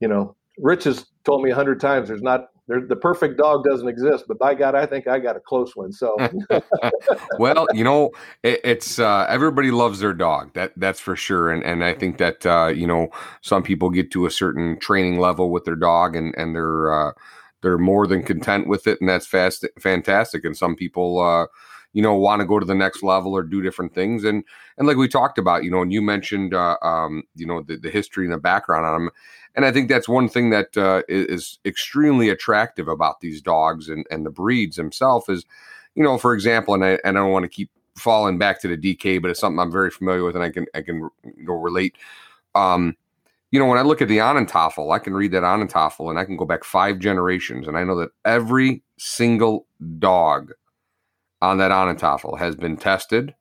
you 0.01 0.09
know, 0.09 0.37
Rich 0.59 0.85
has 0.85 1.07
told 1.25 1.43
me 1.43 1.51
a 1.51 1.55
hundred 1.55 1.81
times 1.81 2.09
there's 2.09 2.23
not 2.23 2.49
there, 2.67 2.81
the 2.81 2.97
perfect 2.97 3.37
dog 3.37 3.65
doesn't 3.65 3.89
exist, 3.89 4.25
but 4.27 4.39
by 4.39 4.55
God, 4.55 4.75
I 4.75 4.87
think 4.87 5.07
I 5.07 5.19
got 5.19 5.37
a 5.37 5.41
close 5.41 5.77
one. 5.77 5.93
So, 5.93 6.17
well, 7.39 7.67
you 7.75 7.85
know, 7.85 8.13
it, 8.43 8.61
it's 8.65 8.99
uh, 8.99 9.27
everybody 9.29 9.71
loves 9.71 10.01
their 10.01 10.15
dog. 10.15 10.55
That 10.55 10.73
that's 10.77 11.01
for 11.01 11.15
sure. 11.15 11.51
And 11.51 11.63
and 11.63 11.85
I 11.85 11.93
think 11.93 12.17
that 12.19 12.47
uh, 12.47 12.69
you 12.69 12.87
know 12.87 13.09
some 13.43 13.63
people 13.63 13.91
get 13.91 14.11
to 14.13 14.25
a 14.25 14.31
certain 14.31 14.79
training 14.81 15.19
level 15.19 15.51
with 15.51 15.65
their 15.65 15.77
dog, 15.77 16.17
and 16.17 16.35
and 16.39 16.55
they're 16.55 17.09
uh, 17.09 17.13
they're 17.61 17.79
more 17.79 18.07
than 18.07 18.23
content 18.23 18.67
with 18.67 18.87
it, 18.87 18.99
and 19.01 19.11
that's 19.11 19.27
fast 19.27 19.67
fantastic. 19.79 20.45
And 20.45 20.57
some 20.57 20.75
people. 20.75 21.49
You 21.95 22.03
know, 22.03 22.15
want 22.15 22.41
to 22.41 22.47
go 22.47 22.61
to 22.61 22.67
the 22.67 22.75
next 22.75 23.03
level 23.03 23.33
or 23.33 23.43
do 23.43 23.63
different 23.63 23.95
things, 23.95 24.25
and 24.25 24.45
and 24.77 24.87
like 24.87 24.99
we 24.99 25.09
talked 25.09 25.39
about, 25.39 25.65
you 25.65 25.71
know, 25.71 25.81
and 25.81 25.93
you 25.93 26.03
mentioned, 26.03 26.53
uh, 26.53 26.77
um, 26.83 27.23
you 27.35 27.47
know, 27.47 27.63
the, 27.63 27.77
the 27.77 27.91
history 27.91 28.27
and 28.27 28.35
the 28.35 28.39
background 28.39 28.85
on 28.85 28.93
them, 28.93 29.11
and 29.55 29.65
I 29.65 29.73
think 29.73 29.89
that's 29.89 30.09
one 30.09 30.29
thing 30.29 30.51
that 30.51 30.77
uh, 30.77 31.03
is 31.09 31.59
extremely 31.65 32.29
attractive 32.29 32.89
about 32.89 33.21
these 33.21 33.41
dogs 33.41 33.89
and, 33.89 34.05
and 34.11 34.27
the 34.27 34.31
breeds 34.31 34.77
themselves 34.77 35.29
is, 35.29 35.45
you 35.95 36.03
know, 36.03 36.19
for 36.19 36.35
example, 36.35 36.75
and 36.75 36.85
I, 36.85 36.99
and 37.05 37.17
I 37.17 37.23
don't 37.23 37.31
want 37.31 37.45
to 37.45 37.49
keep 37.49 37.71
falling 37.97 38.39
back 38.39 38.61
to 38.61 38.69
the 38.69 38.77
DK, 38.77 39.23
but 39.23 39.31
it's 39.31 39.41
something 39.41 39.61
I'm 39.61 39.71
very 39.71 39.91
familiar 39.91 40.25
with 40.25 40.35
and 40.35 40.45
I 40.45 40.51
can 40.51 40.67
I 40.75 40.83
can 40.83 41.09
you 41.23 41.45
know 41.45 41.55
relate. 41.55 41.97
Um, 42.55 42.97
you 43.51 43.61
know, 43.61 43.67
when 43.67 43.79
I 43.79 43.83
look 43.83 44.03
at 44.03 44.09
the 44.09 44.19
Ahnentafel, 44.19 44.93
I 44.93 44.99
can 44.99 45.15
read 45.15 45.31
that 45.31 45.45
Ahnentafel 45.45 46.11
and 46.11 46.19
I 46.19 46.25
can 46.25 46.37
go 46.37 46.45
back 46.45 46.65
five 46.65 46.99
generations, 46.99 47.69
and 47.69 47.79
I 47.79 47.85
know 47.85 47.97
that 47.97 48.11
every 48.25 48.83
single 48.99 49.67
dog 49.99 50.53
on 51.45 51.59
that 51.59 51.71
Ahnentafel 51.71 52.39
has 52.39 52.57
been 52.57 52.77
tested 52.77 53.35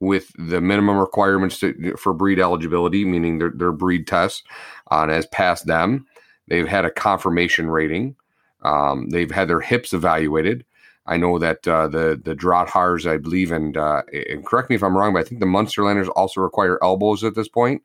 with 0.00 0.30
the 0.38 0.60
minimum 0.60 0.96
requirements 0.96 1.58
to, 1.58 1.96
for 1.96 2.14
breed 2.14 2.38
eligibility, 2.38 3.04
meaning 3.04 3.38
their, 3.38 3.50
their 3.50 3.72
breed 3.72 4.06
tests, 4.06 4.42
uh, 4.90 5.02
and 5.02 5.10
has 5.10 5.26
passed 5.26 5.66
them. 5.66 6.06
They've 6.46 6.68
had 6.68 6.84
a 6.84 6.90
conformation 6.90 7.68
rating. 7.68 8.16
Um, 8.62 9.08
they've 9.10 9.30
had 9.30 9.48
their 9.48 9.60
hips 9.60 9.92
evaluated. 9.92 10.64
I 11.06 11.16
know 11.16 11.38
that 11.38 11.66
uh, 11.66 11.88
the 11.88 12.20
the 12.22 12.34
Drahthaars, 12.34 13.10
I 13.10 13.16
believe, 13.16 13.50
and, 13.50 13.76
uh, 13.76 14.02
and 14.30 14.44
correct 14.44 14.68
me 14.68 14.76
if 14.76 14.82
I'm 14.82 14.96
wrong, 14.96 15.14
but 15.14 15.20
I 15.20 15.24
think 15.24 15.40
the 15.40 15.46
Munsterlanders 15.46 16.10
also 16.14 16.42
require 16.42 16.78
elbows 16.82 17.24
at 17.24 17.34
this 17.34 17.48
point. 17.48 17.82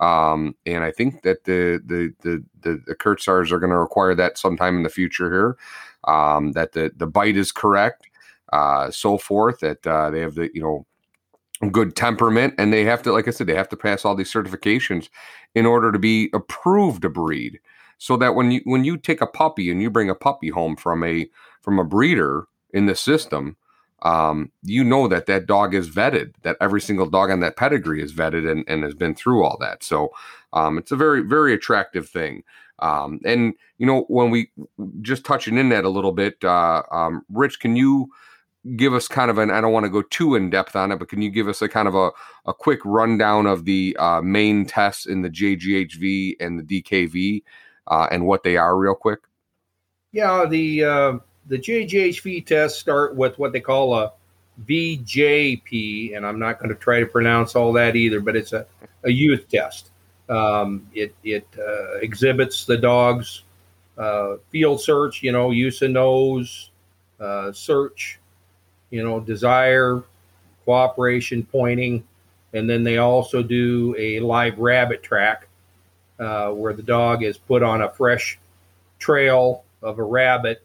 Um, 0.00 0.54
and 0.66 0.84
I 0.84 0.92
think 0.92 1.22
that 1.22 1.44
the 1.44 1.80
the 1.84 2.12
the 2.22 2.44
the, 2.60 2.82
the 2.86 2.94
Kurzhaars 2.94 3.50
are 3.50 3.58
going 3.58 3.72
to 3.72 3.78
require 3.78 4.14
that 4.14 4.38
sometime 4.38 4.76
in 4.76 4.82
the 4.82 4.90
future 4.90 5.30
here. 5.30 5.56
Um, 6.12 6.52
that 6.52 6.72
the 6.72 6.92
the 6.96 7.06
bite 7.06 7.36
is 7.36 7.52
correct, 7.52 8.08
uh, 8.52 8.90
so 8.90 9.18
forth. 9.18 9.60
That 9.60 9.86
uh, 9.86 10.10
they 10.10 10.20
have 10.20 10.34
the 10.34 10.50
you 10.54 10.62
know 10.62 10.86
good 11.70 11.96
temperament 11.96 12.54
and 12.56 12.72
they 12.72 12.84
have 12.84 13.02
to 13.02 13.12
like 13.12 13.26
i 13.26 13.32
said 13.32 13.46
they 13.46 13.54
have 13.54 13.68
to 13.68 13.76
pass 13.76 14.04
all 14.04 14.14
these 14.14 14.32
certifications 14.32 15.08
in 15.54 15.66
order 15.66 15.90
to 15.90 15.98
be 15.98 16.30
approved 16.32 17.02
to 17.02 17.08
breed 17.08 17.58
so 17.98 18.16
that 18.16 18.34
when 18.34 18.50
you 18.52 18.60
when 18.64 18.84
you 18.84 18.96
take 18.96 19.20
a 19.20 19.26
puppy 19.26 19.70
and 19.70 19.82
you 19.82 19.90
bring 19.90 20.08
a 20.08 20.14
puppy 20.14 20.48
home 20.48 20.76
from 20.76 21.02
a 21.02 21.28
from 21.60 21.78
a 21.78 21.84
breeder 21.84 22.44
in 22.72 22.86
the 22.86 22.94
system 22.94 23.56
um, 24.02 24.52
you 24.62 24.84
know 24.84 25.08
that 25.08 25.26
that 25.26 25.46
dog 25.46 25.74
is 25.74 25.90
vetted 25.90 26.32
that 26.42 26.56
every 26.60 26.80
single 26.80 27.06
dog 27.06 27.30
on 27.30 27.40
that 27.40 27.56
pedigree 27.56 28.00
is 28.00 28.14
vetted 28.14 28.48
and, 28.48 28.64
and 28.68 28.84
has 28.84 28.94
been 28.94 29.14
through 29.14 29.42
all 29.42 29.58
that 29.60 29.82
so 29.82 30.10
um, 30.52 30.78
it's 30.78 30.92
a 30.92 30.96
very 30.96 31.22
very 31.22 31.52
attractive 31.52 32.08
thing 32.08 32.44
um, 32.78 33.18
and 33.24 33.54
you 33.78 33.86
know 33.86 34.02
when 34.02 34.30
we 34.30 34.52
just 35.02 35.24
touching 35.24 35.58
in 35.58 35.70
that 35.70 35.84
a 35.84 35.88
little 35.88 36.12
bit 36.12 36.36
uh, 36.44 36.84
um, 36.92 37.22
rich 37.28 37.58
can 37.58 37.74
you 37.74 38.08
give 38.76 38.94
us 38.94 39.08
kind 39.08 39.30
of 39.30 39.38
an 39.38 39.50
I 39.50 39.60
don't 39.60 39.72
want 39.72 39.84
to 39.84 39.90
go 39.90 40.02
too 40.02 40.34
in 40.34 40.50
depth 40.50 40.76
on 40.76 40.92
it, 40.92 40.98
but 40.98 41.08
can 41.08 41.22
you 41.22 41.30
give 41.30 41.48
us 41.48 41.62
a 41.62 41.68
kind 41.68 41.88
of 41.88 41.94
a, 41.94 42.10
a 42.46 42.54
quick 42.54 42.80
rundown 42.84 43.46
of 43.46 43.64
the 43.64 43.96
uh, 43.98 44.20
main 44.22 44.66
tests 44.66 45.06
in 45.06 45.22
the 45.22 45.30
JGHV 45.30 46.36
and 46.40 46.58
the 46.58 46.82
DKV 46.82 47.42
uh, 47.86 48.08
and 48.10 48.26
what 48.26 48.42
they 48.42 48.56
are, 48.56 48.76
real 48.76 48.94
quick? 48.94 49.20
Yeah, 50.12 50.46
the 50.48 50.84
uh, 50.84 51.18
the 51.46 51.58
JGHV 51.58 52.46
tests 52.46 52.78
start 52.78 53.16
with 53.16 53.38
what 53.38 53.52
they 53.52 53.60
call 53.60 53.94
a 53.94 54.12
VJP, 54.66 56.16
and 56.16 56.26
I'm 56.26 56.38
not 56.38 56.58
going 56.58 56.70
to 56.70 56.74
try 56.74 57.00
to 57.00 57.06
pronounce 57.06 57.54
all 57.54 57.72
that 57.74 57.96
either, 57.96 58.20
but 58.20 58.36
it's 58.36 58.52
a, 58.52 58.66
a 59.04 59.10
youth 59.10 59.48
test. 59.48 59.90
Um, 60.28 60.88
it 60.94 61.14
it 61.24 61.46
uh, 61.58 61.96
exhibits 61.98 62.64
the 62.64 62.76
dog's 62.76 63.44
uh, 63.96 64.36
field 64.50 64.80
search, 64.80 65.22
you 65.22 65.32
know, 65.32 65.50
use 65.50 65.82
of 65.82 65.90
nose, 65.90 66.70
uh, 67.20 67.52
search, 67.52 68.17
you 68.90 69.02
know, 69.02 69.20
desire, 69.20 70.02
cooperation, 70.64 71.44
pointing, 71.44 72.04
and 72.52 72.68
then 72.68 72.84
they 72.84 72.98
also 72.98 73.42
do 73.42 73.94
a 73.98 74.20
live 74.20 74.58
rabbit 74.58 75.02
track 75.02 75.48
uh, 76.18 76.50
where 76.50 76.72
the 76.72 76.82
dog 76.82 77.22
is 77.22 77.38
put 77.38 77.62
on 77.62 77.82
a 77.82 77.90
fresh 77.90 78.38
trail 78.98 79.64
of 79.82 79.98
a 79.98 80.02
rabbit 80.02 80.64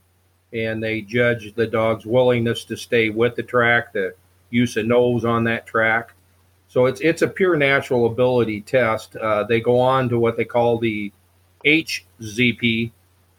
and 0.54 0.82
they 0.82 1.02
judge 1.02 1.54
the 1.56 1.68
dog's 1.68 2.06
willingness 2.06 2.64
to 2.66 2.78
stay 2.78 3.10
with 3.10 3.36
the 3.36 3.44
track, 3.44 3.92
the 3.92 4.14
use 4.50 4.78
of 4.78 4.86
nose 4.86 5.26
on 5.26 5.44
that 5.44 5.66
track. 5.66 6.14
So 6.68 6.86
it's 6.86 7.02
it's 7.02 7.22
a 7.22 7.28
pure 7.28 7.56
natural 7.56 8.06
ability 8.06 8.62
test. 8.62 9.16
Uh, 9.16 9.44
they 9.44 9.62
go 9.62 9.80
on 9.80 10.10
to 10.10 10.20
what 10.20 10.38
they 10.38 10.46
call 10.46 10.80
the 10.80 11.12
HZP, 11.66 12.92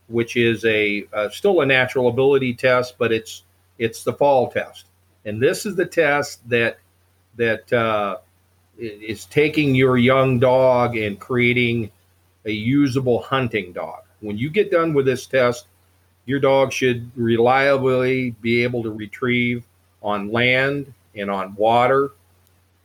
which 0.09 0.37
is 0.37 0.65
a 0.65 1.05
uh, 1.13 1.29
still 1.31 1.61
a 1.61 1.67
natural 1.67 2.09
ability 2.09 2.55
test, 2.55 2.97
but 2.99 3.13
it's 3.13 3.43
it's 3.79 4.05
the 4.05 4.13
fall 4.13 4.51
test, 4.51 4.87
and 5.25 5.41
this 5.41 5.67
is 5.67 5.77
the 5.77 5.87
test 5.87 6.49
that 6.49 6.79
that 7.37 7.73
uh, 7.73 8.19
is 8.79 9.25
taking 9.27 9.75
your 9.75 9.97
young 9.97 10.39
dog 10.39 10.97
and 10.97 11.19
creating 11.19 11.91
a 12.45 12.53
usable 12.53 13.23
hunting 13.23 13.73
dog. 13.73 14.03
When 14.21 14.39
you 14.39 14.51
get 14.51 14.71
done 14.71 14.95
with 14.95 15.07
this 15.07 15.27
test, 15.27 15.67
your 16.27 16.41
dog 16.41 16.73
should 16.73 17.11
reliably 17.17 18.31
be 18.31 18.63
able 18.63 18.83
to 18.85 18.91
retrieve 18.91 19.65
on 20.03 20.31
land 20.31 20.93
and 21.15 21.31
on 21.31 21.55
water 21.55 22.13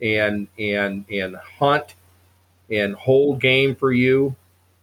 and 0.00 0.48
and 0.58 1.04
and 1.10 1.36
hunt 1.36 1.94
and 2.70 2.94
hold 2.94 3.40
game 3.40 3.74
for 3.74 3.92
you 3.92 4.34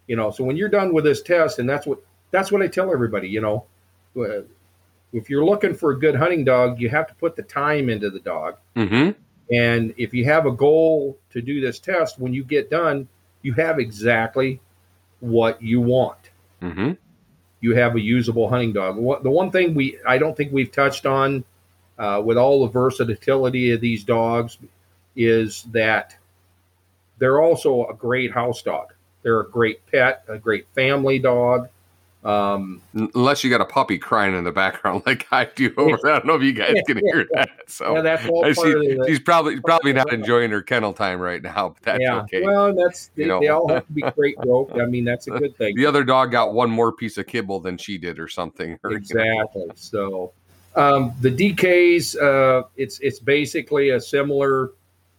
you 0.07 0.15
know 0.15 0.29
so 0.29 0.43
when 0.43 0.55
you're 0.55 0.69
done 0.69 0.93
with 0.93 1.03
this 1.03 1.21
test 1.21 1.57
and 1.57 1.67
that's 1.67 1.87
what 1.87 1.99
that's 2.29 2.51
what 2.51 2.61
i 2.61 2.67
tell 2.67 2.91
everybody 2.91 3.27
you 3.27 3.41
know 3.41 3.65
if 5.13 5.29
you're 5.29 5.45
looking 5.45 5.73
for 5.73 5.91
a 5.91 5.99
good 5.99 6.15
hunting 6.15 6.43
dog 6.43 6.79
you 6.79 6.89
have 6.89 7.07
to 7.07 7.13
put 7.15 7.35
the 7.35 7.43
time 7.43 7.89
into 7.89 8.09
the 8.09 8.19
dog 8.19 8.57
Mm-hmm. 8.75 9.11
and 9.53 9.93
if 9.97 10.13
you 10.13 10.25
have 10.25 10.45
a 10.45 10.51
goal 10.51 11.17
to 11.31 11.41
do 11.41 11.61
this 11.61 11.79
test 11.79 12.19
when 12.19 12.33
you 12.33 12.43
get 12.43 12.69
done 12.69 13.07
you 13.41 13.53
have 13.53 13.79
exactly 13.79 14.59
what 15.19 15.61
you 15.61 15.81
want 15.81 16.31
Mm-hmm. 16.61 16.91
you 17.61 17.75
have 17.75 17.95
a 17.95 18.01
usable 18.01 18.49
hunting 18.49 18.73
dog. 18.73 18.97
What, 18.97 19.23
the 19.23 19.29
one 19.29 19.51
thing 19.51 19.73
we 19.75 19.99
I 20.07 20.17
don't 20.17 20.35
think 20.35 20.51
we've 20.51 20.71
touched 20.71 21.05
on 21.05 21.43
uh, 21.99 22.21
with 22.23 22.37
all 22.37 22.65
the 22.65 22.71
versatility 22.71 23.71
of 23.71 23.81
these 23.81 24.03
dogs 24.03 24.57
is 25.15 25.63
that 25.71 26.15
they're 27.19 27.41
also 27.41 27.87
a 27.87 27.93
great 27.93 28.31
house 28.31 28.61
dog. 28.61 28.93
They're 29.23 29.41
a 29.41 29.49
great 29.49 29.85
pet, 29.87 30.23
a 30.27 30.37
great 30.37 30.67
family 30.75 31.17
dog. 31.19 31.69
Um, 32.23 32.81
Unless 32.93 33.43
you 33.43 33.49
got 33.49 33.61
a 33.61 33.65
puppy 33.65 33.97
crying 33.97 34.35
in 34.35 34.43
the 34.43 34.51
background 34.51 35.03
like 35.05 35.27
I 35.31 35.45
do 35.55 35.73
over 35.77 35.97
there. 36.01 36.13
I 36.13 36.17
don't 36.17 36.25
know 36.25 36.35
if 36.35 36.43
you 36.43 36.51
guys 36.51 36.75
can 36.85 36.97
hear 36.97 37.25
that. 37.33 37.49
So 37.67 37.95
yeah, 37.95 38.01
that's 38.01 38.27
all 38.27 38.41
part 38.41 38.55
see 38.55 38.71
of 38.71 38.79
the, 38.79 39.05
she's 39.07 39.19
probably 39.19 39.59
probably 39.61 39.93
not 39.93 40.11
enjoying 40.11 40.51
her 40.51 40.61
kennel 40.61 40.93
time 40.93 41.19
right 41.19 41.41
now, 41.41 41.69
but 41.69 41.81
that's 41.83 42.01
yeah. 42.01 42.21
okay. 42.21 42.41
Well, 42.41 42.73
that's 42.73 43.07
they, 43.15 43.23
You 43.23 43.29
know. 43.29 43.39
they 43.39 43.47
all 43.49 43.69
have 43.69 43.85
to 43.85 43.93
be 43.93 44.01
great 44.15 44.35
broke. 44.37 44.71
I 44.73 44.85
mean, 44.85 45.05
that's 45.05 45.27
a 45.27 45.31
good 45.31 45.55
thing. 45.57 45.75
the 45.75 45.85
other 45.85 46.03
dog 46.03 46.31
got 46.31 46.53
one 46.53 46.69
more 46.69 46.91
piece 46.91 47.17
of 47.17 47.27
kibble 47.27 47.59
than 47.59 47.77
she 47.77 47.97
did 47.97 48.19
or 48.19 48.27
something. 48.27 48.77
or, 48.83 48.91
you 48.91 48.97
know. 48.97 48.97
Exactly. 48.97 49.67
So 49.75 50.33
um, 50.75 51.13
the 51.21 51.31
DKs, 51.31 52.21
uh, 52.21 52.67
it's 52.75 52.99
it's 52.99 53.19
basically 53.19 53.91
a 53.91 54.01
similar 54.01 54.71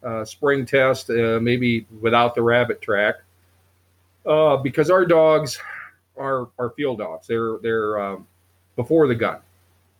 uh, 0.02 0.24
spring 0.24 0.66
test, 0.66 1.10
uh, 1.10 1.38
maybe 1.40 1.86
without 2.00 2.34
the 2.34 2.42
rabbit 2.42 2.82
track, 2.82 3.16
uh, 4.26 4.56
because 4.58 4.90
our 4.90 5.04
dogs 5.06 5.58
are 6.18 6.48
are 6.58 6.70
field 6.70 6.98
dogs. 6.98 7.26
They're 7.26 7.58
they're 7.58 8.00
um, 8.00 8.26
before 8.76 9.06
the 9.06 9.14
gun. 9.14 9.38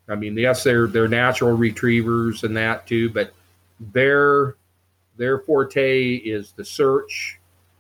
I 0.09 0.15
mean, 0.15 0.37
yes, 0.37 0.65
they're 0.65 0.87
they're 0.87 1.09
natural 1.09 1.57
retrievers 1.57 2.45
and 2.45 2.57
that 2.57 2.87
too, 2.87 3.11
but 3.11 3.33
their 3.81 4.57
their 5.17 5.39
forte 5.39 6.15
is 6.15 6.53
the 6.53 6.65
search 6.65 7.39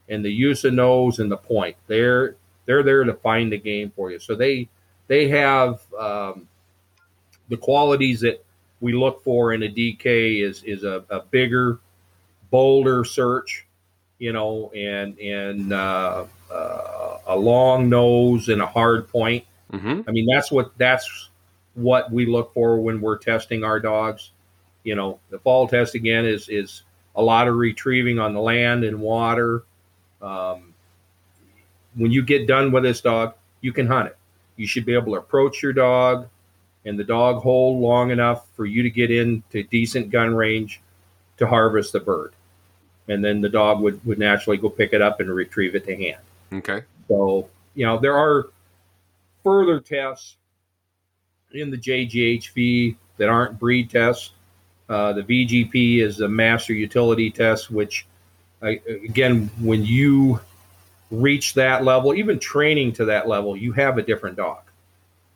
and 0.08 0.24
the 0.24 0.32
use 0.32 0.64
of 0.64 0.74
nose 0.74 1.18
and 1.18 1.30
the 1.30 1.36
point. 1.36 1.76
They're 1.86 2.36
they're 2.66 2.82
there 2.82 3.04
to 3.04 3.14
find 3.14 3.50
the 3.50 3.58
game 3.58 3.92
for 3.96 4.10
you. 4.10 4.18
So 4.18 4.34
they 4.34 4.68
they 5.06 5.28
have 5.28 5.80
um, 5.98 6.46
the 7.48 7.56
qualities 7.56 8.20
that 8.20 8.44
we 8.80 8.92
look 8.92 9.24
for 9.24 9.52
in 9.52 9.62
a 9.62 9.68
DK 9.68 10.42
is 10.42 10.62
is 10.64 10.84
a, 10.84 11.04
a 11.10 11.20
bigger, 11.20 11.78
bolder 12.50 13.04
search, 13.04 13.66
you 14.18 14.32
know, 14.32 14.70
and 14.76 15.18
and 15.18 15.72
uh, 15.72 16.24
uh, 16.50 17.07
a 17.28 17.36
long 17.36 17.88
nose 17.88 18.48
and 18.48 18.60
a 18.60 18.66
hard 18.66 19.08
point. 19.08 19.44
Mhm. 19.72 20.04
I 20.08 20.10
mean, 20.10 20.26
that's 20.26 20.50
what 20.50 20.76
that's 20.78 21.28
what 21.74 22.10
we 22.10 22.26
look 22.26 22.52
for 22.54 22.80
when 22.80 23.00
we're 23.00 23.18
testing 23.18 23.62
our 23.62 23.78
dogs. 23.78 24.30
You 24.82 24.94
know, 24.94 25.20
the 25.30 25.38
fall 25.38 25.68
test 25.68 25.94
again 25.94 26.24
is 26.24 26.48
is 26.48 26.82
a 27.14 27.22
lot 27.22 27.46
of 27.46 27.56
retrieving 27.56 28.18
on 28.18 28.32
the 28.32 28.40
land 28.40 28.84
and 28.84 29.00
water. 29.00 29.64
Um, 30.22 30.74
when 31.94 32.10
you 32.10 32.22
get 32.22 32.46
done 32.46 32.72
with 32.72 32.82
this 32.84 33.00
dog, 33.00 33.34
you 33.60 33.72
can 33.72 33.86
hunt 33.86 34.08
it. 34.08 34.16
You 34.56 34.66
should 34.66 34.84
be 34.84 34.94
able 34.94 35.12
to 35.12 35.18
approach 35.18 35.62
your 35.62 35.72
dog 35.72 36.28
and 36.84 36.98
the 36.98 37.04
dog 37.04 37.42
hold 37.42 37.80
long 37.80 38.10
enough 38.10 38.46
for 38.54 38.64
you 38.64 38.82
to 38.82 38.90
get 38.90 39.10
into 39.10 39.62
decent 39.64 40.10
gun 40.10 40.34
range 40.34 40.80
to 41.36 41.46
harvest 41.46 41.92
the 41.92 42.00
bird. 42.00 42.32
And 43.08 43.24
then 43.24 43.40
the 43.40 43.48
dog 43.48 43.80
would, 43.80 44.04
would 44.04 44.18
naturally 44.18 44.56
go 44.56 44.68
pick 44.68 44.92
it 44.92 45.02
up 45.02 45.20
and 45.20 45.30
retrieve 45.30 45.74
it 45.74 45.84
to 45.86 45.96
hand. 45.96 46.20
Okay. 46.52 46.82
So, 47.08 47.48
you 47.74 47.86
know, 47.86 47.98
there 47.98 48.16
are 48.16 48.48
further 49.42 49.80
tests 49.80 50.36
in 51.52 51.70
the 51.70 51.78
JGHV 51.78 52.96
that 53.16 53.28
aren't 53.28 53.58
breed 53.58 53.90
tests. 53.90 54.32
Uh, 54.88 55.12
the 55.12 55.22
VGP 55.22 56.00
is 56.00 56.20
a 56.20 56.28
master 56.28 56.72
utility 56.72 57.30
test, 57.30 57.70
which, 57.70 58.06
again, 58.62 59.50
when 59.60 59.84
you 59.84 60.40
reach 61.10 61.54
that 61.54 61.84
level, 61.84 62.14
even 62.14 62.38
training 62.38 62.92
to 62.92 63.06
that 63.06 63.28
level, 63.28 63.56
you 63.56 63.72
have 63.72 63.98
a 63.98 64.02
different 64.02 64.36
dog. 64.36 64.62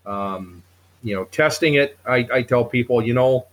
Um, 0.04 0.62
you 1.02 1.14
know, 1.14 1.24
testing 1.24 1.74
it, 1.74 1.98
I, 2.06 2.26
I 2.32 2.42
tell 2.42 2.64
people, 2.64 3.02
you 3.02 3.14
know, 3.14 3.46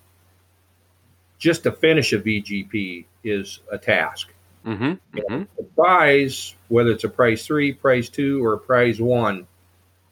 just 1.38 1.64
to 1.64 1.72
finish 1.72 2.14
a 2.14 2.20
VGP 2.20 3.06
is 3.24 3.60
a 3.72 3.78
task 3.78 4.30
Mm-hmm. 4.66 5.20
hmm 5.20 5.44
the 5.58 5.64
prize, 5.76 6.56
whether 6.68 6.92
it's 6.92 7.06
a 7.06 7.10
prize 7.10 7.46
three, 7.46 7.74
prize 7.74 8.10
two, 8.10 8.44
or 8.44 8.54
a 8.54 8.60
prize 8.60 9.00
one, 9.00 9.48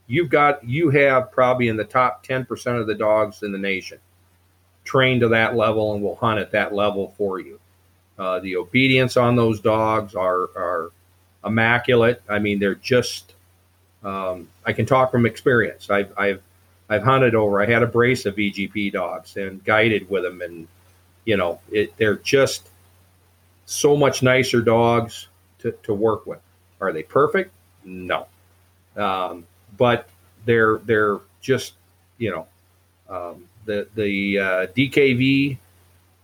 you've 0.07 0.29
got 0.29 0.63
you 0.63 0.89
have 0.89 1.31
probably 1.31 1.67
in 1.67 1.77
the 1.77 1.83
top 1.83 2.23
ten 2.23 2.45
percent 2.45 2.77
of 2.77 2.87
the 2.87 2.95
dogs 2.95 3.43
in 3.43 3.51
the 3.51 3.57
nation 3.57 3.99
trained 4.87 5.21
to 5.21 5.27
that 5.27 5.55
level 5.55 5.93
and 5.93 6.01
will 6.01 6.15
hunt 6.15 6.39
at 6.39 6.51
that 6.51 6.73
level 6.73 7.13
for 7.17 7.39
you. 7.39 7.59
Uh, 8.17 8.39
the 8.39 8.55
obedience 8.55 9.17
on 9.17 9.35
those 9.35 9.59
dogs 9.59 10.15
are 10.15 10.49
are 10.55 10.91
immaculate. 11.45 12.21
I 12.27 12.39
mean, 12.39 12.57
they're 12.59 12.75
just. 12.75 13.33
Um, 14.03 14.47
I 14.65 14.73
can 14.73 14.85
talk 14.85 15.11
from 15.11 15.25
experience. 15.25 15.89
I've 15.89 16.11
I've 16.17 16.41
I've 16.89 17.03
hunted 17.03 17.35
over. 17.35 17.61
I 17.61 17.65
had 17.65 17.83
a 17.83 17.87
brace 17.87 18.25
of 18.25 18.35
VGP 18.35 18.93
dogs 18.93 19.35
and 19.37 19.63
guided 19.63 20.09
with 20.09 20.23
them, 20.23 20.41
and 20.41 20.67
you 21.25 21.37
know, 21.37 21.59
it, 21.71 21.95
they're 21.97 22.15
just 22.15 22.69
so 23.67 23.95
much 23.95 24.23
nicer 24.23 24.61
dogs 24.61 25.27
to, 25.59 25.73
to 25.83 25.93
work 25.93 26.25
with. 26.25 26.39
Are 26.81 26.91
they 26.91 27.03
perfect? 27.03 27.51
No, 27.83 28.27
um, 28.95 29.45
but 29.77 30.09
they're 30.45 30.77
they're 30.79 31.19
just 31.41 31.73
you 32.17 32.31
know 32.31 32.47
um, 33.09 33.45
the 33.65 33.87
the 33.95 34.39
uh, 34.39 34.67
DKV 34.67 35.57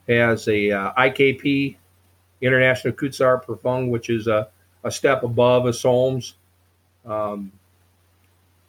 has 0.08 0.48
a 0.48 0.72
uh, 0.72 0.94
IKP 0.94 1.76
International 2.42 2.94
Kurzhaar 2.94 3.44
Prüfung, 3.44 3.90
which 3.90 4.10
is 4.10 4.28
a, 4.28 4.48
a 4.84 4.92
step 4.92 5.24
above 5.24 5.66
a 5.66 5.74
Solms. 5.74 6.36
Um, 7.06 7.52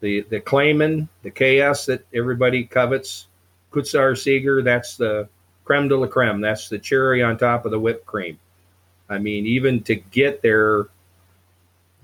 the 0.00 0.22
the 0.22 0.40
Kleemann, 0.40 1.08
the 1.22 1.30
KS 1.30 1.86
that 1.86 2.04
everybody 2.14 2.64
covets, 2.64 3.26
Kurzhaar 3.72 4.12
Sieger, 4.12 4.64
that's 4.64 4.96
the 4.96 5.28
creme 5.64 5.88
de 5.88 5.96
la 5.96 6.06
creme. 6.06 6.40
That's 6.40 6.68
the 6.68 6.78
cherry 6.78 7.22
on 7.22 7.36
top 7.36 7.64
of 7.64 7.70
the 7.70 7.80
whipped 7.80 8.06
cream. 8.06 8.38
I 9.08 9.18
mean, 9.18 9.46
even 9.46 9.82
to 9.84 9.94
get 9.96 10.42
there, 10.42 10.86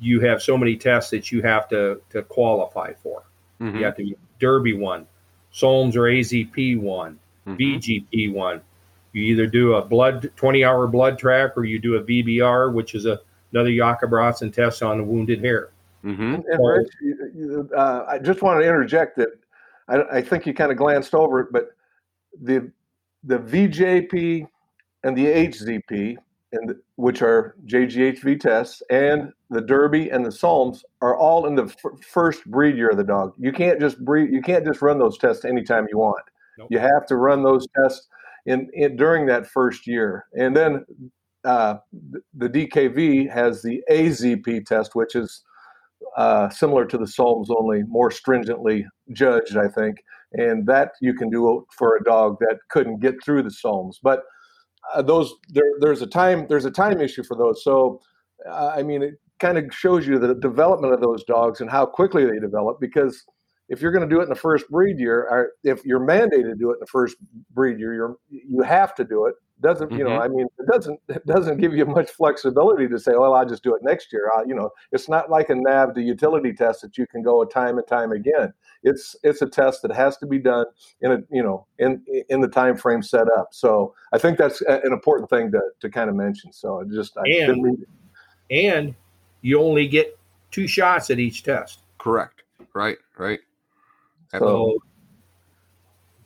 you 0.01 0.20
have 0.20 0.42
so 0.42 0.57
many 0.57 0.76
tests 0.76 1.11
that 1.11 1.30
you 1.32 1.42
have 1.42 1.68
to 1.70 2.01
to 2.11 2.22
qualify 2.22 2.92
for. 2.94 3.22
hmm 3.59 3.76
You 3.78 3.84
have 3.84 3.96
to 3.96 4.05
be 4.05 4.16
Derby 4.38 4.74
one, 4.74 5.07
Solms 5.53 5.96
or 5.96 6.03
AZP 6.03 6.78
one, 6.80 7.18
Mm-hmm. 7.46 7.57
VGP 7.57 8.32
one. 8.32 8.61
You 9.12 9.22
either 9.24 9.46
do 9.46 9.74
a 9.74 9.82
blood 9.84 10.30
20 10.36 10.62
hour 10.64 10.86
blood 10.86 11.18
track 11.18 11.57
or 11.57 11.64
you 11.64 11.78
do 11.78 11.96
a 11.96 12.03
VBR, 12.03 12.72
which 12.72 12.94
is 12.94 13.07
a, 13.07 13.18
another 13.53 13.70
Jakobratsen 13.70 14.53
test 14.53 14.82
on 14.82 14.98
the 14.98 15.05
wounded 15.05 15.40
hare. 15.40 15.70
hmm 16.03 16.34
And, 16.34 16.44
and 16.44 16.64
Rich, 16.66 16.88
you- 17.01 17.30
you- 17.34 17.70
uh, 17.76 18.05
I 18.09 18.18
just 18.18 18.42
want 18.42 18.61
to 18.61 18.66
interject 18.66 19.16
that 19.16 19.30
I, 19.88 20.18
I 20.18 20.22
think 20.22 20.46
you 20.46 20.55
kind 20.55 20.70
of 20.70 20.76
glanced 20.78 21.14
over 21.14 21.40
it, 21.40 21.48
but 21.51 21.70
the 22.42 22.70
the 23.24 23.38
VJP 23.38 24.46
and 25.03 25.16
the 25.16 25.26
HZP, 25.26 26.16
and 26.53 26.74
which 26.96 27.22
are 27.22 27.57
JGHV 27.66 28.40
tests, 28.40 28.82
and 28.90 29.32
the 29.51 29.61
Derby 29.61 30.11
and 30.11 30.24
the 30.24 30.32
Solms 30.32 30.84
are 31.01 31.16
all 31.16 31.46
in 31.46 31.55
the 31.55 31.64
f- 31.64 32.05
first 32.07 32.44
breed 32.46 32.76
year 32.76 32.90
of 32.90 32.96
the 32.96 33.05
dog. 33.05 33.34
You 33.38 33.53
can't 33.53 33.80
just 33.80 34.05
breed. 34.05 34.32
You 34.32 34.42
can't 34.42 34.64
just 34.64 34.82
run 34.82 34.98
those 34.98 35.18
tests 35.18 35.44
anytime 35.44 35.86
you 35.90 35.98
want. 35.98 36.24
Nope. 36.59 36.68
You 36.70 36.78
have 36.78 37.07
to 37.07 37.16
run 37.16 37.42
those 37.42 37.66
tests 37.76 38.09
in, 38.46 38.68
in 38.72 38.96
during 38.96 39.26
that 39.26 39.46
first 39.46 39.86
year, 39.86 40.26
and 40.34 40.57
then 40.57 40.84
uh, 41.44 41.76
the 42.34 42.48
DKV 42.48 43.30
has 43.30 43.62
the 43.62 43.82
AZP 43.90 44.66
test, 44.66 44.94
which 44.94 45.14
is 45.14 45.44
uh, 46.16 46.48
similar 46.51 46.84
to 46.86 46.98
the 46.98 47.07
SOLMS, 47.07 47.51
only 47.51 47.82
more 47.84 48.11
stringently 48.11 48.86
judged, 49.12 49.57
I 49.57 49.68
think. 49.68 50.03
And 50.32 50.66
that 50.66 50.92
you 51.01 51.14
can 51.14 51.30
do 51.30 51.66
for 51.76 51.96
a 51.96 52.05
dog 52.05 52.36
that 52.40 52.59
couldn't 52.68 53.01
get 53.01 53.22
through 53.22 53.42
the 53.42 53.51
SOLMS. 53.51 54.01
But 54.03 54.22
uh, 54.95 55.03
those 55.03 55.34
there, 55.49 55.64
there's 55.80 56.03
a 56.03 56.07
time 56.07 56.47
there's 56.49 56.64
a 56.64 56.70
time 56.70 57.01
issue 57.01 57.22
for 57.22 57.36
those. 57.36 57.62
So 57.64 58.01
uh, 58.49 58.72
I 58.74 58.82
mean, 58.82 59.03
it 59.03 59.14
kind 59.38 59.59
of 59.59 59.64
shows 59.74 60.07
you 60.07 60.18
the 60.18 60.34
development 60.34 60.93
of 60.95 61.01
those 61.01 61.24
dogs 61.24 61.61
and 61.61 61.70
how 61.70 61.86
quickly 61.86 62.24
they 62.24 62.38
develop 62.38 62.80
because 62.80 63.24
if 63.70 63.80
you're 63.80 63.93
going 63.93 64.07
to 64.07 64.12
do 64.12 64.20
it 64.20 64.24
in 64.24 64.28
the 64.28 64.34
first 64.34 64.68
breed 64.68 64.99
year, 64.99 65.20
or 65.30 65.53
if 65.62 65.84
you're 65.84 66.01
mandated 66.01 66.51
to 66.51 66.57
do 66.57 66.70
it 66.70 66.74
in 66.74 66.80
the 66.80 66.86
first 66.86 67.16
breed 67.53 67.78
year, 67.78 67.95
you're 67.95 68.16
you 68.28 68.62
have 68.62 68.95
to 68.97 69.05
do 69.05 69.26
it. 69.26 69.34
Doesn't 69.62 69.93
you 69.93 70.03
know? 70.03 70.11
Mm-hmm. 70.11 70.22
I 70.22 70.28
mean, 70.28 70.47
it 70.59 70.66
doesn't 70.72 71.01
it 71.09 71.24
doesn't 71.24 71.59
give 71.59 71.72
you 71.72 71.86
much 71.86 72.11
flexibility 72.11 72.88
to 72.88 72.99
say, 72.99 73.12
well, 73.12 73.32
I'll 73.32 73.49
just 73.49 73.62
do 73.62 73.74
it 73.74 73.82
next 73.84 74.12
year. 74.12 74.28
I, 74.36 74.43
you 74.43 74.57
know, 74.57 74.70
it's 74.91 75.09
not 75.09 75.30
like 75.30 75.51
a 75.51 75.55
NAVHDA 75.55 76.05
utility 76.05 76.53
test 76.53 76.82
that 76.82 76.99
you 76.99 77.07
can 77.07 77.22
go 77.22 77.43
a 77.43 77.49
time 77.49 77.78
and 77.78 77.86
time 77.86 78.11
again. 78.11 78.53
It's 78.83 79.14
it's 79.22 79.43
a 79.43 79.47
test 79.47 79.83
that 79.83 79.93
has 79.93 80.16
to 80.18 80.26
be 80.26 80.39
done 80.39 80.66
in 81.03 81.12
a 81.12 81.18
you 81.31 81.43
know 81.43 81.66
in 81.78 82.03
in 82.28 82.41
the 82.41 82.49
time 82.49 82.76
frame 82.76 83.03
set 83.03 83.26
up. 83.39 83.49
So 83.53 83.95
I 84.12 84.18
think 84.18 84.39
that's 84.39 84.62
an 84.62 84.93
important 84.93 85.28
thing 85.28 85.53
to 85.53 85.61
to 85.81 85.91
kind 85.91 86.09
of 86.09 86.16
mention. 86.16 86.53
So 86.53 86.81
I 86.81 86.85
just 86.85 87.16
I 87.18 87.22
and, 87.28 87.87
and 88.51 88.95
you 89.43 89.61
only 89.61 89.87
get 89.87 90.18
two 90.51 90.66
shots 90.66 91.11
at 91.11 91.18
each 91.18 91.43
test. 91.43 91.81
Correct. 91.99 92.43
Right. 92.74 92.99
Right. 93.18 93.41
So 94.33 94.78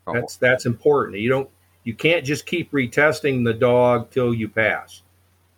oh. 0.06 0.12
that's 0.12 0.36
that's 0.36 0.66
important. 0.66 1.18
You 1.18 1.30
don't 1.30 1.50
you 1.84 1.94
can't 1.94 2.24
just 2.24 2.46
keep 2.46 2.70
retesting 2.72 3.44
the 3.44 3.54
dog 3.54 4.10
till 4.10 4.34
you 4.34 4.48
pass. 4.48 5.02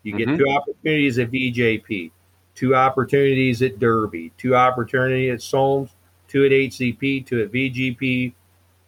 You 0.02 0.16
get 0.16 0.28
mm-hmm. 0.28 0.38
two 0.38 0.48
opportunities 0.50 1.18
at 1.18 1.30
VJP, 1.30 2.12
two 2.54 2.76
opportunities 2.76 3.60
at 3.62 3.78
Derby, 3.78 4.32
two 4.38 4.54
opportunities 4.54 5.32
at 5.32 5.42
SOLMS, 5.42 5.90
two 6.28 6.44
at 6.44 6.50
HZP, 6.50 7.26
two 7.26 7.42
at 7.42 7.52
VGP, 7.52 8.32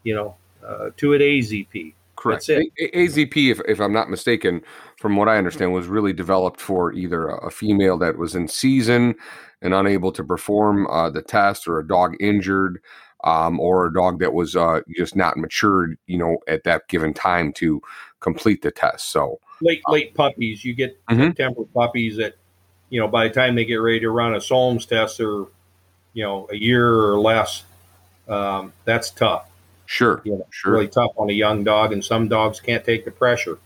you 0.05 0.15
know, 0.15 0.37
uh, 0.67 0.91
two 0.97 1.15
at 1.15 1.21
AZP. 1.21 1.95
Correct. 2.17 2.49
A- 2.49 2.71
AZP, 2.81 3.53
if, 3.53 3.61
if 3.69 3.81
I'm 3.81 3.93
not 3.93 4.11
mistaken, 4.11 4.63
from 4.97 5.17
what 5.17 5.29
I 5.29 5.39
understand, 5.39 5.73
was 5.73 5.87
really 5.87 6.13
developed 6.13 6.61
for 6.61 6.93
either 6.93 7.29
a, 7.29 7.47
a 7.47 7.51
female 7.51 7.97
that 7.99 8.19
was 8.19 8.35
in 8.35 8.49
season 8.49 9.15
and 9.63 9.73
unable 9.73 10.11
to 10.13 10.25
perform 10.25 10.87
uh, 10.89 11.11
the 11.11 11.23
test 11.23 11.69
or 11.69 11.79
a 11.79 11.87
dog 11.87 12.17
injured 12.21 12.81
um, 13.25 13.59
or 13.61 13.87
a 13.87 13.93
dog 13.93 14.21
that 14.21 14.33
was 14.33 14.57
uh, 14.57 14.81
just 14.97 15.17
not 15.17 15.37
matured, 15.37 15.99
you 16.07 16.19
know, 16.19 16.39
at 16.47 16.65
that 16.65 16.89
given 16.89 17.13
time 17.13 17.53
to 17.55 17.81
complete 18.21 18.63
the 18.63 18.71
test. 18.71 19.11
So 19.11 19.41
late, 19.61 19.83
uh, 19.89 19.93
late 19.93 20.15
puppies, 20.15 20.65
you 20.65 20.75
get 20.75 21.05
mm-hmm. 21.07 21.33
temper 21.33 21.65
puppies 21.75 22.17
that, 22.17 22.35
you 22.91 23.01
know, 23.01 23.09
by 23.09 23.29
the 23.29 23.35
time 23.35 23.55
they 23.55 23.65
get 23.65 23.77
ready 23.77 24.01
to 24.01 24.11
run 24.11 24.35
a 24.35 24.41
SOLMS 24.41 24.87
test, 24.87 25.19
they're, 25.19 25.45
you 26.13 26.23
know, 26.25 26.49
a 26.51 26.57
year 26.57 26.89
or 26.89 27.19
less. 27.19 27.65
Um, 28.29 28.73
that's 28.85 29.11
tough. 29.11 29.49
Sure, 29.87 30.21
you 30.25 30.33
know, 30.33 30.47
sure. 30.51 30.73
Really 30.73 30.89
tough 30.89 31.13
on 31.17 31.31
a 31.31 31.33
young 31.33 31.65
dog, 31.65 31.93
and 31.93 32.05
some 32.05 32.29
dogs 32.29 32.61
can't 32.61 32.85
take 32.85 33.05
the 33.05 33.11
pressure. 33.11 33.59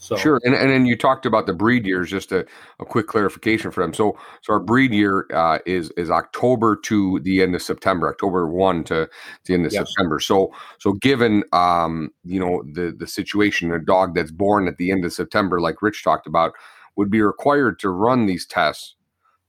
So 0.00 0.16
sure, 0.16 0.40
and 0.44 0.54
and 0.54 0.70
then 0.70 0.86
you 0.86 0.96
talked 0.96 1.26
about 1.26 1.46
the 1.46 1.52
breed 1.52 1.84
years. 1.84 2.08
Just 2.08 2.30
a, 2.30 2.46
a 2.78 2.84
quick 2.84 3.08
clarification 3.08 3.72
for 3.72 3.82
them. 3.82 3.92
So 3.92 4.16
so 4.42 4.52
our 4.52 4.60
breed 4.60 4.92
year 4.92 5.26
uh, 5.34 5.58
is 5.66 5.90
is 5.96 6.08
October 6.08 6.76
to 6.84 7.18
the 7.20 7.42
end 7.42 7.56
of 7.56 7.62
September, 7.62 8.08
October 8.08 8.46
one 8.46 8.84
to 8.84 9.08
the 9.46 9.54
end 9.54 9.66
of 9.66 9.72
yes. 9.72 9.88
September. 9.88 10.20
So 10.20 10.54
so 10.78 10.92
given 10.92 11.42
um 11.52 12.12
you 12.24 12.38
know 12.38 12.62
the 12.72 12.94
the 12.96 13.08
situation, 13.08 13.72
a 13.72 13.80
dog 13.80 14.14
that's 14.14 14.30
born 14.30 14.68
at 14.68 14.76
the 14.76 14.92
end 14.92 15.04
of 15.04 15.12
September, 15.12 15.60
like 15.60 15.82
Rich 15.82 16.04
talked 16.04 16.28
about, 16.28 16.52
would 16.94 17.10
be 17.10 17.20
required 17.20 17.80
to 17.80 17.90
run 17.90 18.26
these 18.26 18.46
tests 18.46 18.94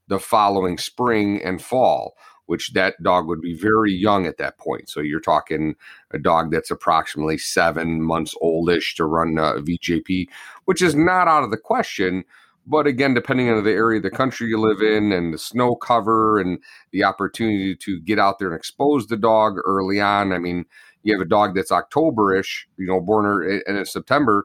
the 0.08 0.18
following 0.18 0.78
spring 0.78 1.40
and 1.44 1.62
fall 1.62 2.16
which 2.50 2.72
that 2.72 3.00
dog 3.00 3.28
would 3.28 3.40
be 3.40 3.54
very 3.54 3.92
young 3.92 4.26
at 4.26 4.36
that 4.36 4.58
point. 4.58 4.88
So 4.88 4.98
you're 4.98 5.20
talking 5.20 5.76
a 6.10 6.18
dog 6.18 6.50
that's 6.50 6.72
approximately 6.72 7.38
seven 7.38 8.02
months 8.02 8.34
oldish 8.40 8.96
to 8.96 9.04
run 9.04 9.38
uh, 9.38 9.54
a 9.54 9.62
VJP, 9.62 10.26
which 10.64 10.82
is 10.82 10.96
not 10.96 11.28
out 11.28 11.44
of 11.44 11.52
the 11.52 11.56
question. 11.56 12.24
But 12.66 12.88
again, 12.88 13.14
depending 13.14 13.48
on 13.50 13.62
the 13.62 13.70
area 13.70 13.98
of 13.98 14.02
the 14.02 14.10
country 14.10 14.48
you 14.48 14.58
live 14.58 14.82
in 14.82 15.12
and 15.12 15.32
the 15.32 15.38
snow 15.38 15.76
cover 15.76 16.40
and 16.40 16.58
the 16.90 17.04
opportunity 17.04 17.76
to 17.76 18.00
get 18.00 18.18
out 18.18 18.40
there 18.40 18.48
and 18.48 18.56
expose 18.56 19.06
the 19.06 19.16
dog 19.16 19.58
early 19.64 20.00
on. 20.00 20.32
I 20.32 20.38
mean, 20.38 20.64
you 21.04 21.12
have 21.12 21.24
a 21.24 21.28
dog 21.28 21.54
that's 21.54 21.70
Octoberish, 21.70 22.64
you 22.78 22.86
know, 22.88 23.00
born 23.00 23.26
er, 23.26 23.48
eh, 23.48 23.60
in 23.68 23.86
September, 23.86 24.44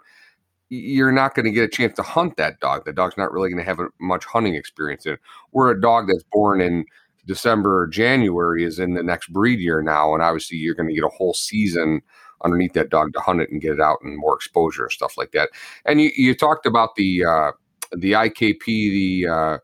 you're 0.69 1.11
not 1.11 1.33
going 1.33 1.45
to 1.45 1.51
get 1.51 1.63
a 1.63 1.67
chance 1.67 1.95
to 1.95 2.03
hunt 2.03 2.37
that 2.37 2.59
dog. 2.59 2.85
The 2.85 2.93
dog's 2.93 3.17
not 3.17 3.31
really 3.31 3.49
going 3.49 3.63
to 3.63 3.67
have 3.67 3.79
much 3.99 4.25
hunting 4.25 4.53
experience 4.53 5.07
in. 5.07 5.17
Where 5.49 5.71
a 5.71 5.81
dog 5.81 6.07
that's 6.07 6.23
born 6.31 6.61
in 6.61 6.85
December 7.25 7.81
or 7.81 7.87
January 7.87 8.63
is 8.63 8.79
in 8.79 8.93
the 8.93 9.03
next 9.03 9.31
breed 9.31 9.59
year 9.59 9.81
now, 9.81 10.13
and 10.13 10.23
obviously 10.23 10.57
you're 10.57 10.75
going 10.75 10.89
to 10.89 10.95
get 10.95 11.03
a 11.03 11.09
whole 11.09 11.33
season 11.33 12.01
underneath 12.43 12.73
that 12.73 12.89
dog 12.89 13.13
to 13.13 13.19
hunt 13.19 13.41
it 13.41 13.49
and 13.49 13.61
get 13.61 13.73
it 13.73 13.81
out 13.81 13.99
and 14.03 14.17
more 14.17 14.35
exposure 14.35 14.83
and 14.83 14.91
stuff 14.91 15.17
like 15.17 15.31
that. 15.31 15.49
And 15.85 16.01
you, 16.01 16.11
you 16.15 16.35
talked 16.35 16.65
about 16.65 16.95
the 16.95 17.25
uh, 17.25 17.51
the 17.91 18.13
IKP, 18.13 18.65
the 18.65 19.27
uh, 19.27 19.57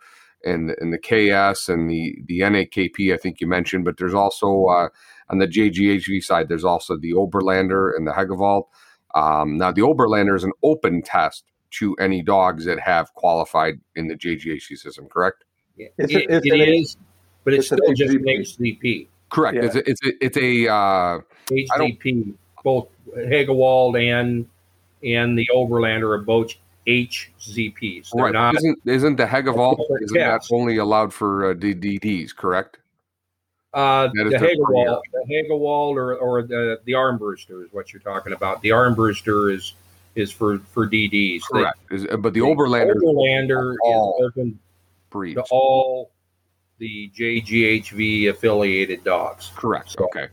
and 0.43 0.76
and 0.80 0.93
the 0.93 0.97
KS 0.97 1.70
and 1.70 1.89
the 1.89 2.18
the 2.26 2.39
NAKP. 2.39 3.14
I 3.14 3.18
think 3.18 3.41
you 3.41 3.47
mentioned, 3.47 3.86
but 3.86 3.97
there's 3.97 4.14
also 4.14 4.66
uh, 4.66 4.89
on 5.30 5.39
the 5.39 5.47
JGHV 5.47 6.24
side, 6.24 6.49
there's 6.49 6.66
also 6.66 6.97
the 6.97 7.14
Oberlander 7.14 7.95
and 7.95 8.07
the 8.07 8.14
Hegewald. 8.14 8.66
Um, 9.14 9.57
now 9.57 9.72
the 9.72 9.82
Oberlander 9.82 10.36
is 10.36 10.43
an 10.43 10.53
open 10.64 11.01
test 11.01 11.45
to 11.72 11.95
any 11.95 12.22
dogs 12.22 12.66
that 12.66 12.80
have 12.80 13.14
qualified 13.14 13.76
in 13.95 14.07
the 14.07 14.16
JGHV 14.16 14.78
system, 14.78 15.07
correct? 15.07 15.45
It, 15.78 15.93
it, 15.97 16.45
it 16.45 16.70
is 16.70 16.97
but 17.44 17.54
it's, 17.54 17.72
it's 17.72 17.82
still 17.82 17.94
just 17.94 18.16
an 18.16 18.24
HZP. 18.24 19.08
Correct. 19.30 19.56
Yeah. 19.56 19.66
It's 19.66 19.76
a, 19.76 19.89
it's 19.89 20.06
a, 20.06 20.26
it's 20.26 20.38
a 20.38 20.72
uh, 20.72 21.20
HZP. 21.50 22.34
Both 22.64 22.89
Hegewald 23.16 23.96
and 23.96 24.48
and 25.04 25.38
the 25.38 25.50
Overlander 25.54 26.16
are 26.16 26.22
both 26.22 26.54
HZPs. 26.88 28.10
They're 28.14 28.26
right. 28.26 28.34
Not, 28.34 28.56
isn't 28.56 28.80
isn't 28.86 29.16
the 29.16 29.26
Hegewald 29.26 29.82
isn't 30.02 30.18
that 30.18 30.48
only 30.52 30.78
allowed 30.78 31.14
for 31.14 31.52
uh, 31.52 31.54
DDs? 31.54 32.36
Correct. 32.36 32.78
Uh, 33.74 34.10
the 34.14 34.38
Hegewald, 34.38 35.02
the 35.14 35.26
Hegewald, 35.30 35.98
or, 35.98 36.16
or 36.18 36.44
the 36.44 36.82
the 36.84 36.92
Armbruster 36.92 37.64
is 37.64 37.72
what 37.72 37.94
you're 37.94 38.02
talking 38.02 38.34
about. 38.34 38.62
The 38.62 38.70
Armbruster 38.70 39.54
is 39.54 39.74
is 40.16 40.32
for 40.32 40.60
for 40.72 40.88
DDs. 40.88 41.42
Correct. 41.50 41.78
They, 41.89 41.96
is, 41.96 42.08
but 42.08 42.22
the, 42.22 42.30
the 42.32 42.39
Oberlander, 42.42 42.96
Oberlander 42.96 43.74
is 43.74 44.26
open 44.26 44.60
breeds. 45.10 45.36
to 45.36 45.46
all 45.52 46.12
the 46.82 47.12
JGHV 47.16 48.28
affiliated 48.30 49.04
dogs. 49.04 49.52
Correct. 49.56 49.92
So. 49.92 50.06
Okay. 50.06 50.28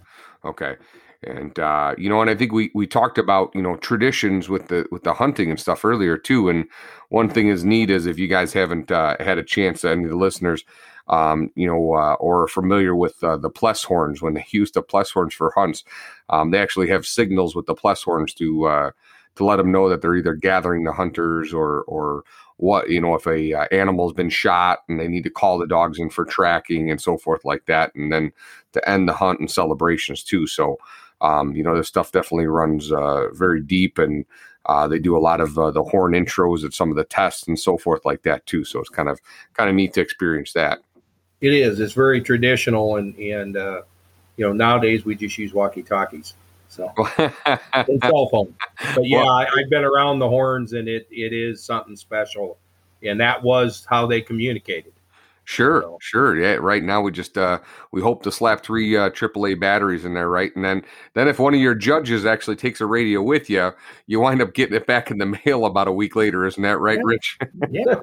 Okay. 0.45 0.77
And 1.23 1.59
uh, 1.59 1.95
you 1.99 2.09
know, 2.09 2.21
and 2.21 2.31
I 2.31 2.35
think 2.35 2.53
we 2.53 2.71
we 2.75 2.87
talked 2.87 3.19
about 3.19 3.51
you 3.55 3.61
know 3.61 3.77
traditions 3.77 4.49
with 4.49 4.69
the 4.69 4.87
with 4.91 5.03
the 5.03 5.13
hunting 5.13 5.51
and 5.51 5.61
stuff 5.61 5.85
earlier 5.85 6.17
too. 6.17 6.49
And 6.49 6.67
one 7.11 7.29
thing 7.29 7.49
is 7.49 7.65
neat 7.65 7.91
is 7.91 8.07
if 8.07 8.19
you 8.19 8.29
guys 8.29 8.53
haven't 8.53 8.91
uh, 8.91 9.17
had 9.21 9.37
a 9.37 9.43
chance, 9.43 9.85
any 9.85 10.05
of 10.05 10.11
the 10.11 10.17
listeners, 10.17 10.65
um, 11.09 11.51
you 11.55 11.67
know, 11.67 11.95
uh, 11.95 12.15
or 12.15 12.45
are 12.45 12.49
familiar 12.49 12.95
with 12.95 13.23
uh, 13.23 13.37
the 13.37 13.51
Pless 13.51 13.83
horns 13.83 14.23
when 14.23 14.35
they 14.35 14.47
use 14.51 14.71
the 14.71 14.83
Pless 14.83 15.11
horns 15.11 15.35
for 15.35 15.53
hunts, 15.55 15.85
um, 16.31 16.51
they 16.51 16.59
actually 16.59 16.89
have 16.89 17.05
signals 17.05 17.55
with 17.55 17.67
the 17.67 17.75
Pless 17.75 18.03
horns 18.03 18.33
to 18.35 18.67
uh, 18.67 18.91
to 19.35 19.45
let 19.45 19.57
them 19.57 19.73
know 19.73 19.89
that 19.89 20.01
they're 20.01 20.17
either 20.17 20.35
gathering 20.35 20.85
the 20.85 20.93
hunters 20.93 21.53
or 21.53 21.83
or 21.83 22.23
what 22.59 22.91
you 22.91 23.01
know 23.01 23.15
if 23.15 23.27
a 23.27 23.55
uh, 23.55 23.67
animal's 23.71 24.13
been 24.13 24.29
shot 24.29 24.81
and 24.89 25.01
they 25.01 25.09
need 25.09 25.23
to 25.23 25.31
call 25.31 25.59
the 25.59 25.67
dogs 25.67 25.99
in 25.99 26.11
for 26.11 26.25
tracking 26.25 26.91
and 26.91 27.01
so 27.01 27.17
forth 27.17 27.45
like 27.45 27.65
that 27.67 27.95
and 27.95 28.13
then 28.13 28.33
to 28.73 28.89
end 28.89 29.09
the 29.09 29.13
hunt 29.13 29.41
and 29.41 29.51
celebrations 29.51 30.23
too. 30.23 30.47
So 30.47 30.77
um, 31.21 31.55
you 31.55 31.63
know 31.63 31.77
this 31.77 31.89
stuff 31.89 32.13
definitely 32.13 32.47
runs 32.47 32.93
uh, 32.93 33.29
very 33.33 33.63
deep 33.63 33.99
and 33.99 34.25
uh, 34.67 34.87
they 34.89 34.99
do 34.99 35.17
a 35.17 35.21
lot 35.21 35.41
of 35.41 35.57
uh, 35.59 35.71
the 35.71 35.83
horn 35.83 36.13
intros 36.13 36.65
at 36.65 36.75
some 36.75 36.91
of 36.91 36.97
the 36.97 37.05
tests 37.05 37.47
and 37.47 37.59
so 37.59 37.79
forth 37.79 38.05
like 38.05 38.23
that 38.23 38.45
too. 38.45 38.65
So 38.65 38.81
it's 38.81 38.91
kind 38.91 39.09
of 39.09 39.21
kind 39.55 39.71
of 39.71 39.77
neat 39.77 39.95
to 39.95 40.01
experience 40.01 40.53
that. 40.53 40.81
It 41.41 41.55
is. 41.55 41.79
It's 41.79 41.93
very 41.93 42.21
traditional 42.21 42.97
and 42.97 43.17
and 43.19 43.57
uh, 43.57 43.83
you 44.37 44.45
know 44.45 44.53
nowadays 44.53 45.05
we 45.05 45.15
just 45.15 45.39
use 45.39 45.55
walkie 45.55 45.85
talkies 45.85 46.35
so 46.79 46.93
cell 48.03 48.29
phone. 48.29 48.55
But 48.95 49.07
yeah, 49.07 49.25
well, 49.25 49.31
I, 49.31 49.45
have 49.45 49.71
been 49.71 49.85
around 49.85 50.21
the 50.21 50.29
horns, 50.29 50.73
and 50.73 50.89
it 50.89 51.09
it 51.11 51.33
is 51.33 51.63
something 51.63 51.97
special, 51.97 52.59
and 53.03 53.21
that 53.21 53.43
was 53.43 53.87
how 53.89 54.07
they 54.07 54.21
communicated. 54.21 54.93
Sure, 55.45 55.81
so. 55.81 55.99
sure. 56.03 56.39
Yeah, 56.39 56.57
right 56.57 56.83
now 56.83 57.01
we 57.01 57.11
just 57.11 57.39
uh 57.39 57.59
we 57.91 58.03
hope 58.03 58.23
to 58.25 58.31
slap 58.31 58.63
three 58.63 58.99
uh 58.99 59.09
AAA 59.09 59.59
batteries 59.59 60.05
in 60.05 60.13
there, 60.13 60.29
right? 60.29 60.55
And 60.55 60.63
then 60.63 60.83
then 61.15 61.27
if 61.27 61.39
one 61.39 61.55
of 61.55 61.61
your 61.61 61.75
judges 61.75 62.27
actually 62.27 62.57
takes 62.57 62.83
a 62.83 62.87
radio 62.87 63.23
with 63.23 63.49
you, 63.49 63.73
you 64.07 64.21
wind 64.21 64.43
up 64.43 64.53
getting 64.53 64.77
it 64.77 64.87
back 64.87 65.11
in 65.11 65.17
the 65.17 65.41
mail 65.47 65.65
about 65.65 65.89
a 65.89 65.93
week 65.93 66.15
later, 66.15 66.47
isn't 66.47 66.63
that 66.63 66.79
right, 66.79 66.99
yeah. 66.99 67.03
Rich? 67.05 67.39
Yeah. 67.71 68.01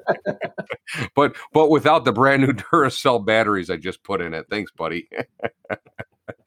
but 1.14 1.36
but 1.52 1.70
without 1.70 2.04
the 2.04 2.12
brand 2.12 2.42
new 2.42 2.52
Duracell 2.52 3.24
batteries 3.24 3.70
I 3.70 3.76
just 3.76 4.02
put 4.02 4.20
in 4.20 4.34
it. 4.34 4.46
Thanks, 4.50 4.72
buddy. 4.72 5.08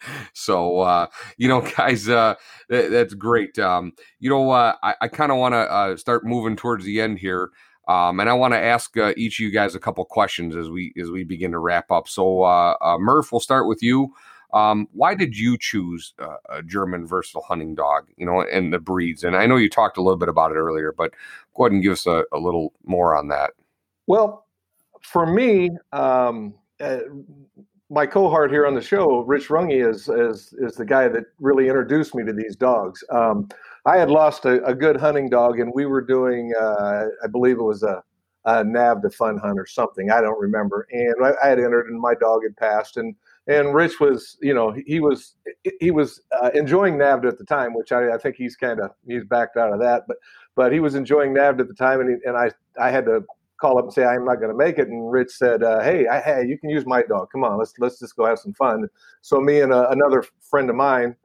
so 0.34 0.80
uh, 0.82 1.08
you 1.38 1.47
know, 1.47 1.62
guys, 1.78 2.08
uh, 2.10 2.36
that, 2.70 2.91
that's 2.91 3.14
great. 3.14 3.58
Um, 3.60 3.93
you 4.20 4.30
know, 4.30 4.52
uh, 4.52 4.76
I, 4.84 4.95
I 5.02 5.08
kind 5.08 5.32
of 5.32 5.38
want 5.38 5.54
to 5.54 5.60
uh, 5.60 5.97
start 5.97 6.26
moving 6.26 6.56
towards 6.56 6.86
the 6.86 7.02
end 7.02 7.20
here. 7.20 7.52
Um, 7.88 8.20
and 8.20 8.30
I 8.30 8.34
want 8.34 8.54
to 8.54 8.60
ask 8.60 8.95
uh, 8.97 9.14
each 9.18 9.39
of 9.39 9.43
you 9.43 9.52
guys 9.52 9.74
a 9.74 9.80
couple 9.80 10.06
questions 10.06 10.56
as 10.56 10.70
we 10.70 10.93
as 11.02 11.10
we 11.10 11.24
begin 11.24 11.52
to 11.52 11.60
wrap 11.60 11.91
up. 11.91 12.08
So, 12.08 12.43
uh, 12.43 12.76
Murph, 13.00 13.32
we'll 13.32 13.39
start 13.39 13.68
with 13.68 13.82
you. 13.82 14.14
Um, 14.54 14.88
why 14.93 15.16
did 15.16 15.38
you 15.38 15.58
choose 15.60 16.14
a 16.50 16.62
German 16.64 17.06
versatile 17.06 17.41
hunting 17.41 17.74
dog? 17.74 18.08
You 18.18 18.28
know, 18.28 18.41
and 18.41 18.72
the 18.72 18.80
breeds. 18.80 19.24
And 19.24 19.36
I 19.36 19.47
know 19.47 19.58
you 19.58 19.70
talked 19.70 19.97
a 19.97 20.04
little 20.04 20.18
bit 20.18 20.30
about 20.30 20.52
it 20.52 20.56
earlier, 20.56 20.93
but 20.95 21.14
go 21.56 21.64
ahead 21.64 21.72
and 21.72 21.82
give 21.82 21.93
us 21.93 22.06
a, 22.06 22.26
a 22.32 22.38
little 22.38 22.74
more 22.84 23.16
on 23.16 23.28
that. 23.30 23.52
Well, 24.06 24.45
for 25.02 25.26
me, 25.26 25.72
um, 25.91 26.56
uh, 26.80 27.00
my 27.90 28.06
cohort 28.06 28.52
here 28.52 28.68
on 28.68 28.76
the 28.76 28.82
show, 28.82 29.22
Rich 29.22 29.48
Runge, 29.48 29.88
is 29.88 30.08
is 30.10 30.54
is 30.60 30.76
the 30.76 30.86
guy 30.86 31.08
that 31.08 31.26
really 31.40 31.68
introduced 31.68 32.14
me 32.14 32.24
to 32.24 32.34
these 32.34 32.56
dogs. 32.56 33.04
Um, 33.10 33.50
I 33.86 33.98
had 33.98 34.10
lost 34.10 34.46
a, 34.46 34.64
a, 34.66 34.76
good 34.76 34.98
hunting 34.98 35.30
dog, 35.30 35.60
and 35.60 35.72
we 35.74 35.86
were 35.86 36.02
doing, 36.02 36.54
uh, 36.60 37.06
I 37.24 37.28
believe 37.32 37.58
it 37.58 37.64
was 37.64 37.82
a, 37.82 38.04
a 38.46 38.64
NAVHDA 38.64 39.14
fun 39.14 39.38
hunt 39.38 39.58
or 39.58 39.66
something. 39.66 40.12
I 40.12 40.22
don't 40.22 40.40
remember. 40.40 40.86
And 40.92 41.16
I, 41.24 41.32
I, 41.44 41.48
had 41.50 41.60
entered, 41.60 41.88
and 41.88 42.00
my 42.00 42.14
dog 42.14 42.44
had 42.44 42.56
passed, 42.58 42.98
and 42.98 43.16
and 43.48 43.74
Rich 43.74 44.00
was, 44.00 44.38
you 44.42 44.54
know, 44.54 44.76
he 44.86 45.00
was 45.00 45.36
he 45.80 45.90
was 45.92 46.22
uh, 46.44 46.52
enjoying 46.54 46.96
NAVHDA 46.96 47.28
at 47.28 47.38
the 47.40 47.46
time, 47.46 47.74
which 47.74 47.92
I, 47.92 48.14
I 48.14 48.18
think 48.18 48.36
he's 48.36 48.56
kind 48.56 48.80
of 48.80 48.92
he's 49.08 49.24
backed 49.24 49.58
out 49.58 49.74
of 49.74 49.80
that, 49.80 50.04
but 50.08 50.18
but 50.56 50.72
he 50.72 50.80
was 50.80 50.94
enjoying 50.94 51.34
NAVHDA 51.34 51.62
at 51.62 51.68
the 51.68 51.74
time, 51.74 52.02
and 52.02 52.10
he, 52.10 52.28
and 52.28 52.38
I 52.38 52.52
I 52.80 52.92
had 52.92 53.06
to 53.06 53.24
call 53.60 53.78
up 53.78 53.86
and 53.86 53.93
say 53.93 54.05
I'm 54.05 54.26
not 54.26 54.36
going 54.36 54.51
to 54.51 54.57
make 54.57 54.78
it. 54.78 54.88
And 54.88 55.12
Rich 55.12 55.32
said, 55.32 55.64
uh, 55.64 55.82
"Hey, 55.82 56.07
I, 56.07 56.20
hey, 56.20 56.45
you 56.47 56.57
can 56.57 56.70
use 56.70 56.86
my 56.86 57.03
dog. 57.03 57.30
Come 57.32 57.43
on, 57.43 57.57
let's 57.57 57.74
let's 57.80 57.99
just 57.99 58.16
go 58.16 58.26
have 58.26 58.39
some 58.39 58.53
fun." 58.53 58.88
So 59.22 59.39
me 59.39 59.62
and 59.62 59.72
a, 59.74 59.89
another 59.91 60.24
friend 60.41 60.70
of 60.70 60.76
mine 60.76 61.16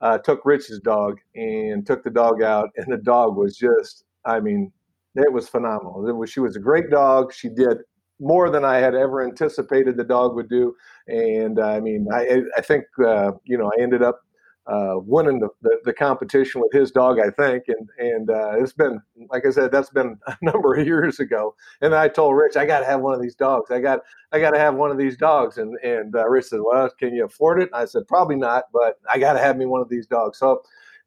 uh, 0.00 0.18
took 0.18 0.44
Rich's 0.44 0.80
dog 0.80 1.18
and 1.34 1.86
took 1.86 2.02
the 2.02 2.10
dog 2.10 2.42
out, 2.42 2.70
and 2.76 2.92
the 2.92 2.98
dog 2.98 3.36
was 3.36 3.56
just, 3.56 4.04
I 4.24 4.40
mean, 4.40 4.72
it 5.14 5.32
was 5.32 5.48
phenomenal. 5.48 6.08
It 6.08 6.12
was 6.12 6.30
she 6.30 6.40
was 6.40 6.56
a 6.56 6.60
great 6.60 6.90
dog. 6.90 7.32
She 7.32 7.48
did 7.48 7.78
more 8.20 8.50
than 8.50 8.64
I 8.64 8.76
had 8.76 8.94
ever 8.94 9.24
anticipated 9.24 9.96
the 9.96 10.04
dog 10.04 10.34
would 10.34 10.48
do, 10.48 10.74
and 11.08 11.60
I 11.60 11.80
mean, 11.80 12.08
I 12.12 12.42
I 12.56 12.60
think 12.60 12.84
uh, 13.04 13.32
you 13.44 13.58
know 13.58 13.70
I 13.76 13.82
ended 13.82 14.02
up 14.02 14.20
uh, 14.66 14.94
winning 14.98 15.40
the, 15.40 15.48
the, 15.62 15.76
the, 15.84 15.92
competition 15.92 16.60
with 16.60 16.72
his 16.72 16.92
dog, 16.92 17.18
I 17.18 17.30
think. 17.30 17.64
And 17.66 17.88
and 17.98 18.30
uh, 18.30 18.52
it's 18.62 18.72
been, 18.72 19.00
like 19.28 19.44
I 19.44 19.50
said, 19.50 19.72
that's 19.72 19.90
been 19.90 20.16
a 20.26 20.36
number 20.40 20.74
of 20.74 20.86
years 20.86 21.18
ago. 21.18 21.56
And 21.80 21.94
I 21.94 22.08
told 22.08 22.36
Rich, 22.36 22.56
I 22.56 22.64
got 22.64 22.80
to 22.80 22.86
have 22.86 23.00
one 23.00 23.14
of 23.14 23.20
these 23.20 23.34
dogs. 23.34 23.70
I 23.70 23.80
got 23.80 24.00
I 24.30 24.38
got 24.38 24.50
to 24.50 24.58
have 24.58 24.74
one 24.74 24.90
of 24.90 24.98
these 24.98 25.16
dogs. 25.16 25.58
And 25.58 25.76
and 25.82 26.14
uh, 26.14 26.28
Rich 26.28 26.46
said, 26.46 26.60
Well, 26.64 26.88
can 26.98 27.12
you 27.14 27.24
afford 27.24 27.60
it? 27.60 27.70
I 27.72 27.86
said, 27.86 28.06
Probably 28.06 28.36
not, 28.36 28.64
but 28.72 28.98
I 29.12 29.18
got 29.18 29.32
to 29.32 29.40
have 29.40 29.56
me 29.56 29.66
one 29.66 29.80
of 29.80 29.88
these 29.88 30.06
dogs. 30.06 30.38
So 30.38 30.62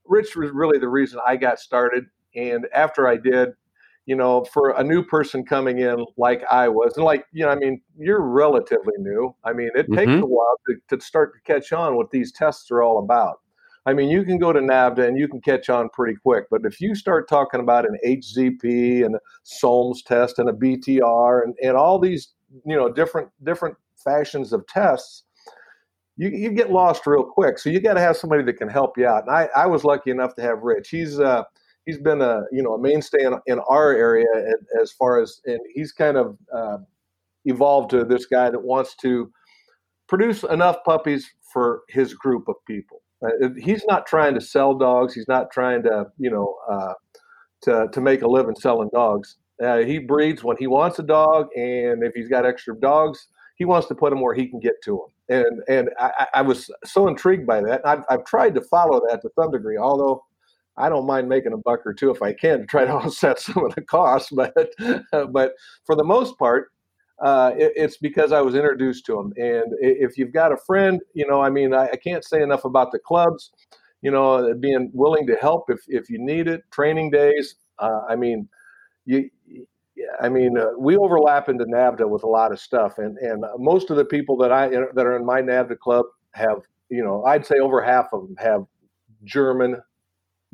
Rich 0.05 0.35
was 0.35 0.51
really 0.51 0.77
the 0.77 0.89
reason 0.89 1.19
I 1.25 1.37
got 1.37 1.59
started. 1.59 2.05
And 2.35 2.67
after 2.73 3.07
I 3.07 3.15
did, 3.15 3.49
you 4.05 4.17
know, 4.17 4.43
for 4.43 4.71
a 4.71 4.83
new 4.83 5.01
person 5.01 5.45
coming 5.45 5.79
in 5.79 6.05
like 6.17 6.43
I 6.51 6.67
was, 6.67 6.97
and 6.97 7.05
like, 7.05 7.25
you 7.31 7.45
know, 7.45 7.51
I 7.51 7.55
mean, 7.55 7.81
you're 7.97 8.21
relatively 8.21 8.93
new. 8.97 9.33
I 9.45 9.53
mean, 9.53 9.69
it 9.75 9.89
mm-hmm. 9.89 9.95
takes 9.95 10.11
a 10.11 10.25
while 10.25 10.59
to, 10.67 10.97
to 10.97 11.01
start 11.01 11.33
to 11.33 11.53
catch 11.53 11.71
on 11.71 11.95
what 11.95 12.11
these 12.11 12.33
tests 12.33 12.69
are 12.69 12.83
all 12.83 12.99
about. 12.99 13.39
I 13.88 13.93
mean, 13.93 14.09
you 14.09 14.23
can 14.23 14.39
go 14.39 14.51
to 14.51 14.59
NAVHDA 14.59 15.07
and 15.07 15.17
you 15.17 15.27
can 15.27 15.41
catch 15.41 15.69
on 15.69 15.89
pretty 15.89 16.15
quick. 16.15 16.45
But 16.49 16.61
if 16.63 16.81
you 16.81 16.95
start 16.95 17.29
talking 17.29 17.59
about 17.59 17.86
an 17.86 17.97
HZP 18.05 19.05
and 19.05 19.15
a 19.15 19.19
SOLMS 19.43 20.01
test 20.03 20.39
and 20.39 20.49
a 20.49 20.53
BTR 20.53 21.43
and, 21.43 21.53
and 21.61 21.77
all 21.77 21.99
these, 21.99 22.33
you 22.65 22.75
know, 22.75 22.91
different 22.91 23.29
different 23.43 23.75
fashions 24.03 24.53
of 24.53 24.65
tests, 24.67 25.23
you, 26.17 26.29
you 26.29 26.51
get 26.51 26.71
lost 26.71 27.05
real 27.05 27.23
quick. 27.23 27.59
So 27.59 27.69
you 27.69 27.79
got 27.79 27.93
to 27.93 27.99
have 27.99 28.17
somebody 28.17 28.43
that 28.43 28.53
can 28.53 28.69
help 28.69 28.97
you 28.97 29.05
out. 29.05 29.27
And 29.27 29.36
I, 29.36 29.49
I 29.55 29.67
was 29.67 29.83
lucky 29.83 30.09
enough 30.09 30.33
to 30.36 30.41
have 30.41 30.63
Rich. 30.63 30.89
He's 30.89 31.19
uh, 31.19 31.43
he's 31.86 31.99
been 31.99 32.21
a 32.21 32.41
you 32.51 32.63
know 32.63 32.73
a 32.73 32.81
mainstay 32.81 33.23
in, 33.23 33.36
in 33.45 33.59
our 33.69 33.91
area 33.91 34.25
as 34.81 34.91
far 34.91 35.21
as 35.21 35.41
and 35.45 35.59
he's 35.75 35.91
kind 35.91 36.17
of 36.17 36.38
uh, 36.51 36.77
evolved 37.45 37.91
to 37.91 38.03
this 38.03 38.25
guy 38.25 38.49
that 38.49 38.63
wants 38.63 38.95
to 38.95 39.31
produce 40.07 40.43
enough 40.43 40.77
puppies 40.86 41.29
for 41.53 41.81
his 41.89 42.15
group 42.15 42.47
of 42.47 42.55
people 42.67 43.01
uh, 43.43 43.49
he's 43.57 43.84
not 43.88 44.05
trying 44.05 44.34
to 44.36 44.41
sell 44.41 44.73
dogs. 44.73 45.13
He's 45.13 45.28
not 45.28 45.51
trying 45.51 45.84
to, 45.84 46.07
you 46.17 46.30
know, 46.30 46.55
uh, 46.69 46.93
to 47.63 47.88
to 47.91 48.01
make 48.01 48.21
a 48.21 48.28
living 48.28 48.55
selling 48.55 48.89
dogs. 48.93 49.38
Uh, 49.63 49.78
he 49.80 49.99
breeds 49.99 50.43
when 50.43 50.57
he 50.57 50.67
wants 50.67 50.99
a 50.99 51.03
dog, 51.03 51.47
and 51.55 52.03
if 52.03 52.13
he's 52.13 52.28
got 52.28 52.45
extra 52.45 52.78
dogs, 52.80 53.28
he 53.55 53.65
wants 53.65 53.88
to 53.88 53.95
put 53.95 54.09
them 54.09 54.21
where 54.21 54.34
he 54.34 54.47
can 54.47 54.59
get 54.59 54.76
to 54.84 55.09
them. 55.30 55.45
And 55.45 55.61
and 55.67 55.89
I, 55.99 56.28
I 56.36 56.41
was 56.41 56.69
so 56.84 57.07
intrigued 57.07 57.47
by 57.47 57.61
that. 57.61 57.82
I've, 57.86 58.03
I've 58.09 58.26
tried 58.26 58.55
to 58.55 58.61
follow 58.61 59.01
that 59.09 59.21
to 59.21 59.30
some 59.36 59.51
degree, 59.51 59.78
although 59.78 60.23
I 60.78 60.89
don't 60.89 61.07
mind 61.07 61.30
making 61.30 61.53
a 61.53 61.57
buck 61.57 61.86
or 61.86 61.93
two 61.93 62.11
if 62.11 62.21
I 62.21 62.34
can 62.34 62.59
to 62.59 62.65
try 62.65 62.86
to 62.86 62.91
offset 62.93 63.39
some 63.39 63.63
of 63.65 63.73
the 63.76 63.82
costs. 63.82 64.32
But 64.32 64.53
but 65.32 65.53
for 65.86 65.95
the 65.95 66.03
most 66.03 66.38
part, 66.38 66.71
uh, 67.24 67.51
it, 67.57 67.74
it's 67.76 67.97
because 67.97 68.32
I 68.32 68.41
was 68.41 68.55
introduced 68.55 69.05
to 69.05 69.16
them. 69.16 69.34
And 69.38 69.74
if 69.80 70.18
you've 70.18 70.34
got 70.34 70.51
a 70.51 70.57
friend, 70.57 71.01
you 71.13 71.26
know, 71.28 71.41
I 71.41 71.49
mean, 71.49 71.74
I, 71.74 71.89
I, 71.89 71.95
can't 71.95 72.26
say 72.26 72.41
enough 72.41 72.66
about 72.66 72.91
the 72.91 72.99
clubs, 72.99 73.51
you 74.01 74.11
know, 74.11 74.53
being 74.59 74.91
willing 74.93 75.26
to 75.28 75.36
help 75.36 75.70
if, 75.70 75.80
if 75.88 76.09
you 76.09 76.20
need 76.20 76.47
it, 76.47 76.63
training 76.72 77.11
days. 77.11 77.55
Uh, 77.80 78.01
I 78.09 78.16
mean, 78.16 78.49
you, 79.05 79.30
I 80.22 80.30
mean, 80.30 80.57
uh, 80.57 80.72
we 80.78 80.97
overlap 80.97 81.49
into 81.49 81.66
NAVHDA 81.66 82.09
with 82.09 82.24
a 82.24 82.28
lot 82.28 82.51
of 82.51 82.59
stuff, 82.59 82.97
and 82.97 83.18
and 83.18 83.45
most 83.57 83.89
of 83.89 83.97
the 83.97 84.05
people 84.05 84.38
that 84.38 84.51
I 84.51 84.68
that 84.68 85.05
are 85.05 85.16
in 85.16 85.26
my 85.26 85.41
NAVHDA 85.41 85.80
club 85.80 86.05
have, 86.34 86.63
you 86.89 87.03
know, 87.03 87.24
I'd 87.24 87.45
say 87.45 87.59
over 87.59 87.82
half 87.82 88.07
of 88.11 88.22
them 88.22 88.36
have 88.38 88.66
German 89.24 89.82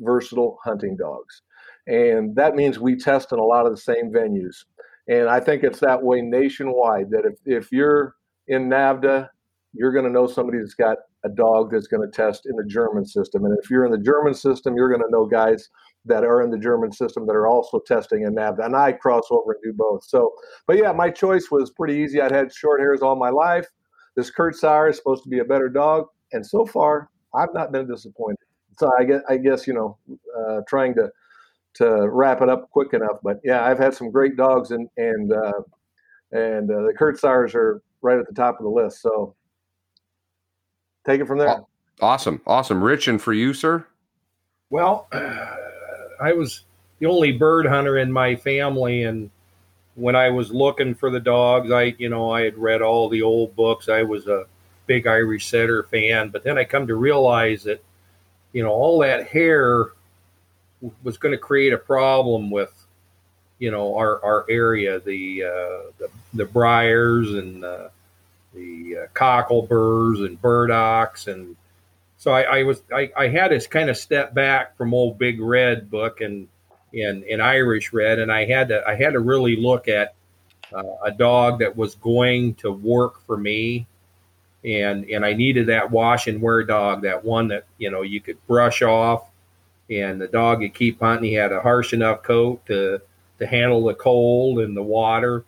versatile 0.00 0.58
hunting 0.64 0.96
dogs, 0.96 1.42
and 1.86 2.34
that 2.36 2.54
means 2.54 2.78
we 2.78 2.96
test 2.96 3.32
in 3.32 3.38
a 3.38 3.44
lot 3.44 3.66
of 3.66 3.72
the 3.72 3.80
same 3.80 4.12
venues. 4.12 4.64
And 5.08 5.28
I 5.28 5.40
think 5.40 5.64
it's 5.64 5.80
that 5.80 6.02
way 6.02 6.20
nationwide 6.20 7.10
that 7.10 7.24
if, 7.24 7.38
if 7.44 7.72
you're 7.72 8.14
in 8.48 8.68
NAVHDA, 8.68 9.28
you're 9.74 9.92
going 9.92 10.04
to 10.04 10.10
know 10.10 10.26
somebody 10.26 10.58
that's 10.58 10.74
got 10.74 10.98
a 11.24 11.28
dog 11.28 11.70
that's 11.72 11.86
going 11.86 12.08
to 12.08 12.14
test 12.14 12.46
in 12.46 12.56
the 12.56 12.64
German 12.64 13.04
system. 13.04 13.44
And 13.44 13.56
if 13.62 13.70
you're 13.70 13.84
in 13.84 13.92
the 13.92 13.98
German 13.98 14.34
system, 14.34 14.76
you're 14.76 14.88
going 14.88 15.00
to 15.00 15.10
know 15.10 15.24
guys 15.24 15.68
that 16.04 16.24
are 16.24 16.42
in 16.42 16.50
the 16.50 16.58
German 16.58 16.92
system 16.92 17.26
that 17.26 17.36
are 17.36 17.46
also 17.46 17.80
testing 17.86 18.22
in 18.22 18.34
NAVHDA. 18.34 18.66
And 18.66 18.76
I 18.76 18.92
cross 18.92 19.24
over 19.30 19.52
and 19.52 19.62
do 19.62 19.72
both. 19.76 20.04
So, 20.04 20.32
but 20.66 20.76
yeah, 20.76 20.92
my 20.92 21.10
choice 21.10 21.48
was 21.50 21.70
pretty 21.70 21.94
easy. 21.94 22.20
I'd 22.20 22.32
had 22.32 22.52
short 22.52 22.80
hairs 22.80 23.02
all 23.02 23.16
my 23.16 23.30
life. 23.30 23.66
This 24.16 24.30
Kurzhaar 24.30 24.90
is 24.90 24.96
supposed 24.96 25.22
to 25.24 25.30
be 25.30 25.38
a 25.38 25.44
better 25.44 25.68
dog. 25.68 26.06
And 26.32 26.44
so 26.44 26.66
far, 26.66 27.08
I've 27.34 27.54
not 27.54 27.72
been 27.72 27.88
disappointed. 27.88 28.38
So 28.78 28.90
I 28.98 29.04
guess, 29.04 29.20
I 29.28 29.36
guess 29.36 29.66
you 29.66 29.74
know, 29.74 29.98
uh, 30.38 30.60
trying 30.68 30.94
to 30.94 31.10
to 31.74 32.08
wrap 32.08 32.42
it 32.42 32.48
up 32.48 32.70
quick 32.70 32.92
enough. 32.92 33.18
But 33.22 33.40
yeah, 33.44 33.64
I've 33.64 33.78
had 33.78 33.94
some 33.94 34.10
great 34.10 34.36
dogs, 34.36 34.70
and 34.70 34.88
and 34.96 35.32
uh, 35.32 35.62
and 36.32 36.70
uh, 36.70 36.82
the 36.82 36.94
Kurzhaars 36.98 37.54
are 37.54 37.82
right 38.02 38.18
at 38.18 38.26
the 38.26 38.34
top 38.34 38.58
of 38.58 38.64
the 38.64 38.70
list. 38.70 39.00
So 39.00 39.34
take 41.06 41.20
it 41.20 41.26
from 41.26 41.38
there. 41.38 41.62
Awesome, 42.00 42.40
awesome, 42.46 42.82
Rich, 42.82 43.08
and 43.08 43.20
for 43.20 43.32
you, 43.32 43.54
sir. 43.54 43.86
Well, 44.70 45.08
I 45.12 46.32
was 46.32 46.64
the 46.98 47.06
only 47.06 47.32
bird 47.32 47.66
hunter 47.66 47.98
in 47.98 48.10
my 48.10 48.34
family, 48.36 49.04
and 49.04 49.30
when 49.94 50.16
I 50.16 50.30
was 50.30 50.50
looking 50.50 50.94
for 50.94 51.10
the 51.10 51.20
dogs, 51.20 51.70
I 51.70 51.94
you 51.98 52.08
know 52.08 52.30
I 52.30 52.42
had 52.42 52.58
read 52.58 52.82
all 52.82 53.08
the 53.08 53.22
old 53.22 53.54
books. 53.54 53.88
I 53.88 54.02
was 54.02 54.26
a 54.26 54.46
big 54.86 55.06
Irish 55.06 55.46
setter 55.46 55.84
fan, 55.84 56.30
but 56.30 56.42
then 56.42 56.58
I 56.58 56.64
come 56.64 56.86
to 56.86 56.96
realize 56.96 57.62
that 57.64 57.82
you 58.52 58.62
know 58.62 58.70
all 58.70 58.98
that 59.00 59.28
hair 59.28 59.92
was 61.02 61.16
going 61.16 61.32
to 61.32 61.38
create 61.38 61.72
a 61.72 61.78
problem 61.78 62.50
with 62.50 62.72
you 63.58 63.70
know 63.70 63.96
our 63.96 64.22
our 64.24 64.46
area 64.48 65.00
the 65.00 65.44
uh, 65.44 65.90
the, 65.98 66.08
the 66.34 66.44
briars 66.44 67.32
and 67.32 67.64
uh, 67.64 67.88
the 68.54 69.04
uh, 69.04 69.06
cockleburs 69.14 70.26
and 70.26 70.40
burdocks 70.40 71.32
and 71.32 71.56
so 72.18 72.30
I, 72.32 72.42
I 72.42 72.62
was 72.62 72.82
I, 72.94 73.10
I, 73.16 73.28
had 73.28 73.48
to 73.48 73.60
kind 73.68 73.90
of 73.90 73.96
step 73.96 74.32
back 74.32 74.76
from 74.76 74.94
old 74.94 75.18
big 75.18 75.40
red 75.40 75.90
book 75.90 76.20
and 76.20 76.48
in 76.92 77.24
in 77.24 77.40
Irish 77.40 77.92
red 77.92 78.18
and 78.18 78.30
I 78.30 78.44
had 78.44 78.68
to 78.68 78.86
I 78.86 78.94
had 78.94 79.14
to 79.14 79.20
really 79.20 79.56
look 79.56 79.88
at 79.88 80.14
uh, 80.74 80.82
a 81.04 81.10
dog 81.10 81.58
that 81.58 81.76
was 81.76 81.94
going 81.96 82.54
to 82.56 82.70
work 82.72 83.20
for 83.26 83.36
me. 83.36 83.86
And 84.64 85.04
and 85.06 85.24
I 85.24 85.32
needed 85.32 85.66
that 85.66 85.90
wash 85.90 86.28
and 86.28 86.40
wear 86.40 86.62
dog 86.62 87.02
that 87.02 87.24
one 87.24 87.48
that 87.48 87.64
you 87.78 87.90
know 87.90 88.02
you 88.02 88.20
could 88.20 88.44
brush 88.46 88.82
off 88.82 89.24
and 90.00 90.20
the 90.20 90.28
dog 90.28 90.60
could 90.60 90.74
keep 90.74 91.00
hunting. 91.00 91.30
He 91.30 91.34
had 91.34 91.52
a 91.52 91.60
harsh 91.60 91.92
enough 91.92 92.22
coat 92.22 92.64
to 92.66 93.00
to 93.38 93.46
handle 93.46 93.84
the 93.84 93.94
cold 93.94 94.60
and 94.60 94.76
the 94.76 94.82
water. 94.82 95.44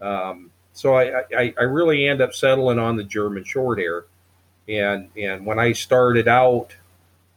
Um, 0.00 0.50
so 0.72 0.94
I, 0.94 1.22
I, 1.36 1.54
I 1.58 1.62
really 1.62 2.06
end 2.06 2.20
up 2.20 2.34
settling 2.34 2.78
on 2.78 2.96
the 2.96 3.04
German 3.04 3.44
short 3.44 3.78
hair. 3.78 4.04
And 4.68 5.08
and 5.16 5.46
when 5.46 5.58
I 5.58 5.72
started 5.72 6.28
out, 6.28 6.74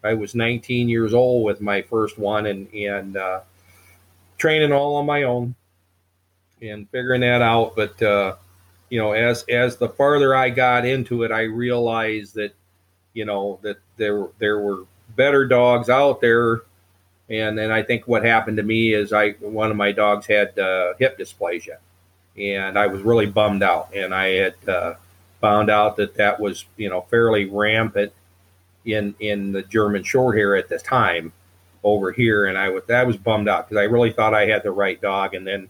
I 0.03 0.13
was 0.13 0.35
19 0.35 0.89
years 0.89 1.13
old 1.13 1.45
with 1.45 1.61
my 1.61 1.81
first 1.83 2.17
one, 2.17 2.45
and 2.45 2.73
and 2.73 3.15
uh, 3.15 3.41
training 4.37 4.71
all 4.71 4.95
on 4.95 5.05
my 5.05 5.23
own 5.23 5.55
and 6.61 6.89
figuring 6.89 7.21
that 7.21 7.41
out. 7.41 7.75
But 7.75 8.01
uh, 8.01 8.35
you 8.89 8.99
know, 8.99 9.11
as 9.11 9.45
as 9.47 9.77
the 9.77 9.89
farther 9.89 10.35
I 10.35 10.49
got 10.49 10.85
into 10.85 11.23
it, 11.23 11.31
I 11.31 11.43
realized 11.43 12.35
that 12.35 12.55
you 13.13 13.25
know 13.25 13.59
that 13.61 13.77
there 13.97 14.27
there 14.39 14.59
were 14.59 14.85
better 15.19 15.45
dogs 15.45 15.89
out 15.89 16.21
there 16.21 16.61
And 17.29 17.57
then 17.57 17.71
I 17.71 17.83
think 17.83 18.07
what 18.07 18.25
happened 18.25 18.57
to 18.57 18.63
me 18.63 18.93
is 18.93 19.13
I 19.13 19.31
one 19.41 19.71
of 19.71 19.77
my 19.77 19.91
dogs 19.93 20.27
had 20.27 20.57
uh, 20.59 20.93
hip 20.99 21.19
dysplasia, 21.19 21.77
and 22.37 22.77
I 22.79 22.87
was 22.87 23.03
really 23.03 23.27
bummed 23.27 23.63
out. 23.63 23.89
And 23.95 24.13
I 24.15 24.27
had 24.29 24.55
uh, 24.67 24.95
found 25.41 25.69
out 25.71 25.97
that 25.97 26.15
that 26.15 26.39
was 26.39 26.65
you 26.77 26.89
know 26.89 27.01
fairly 27.11 27.45
rampant 27.47 28.13
in 28.85 29.15
in 29.19 29.53
the 29.53 29.63
German 29.63 30.03
Shorthair 30.03 30.59
at 30.59 30.69
the 30.69 30.79
time 30.79 31.33
over 31.83 32.11
here, 32.13 32.47
and 32.47 32.57
I 32.57 32.69
was 32.69 32.83
that 32.87 33.07
was 33.07 33.17
bummed 33.17 33.49
out 33.49 33.69
because 33.69 33.81
I 33.81 33.85
really 33.85 34.13
thought 34.13 34.33
I 34.35 34.47
had 34.47 34.63
the 34.63 34.71
right 34.71 35.01
dog, 35.01 35.35
and 35.35 35.47
then 35.47 35.69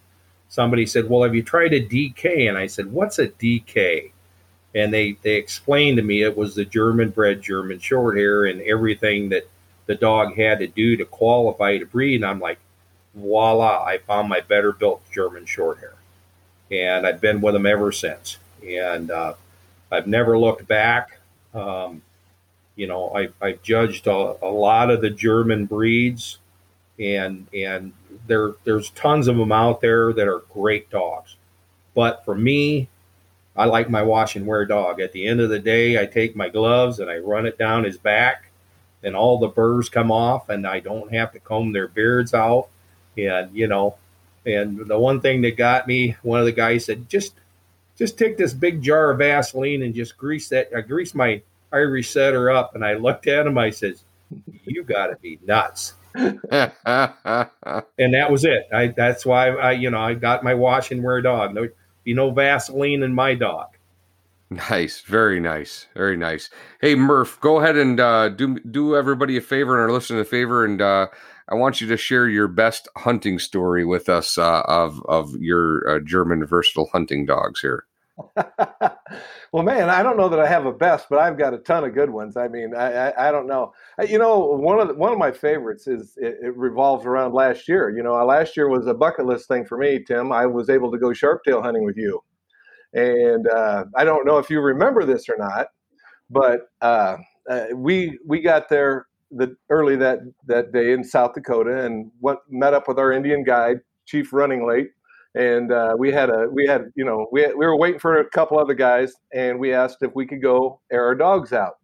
somebody 0.49 0.85
said, 0.87 1.09
"Well, 1.09 1.23
have 1.23 1.35
you 1.35 1.43
tried 1.43 1.73
a 1.73 1.81
DK?" 1.85 2.49
And 2.49 2.57
I 2.57 2.67
said, 2.67 2.91
"What's 2.91 3.19
a 3.19 3.29
DK?" 3.29 4.11
And 4.75 4.93
they 4.93 5.17
they 5.23 5.35
explained 5.35 5.97
to 5.97 6.03
me 6.03 6.21
it 6.21 6.37
was 6.37 6.55
the 6.55 6.65
German 6.65 7.09
bred 7.09 7.41
German 7.41 7.79
Shorthair 7.79 8.49
and 8.49 8.61
everything 8.61 9.29
that 9.29 9.47
the 9.87 9.95
dog 9.95 10.35
had 10.35 10.59
to 10.59 10.67
do 10.67 10.95
to 10.97 11.05
qualify 11.05 11.77
to 11.79 11.85
breed. 11.85 12.17
And 12.17 12.25
I'm 12.25 12.39
like, 12.39 12.59
voila, 13.15 13.83
I 13.83 13.97
found 13.97 14.29
my 14.29 14.41
better 14.41 14.71
built 14.71 15.01
German 15.11 15.45
Shorthair. 15.45 15.93
And 16.69 17.07
I've 17.07 17.19
been 17.19 17.41
with 17.41 17.53
them 17.55 17.65
ever 17.65 17.91
since. 17.91 18.37
And 18.63 19.09
uh, 19.09 19.33
I've 19.91 20.05
never 20.05 20.37
looked 20.37 20.67
back. 20.67 21.19
Um, 21.53 22.03
you 22.75 22.87
know, 22.87 23.15
I, 23.15 23.29
I've 23.41 23.61
judged 23.61 24.07
a, 24.07 24.35
a, 24.41 24.51
lot 24.51 24.91
of 24.91 25.01
the 25.01 25.09
German 25.09 25.65
breeds, 25.65 26.37
and 26.97 27.47
and 27.53 27.91
there 28.27 28.53
there's 28.63 28.91
tons 28.91 29.27
of 29.27 29.35
them 29.35 29.51
out 29.51 29.81
there 29.81 30.13
that 30.13 30.27
are 30.27 30.43
great 30.53 30.89
dogs. 30.89 31.35
But 31.93 32.23
for 32.23 32.35
me, 32.35 32.87
I 33.59 33.65
like 33.65 33.89
my 33.89 34.01
wash 34.01 34.37
and 34.37 34.47
wear 34.47 34.65
dog. 34.65 35.01
At 35.01 35.11
the 35.11 35.27
end 35.27 35.41
of 35.41 35.49
the 35.49 35.59
day, 35.59 36.01
I 36.01 36.05
take 36.05 36.33
my 36.33 36.47
gloves 36.47 36.99
and 36.99 37.11
I 37.11 37.17
run 37.17 37.45
it 37.45 37.57
down 37.57 37.83
his 37.83 37.97
back, 37.97 38.49
and 39.03 39.17
all 39.17 39.37
the 39.37 39.49
burrs 39.49 39.89
come 39.89 40.11
off, 40.11 40.47
and 40.47 40.65
I 40.65 40.79
don't 40.79 41.13
have 41.13 41.33
to 41.33 41.39
comb 41.39 41.73
their 41.73 41.89
beards 41.89 42.33
out. 42.33 42.69
And 43.17 43.53
you 43.53 43.67
know, 43.67 43.97
and 44.45 44.87
the 44.87 44.97
one 44.97 45.19
thing 45.19 45.41
that 45.41 45.57
got 45.57 45.87
me, 45.87 46.15
one 46.21 46.39
of 46.39 46.45
the 46.45 46.53
guys 46.53 46.85
said, 46.85 47.09
just 47.09 47.33
just 47.97 48.17
take 48.17 48.37
this 48.37 48.53
big 48.53 48.81
jar 48.81 49.11
of 49.11 49.17
Vaseline 49.17 49.83
and 49.83 49.93
just 49.93 50.17
grease 50.17 50.47
that. 50.49 50.69
I 50.73 50.79
uh, 50.79 50.81
grease 50.81 51.13
my 51.13 51.41
Irish 51.73 52.11
setter 52.11 52.49
up, 52.49 52.75
and 52.75 52.85
I 52.85 52.93
looked 52.93 53.27
at 53.27 53.45
him. 53.45 53.57
I 53.57 53.71
says, 53.71 54.05
"You 54.63 54.83
got 54.83 55.07
to 55.07 55.17
be 55.17 55.37
nuts." 55.45 55.95
and 56.15 56.71
that 56.85 58.27
was 58.29 58.45
it. 58.45 58.69
I 58.71 58.87
that's 58.87 59.25
why 59.25 59.49
I 59.49 59.73
you 59.73 59.91
know 59.91 59.99
I 59.99 60.13
got 60.13 60.45
my 60.45 60.53
wash 60.53 60.91
and 60.91 61.03
wear 61.03 61.21
dog. 61.21 61.53
No, 61.53 61.67
you 62.05 62.15
know 62.15 62.31
Vaseline 62.31 63.03
and 63.03 63.15
my 63.15 63.35
dog. 63.35 63.67
Nice, 64.49 65.01
very 65.01 65.39
nice, 65.39 65.85
very 65.93 66.17
nice. 66.17 66.49
Hey 66.81 66.95
Murph, 66.95 67.39
go 67.39 67.59
ahead 67.59 67.77
and 67.77 67.99
uh, 67.99 68.29
do 68.29 68.59
do 68.61 68.95
everybody 68.95 69.37
a 69.37 69.41
favor 69.41 69.75
and 69.75 69.81
our 69.81 69.95
listeners 69.95 70.21
a 70.21 70.25
favor, 70.29 70.65
and 70.65 70.81
uh, 70.81 71.07
I 71.47 71.55
want 71.55 71.81
you 71.81 71.87
to 71.87 71.97
share 71.97 72.27
your 72.27 72.47
best 72.47 72.87
hunting 72.97 73.37
story 73.37 73.85
with 73.85 74.09
us 74.09 74.39
uh, 74.39 74.61
of 74.61 75.03
of 75.05 75.35
your 75.35 75.87
uh, 75.87 75.99
German 75.99 76.45
versatile 76.45 76.89
hunting 76.91 77.27
dogs 77.27 77.61
here. 77.61 77.85
well, 79.51 79.63
man, 79.63 79.89
I 79.89 80.03
don't 80.03 80.17
know 80.17 80.29
that 80.29 80.39
I 80.39 80.47
have 80.47 80.65
a 80.65 80.73
best, 80.73 81.07
but 81.09 81.19
I've 81.19 81.37
got 81.37 81.53
a 81.53 81.59
ton 81.59 81.83
of 81.83 81.93
good 81.93 82.09
ones. 82.09 82.37
I 82.37 82.47
mean, 82.47 82.75
I 82.75 83.09
I, 83.09 83.29
I 83.29 83.31
don't 83.31 83.47
know. 83.47 83.73
You 84.07 84.17
know, 84.17 84.39
one 84.39 84.79
of 84.79 84.87
the, 84.89 84.93
one 84.93 85.11
of 85.11 85.17
my 85.17 85.31
favorites 85.31 85.87
is 85.87 86.13
it, 86.17 86.37
it, 86.41 86.57
revolves 86.57 87.05
around 87.05 87.33
last 87.33 87.67
year. 87.67 87.95
You 87.95 88.03
know, 88.03 88.13
last 88.25 88.57
year 88.57 88.69
was 88.69 88.87
a 88.87 88.93
bucket 88.93 89.25
list 89.25 89.47
thing 89.47 89.65
for 89.65 89.77
me, 89.77 90.03
Tim. 90.03 90.31
I 90.31 90.45
was 90.45 90.69
able 90.69 90.91
to 90.91 90.97
go 90.97 91.09
sharptail 91.09 91.61
hunting 91.61 91.85
with 91.85 91.97
you 91.97 92.21
and 92.93 93.47
uh, 93.47 93.85
I 93.95 94.03
don't 94.03 94.25
know 94.25 94.37
if 94.37 94.49
you 94.49 94.61
remember 94.61 95.05
this 95.05 95.29
or 95.29 95.37
not, 95.37 95.67
but 96.29 96.61
uh, 96.81 97.17
uh, 97.49 97.65
we 97.75 98.17
we 98.25 98.41
got 98.41 98.69
there 98.69 99.07
the 99.31 99.55
early 99.69 99.95
that 99.97 100.19
that 100.47 100.71
day 100.71 100.93
in 100.93 101.03
South 101.03 101.33
Dakota 101.33 101.85
and 101.85 102.11
went 102.19 102.39
met 102.49 102.73
up 102.73 102.87
with 102.87 102.97
our 102.97 103.11
Indian 103.11 103.43
guide, 103.43 103.79
Chief 104.05 104.33
Running 104.33 104.67
Late, 104.67 104.89
and 105.35 105.71
uh, 105.71 105.95
we 105.97 106.11
had 106.11 106.29
a 106.29 106.47
we 106.51 106.65
had 106.65 106.91
you 106.95 107.05
know 107.05 107.27
we 107.31 107.45
we 107.47 107.65
were 107.65 107.77
waiting 107.77 107.99
for 107.99 108.19
a 108.19 108.29
couple 108.29 108.57
other 108.57 108.73
guys, 108.73 109.13
and 109.33 109.59
we 109.59 109.73
asked 109.73 109.97
if 110.01 110.13
we 110.15 110.25
could 110.25 110.41
go 110.41 110.81
air 110.91 111.05
our 111.05 111.15
dogs 111.15 111.53
out, 111.53 111.77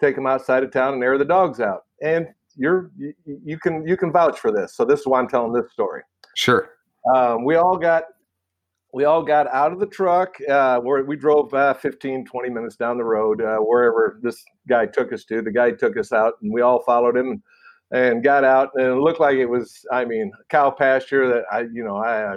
take 0.00 0.14
them 0.14 0.26
outside 0.26 0.62
of 0.62 0.70
town 0.70 0.94
and 0.94 1.02
air 1.02 1.18
the 1.18 1.24
dogs 1.24 1.60
out, 1.60 1.84
and 2.02 2.28
you're 2.56 2.90
you, 2.96 3.14
you 3.24 3.58
can 3.58 3.86
you 3.86 3.96
can 3.96 4.12
vouch 4.12 4.38
for 4.38 4.52
this. 4.52 4.74
So 4.74 4.84
this 4.84 5.00
is 5.00 5.06
why 5.06 5.20
I'm 5.20 5.28
telling 5.28 5.52
this 5.52 5.72
story. 5.72 6.02
Sure. 6.36 6.70
Um, 7.14 7.44
we 7.44 7.56
all 7.56 7.76
got 7.76 8.04
we 8.92 9.04
all 9.04 9.22
got 9.22 9.46
out 9.48 9.72
of 9.72 9.80
the 9.80 9.86
truck. 9.86 10.36
Uh, 10.48 10.78
where 10.80 11.02
we 11.04 11.16
drove 11.16 11.52
uh, 11.54 11.74
15, 11.74 12.26
20 12.26 12.50
minutes 12.50 12.76
down 12.76 12.98
the 12.98 13.04
road, 13.04 13.40
uh, 13.40 13.56
wherever 13.56 14.18
this 14.22 14.44
guy 14.68 14.86
took 14.86 15.12
us 15.12 15.24
to. 15.24 15.40
The 15.40 15.50
guy 15.50 15.70
took 15.70 15.96
us 15.96 16.12
out, 16.12 16.34
and 16.42 16.52
we 16.52 16.60
all 16.60 16.82
followed 16.82 17.16
him 17.16 17.42
and 17.90 18.22
got 18.22 18.44
out. 18.44 18.70
And 18.74 18.86
it 18.86 19.00
looked 19.00 19.20
like 19.20 19.36
it 19.36 19.46
was, 19.46 19.84
I 19.90 20.04
mean, 20.04 20.30
cow 20.50 20.70
pasture 20.70 21.28
that 21.28 21.44
I, 21.50 21.60
you 21.72 21.84
know, 21.84 21.96
I, 21.96 22.36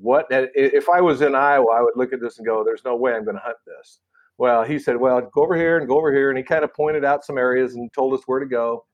what, 0.00 0.26
if 0.30 0.88
I 0.88 1.00
was 1.00 1.22
in 1.22 1.34
Iowa, 1.34 1.72
I 1.72 1.82
would 1.82 1.96
look 1.96 2.12
at 2.12 2.20
this 2.20 2.38
and 2.38 2.46
go, 2.46 2.64
there's 2.64 2.84
no 2.84 2.96
way 2.96 3.14
I'm 3.14 3.24
going 3.24 3.36
to 3.36 3.42
hunt 3.42 3.56
this. 3.66 4.00
Well, 4.38 4.64
he 4.64 4.78
said, 4.78 4.96
well, 4.96 5.20
go 5.32 5.42
over 5.42 5.56
here 5.56 5.78
and 5.78 5.88
go 5.88 5.96
over 5.96 6.12
here. 6.12 6.30
And 6.30 6.38
he 6.38 6.44
kind 6.44 6.64
of 6.64 6.74
pointed 6.74 7.04
out 7.04 7.24
some 7.24 7.38
areas 7.38 7.74
and 7.74 7.92
told 7.92 8.14
us 8.14 8.22
where 8.26 8.40
to 8.40 8.46
go. 8.46 8.84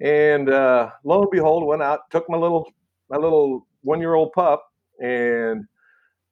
And 0.00 0.50
uh, 0.50 0.90
lo 1.04 1.22
and 1.22 1.30
behold, 1.30 1.64
went 1.64 1.82
out, 1.82 2.00
took 2.10 2.28
my 2.28 2.36
little, 2.36 2.70
my 3.08 3.16
little 3.16 3.66
one 3.82 4.00
year 4.00 4.14
old 4.14 4.32
pup 4.32 4.64
and 5.00 5.64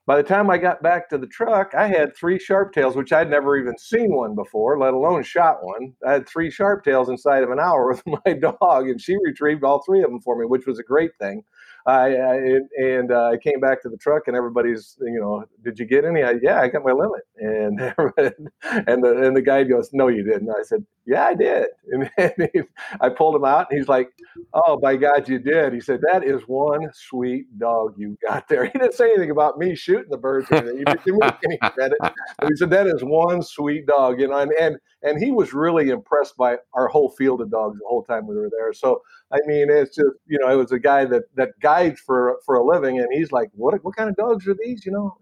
by 0.06 0.16
the 0.16 0.22
time 0.24 0.50
I 0.50 0.58
got 0.58 0.82
back 0.82 1.08
to 1.10 1.18
the 1.18 1.26
truck, 1.26 1.74
I 1.74 1.86
had 1.86 2.16
three 2.16 2.38
sharp 2.38 2.72
tails, 2.72 2.96
which 2.96 3.12
I'd 3.12 3.30
never 3.30 3.56
even 3.56 3.78
seen 3.78 4.12
one 4.12 4.34
before, 4.34 4.76
let 4.76 4.94
alone 4.94 5.22
shot 5.22 5.62
one. 5.62 5.92
I 6.04 6.12
had 6.14 6.28
three 6.28 6.50
sharp 6.50 6.82
tails 6.82 7.08
inside 7.08 7.44
of 7.44 7.50
an 7.50 7.60
hour 7.60 7.86
with 7.92 8.02
my 8.06 8.32
dog, 8.32 8.88
and 8.88 9.00
she 9.00 9.16
retrieved 9.22 9.62
all 9.62 9.82
three 9.82 10.02
of 10.02 10.10
them 10.10 10.20
for 10.20 10.36
me, 10.36 10.46
which 10.46 10.66
was 10.66 10.78
a 10.78 10.82
great 10.82 11.12
thing. 11.20 11.44
I, 11.86 12.16
I 12.16 12.34
and 12.78 13.12
uh, 13.12 13.30
I 13.30 13.36
came 13.36 13.60
back 13.60 13.82
to 13.82 13.88
the 13.88 13.96
truck, 13.96 14.24
and 14.26 14.36
everybody's, 14.36 14.96
you 15.00 15.20
know, 15.20 15.44
did 15.64 15.78
you 15.78 15.86
get 15.86 16.04
any? 16.04 16.22
I, 16.22 16.34
yeah, 16.42 16.60
I 16.60 16.68
got 16.68 16.84
my 16.84 16.92
limit, 16.92 17.22
and 17.36 17.80
and 18.88 19.02
the 19.02 19.22
and 19.26 19.36
the 19.36 19.42
guy 19.42 19.64
goes, 19.64 19.90
no, 19.92 20.08
you 20.08 20.22
didn't. 20.22 20.50
I 20.50 20.62
said, 20.62 20.84
yeah, 21.06 21.24
I 21.24 21.34
did, 21.34 21.66
and, 21.92 22.10
and 22.18 22.50
he, 22.52 22.60
I 23.00 23.08
pulled 23.08 23.34
him 23.34 23.44
out, 23.44 23.68
and 23.70 23.78
he's 23.78 23.88
like, 23.88 24.10
oh, 24.54 24.76
by 24.76 24.96
God, 24.96 25.28
you 25.28 25.38
did. 25.38 25.72
He 25.72 25.80
said, 25.80 26.00
that 26.02 26.24
is 26.24 26.42
one 26.46 26.90
sweet 26.92 27.46
dog 27.58 27.94
you 27.96 28.16
got 28.26 28.48
there. 28.48 28.64
He 28.70 28.78
didn't 28.78 28.94
say 28.94 29.10
anything 29.10 29.30
about 29.30 29.58
me 29.58 29.74
shooting 29.74 30.10
the 30.10 30.16
birds. 30.16 30.48
He 30.48 30.54
didn't 30.54 30.84
make 30.84 31.34
any 31.44 31.58
credit. 31.58 31.98
he 32.46 32.56
said 32.56 32.70
that 32.70 32.86
is 32.86 33.02
one 33.02 33.42
sweet 33.42 33.86
dog, 33.86 34.20
you 34.20 34.28
know, 34.28 34.38
and 34.38 34.52
and 34.60 34.76
and 35.02 35.22
he 35.22 35.30
was 35.30 35.52
really 35.52 35.88
impressed 35.88 36.36
by 36.36 36.56
our 36.74 36.88
whole 36.88 37.10
field 37.10 37.40
of 37.40 37.50
dogs 37.50 37.78
the 37.78 37.86
whole 37.88 38.04
time 38.04 38.26
we 38.26 38.36
were 38.36 38.50
there. 38.50 38.72
So 38.72 39.02
I 39.32 39.38
mean, 39.46 39.70
it's 39.70 39.94
just 39.94 40.08
you 40.26 40.38
know, 40.38 40.48
it 40.50 40.56
was 40.56 40.72
a 40.72 40.78
guy 40.78 41.04
that 41.04 41.22
that 41.36 41.50
guides 41.60 42.00
for 42.00 42.38
for 42.44 42.56
a 42.56 42.64
living, 42.64 42.98
and 42.98 43.08
he's 43.12 43.32
like, 43.32 43.50
what 43.54 43.82
what 43.84 43.96
kind 43.96 44.10
of 44.10 44.16
dogs 44.16 44.46
are 44.48 44.56
these? 44.64 44.84
You 44.84 44.92
know, 44.92 45.16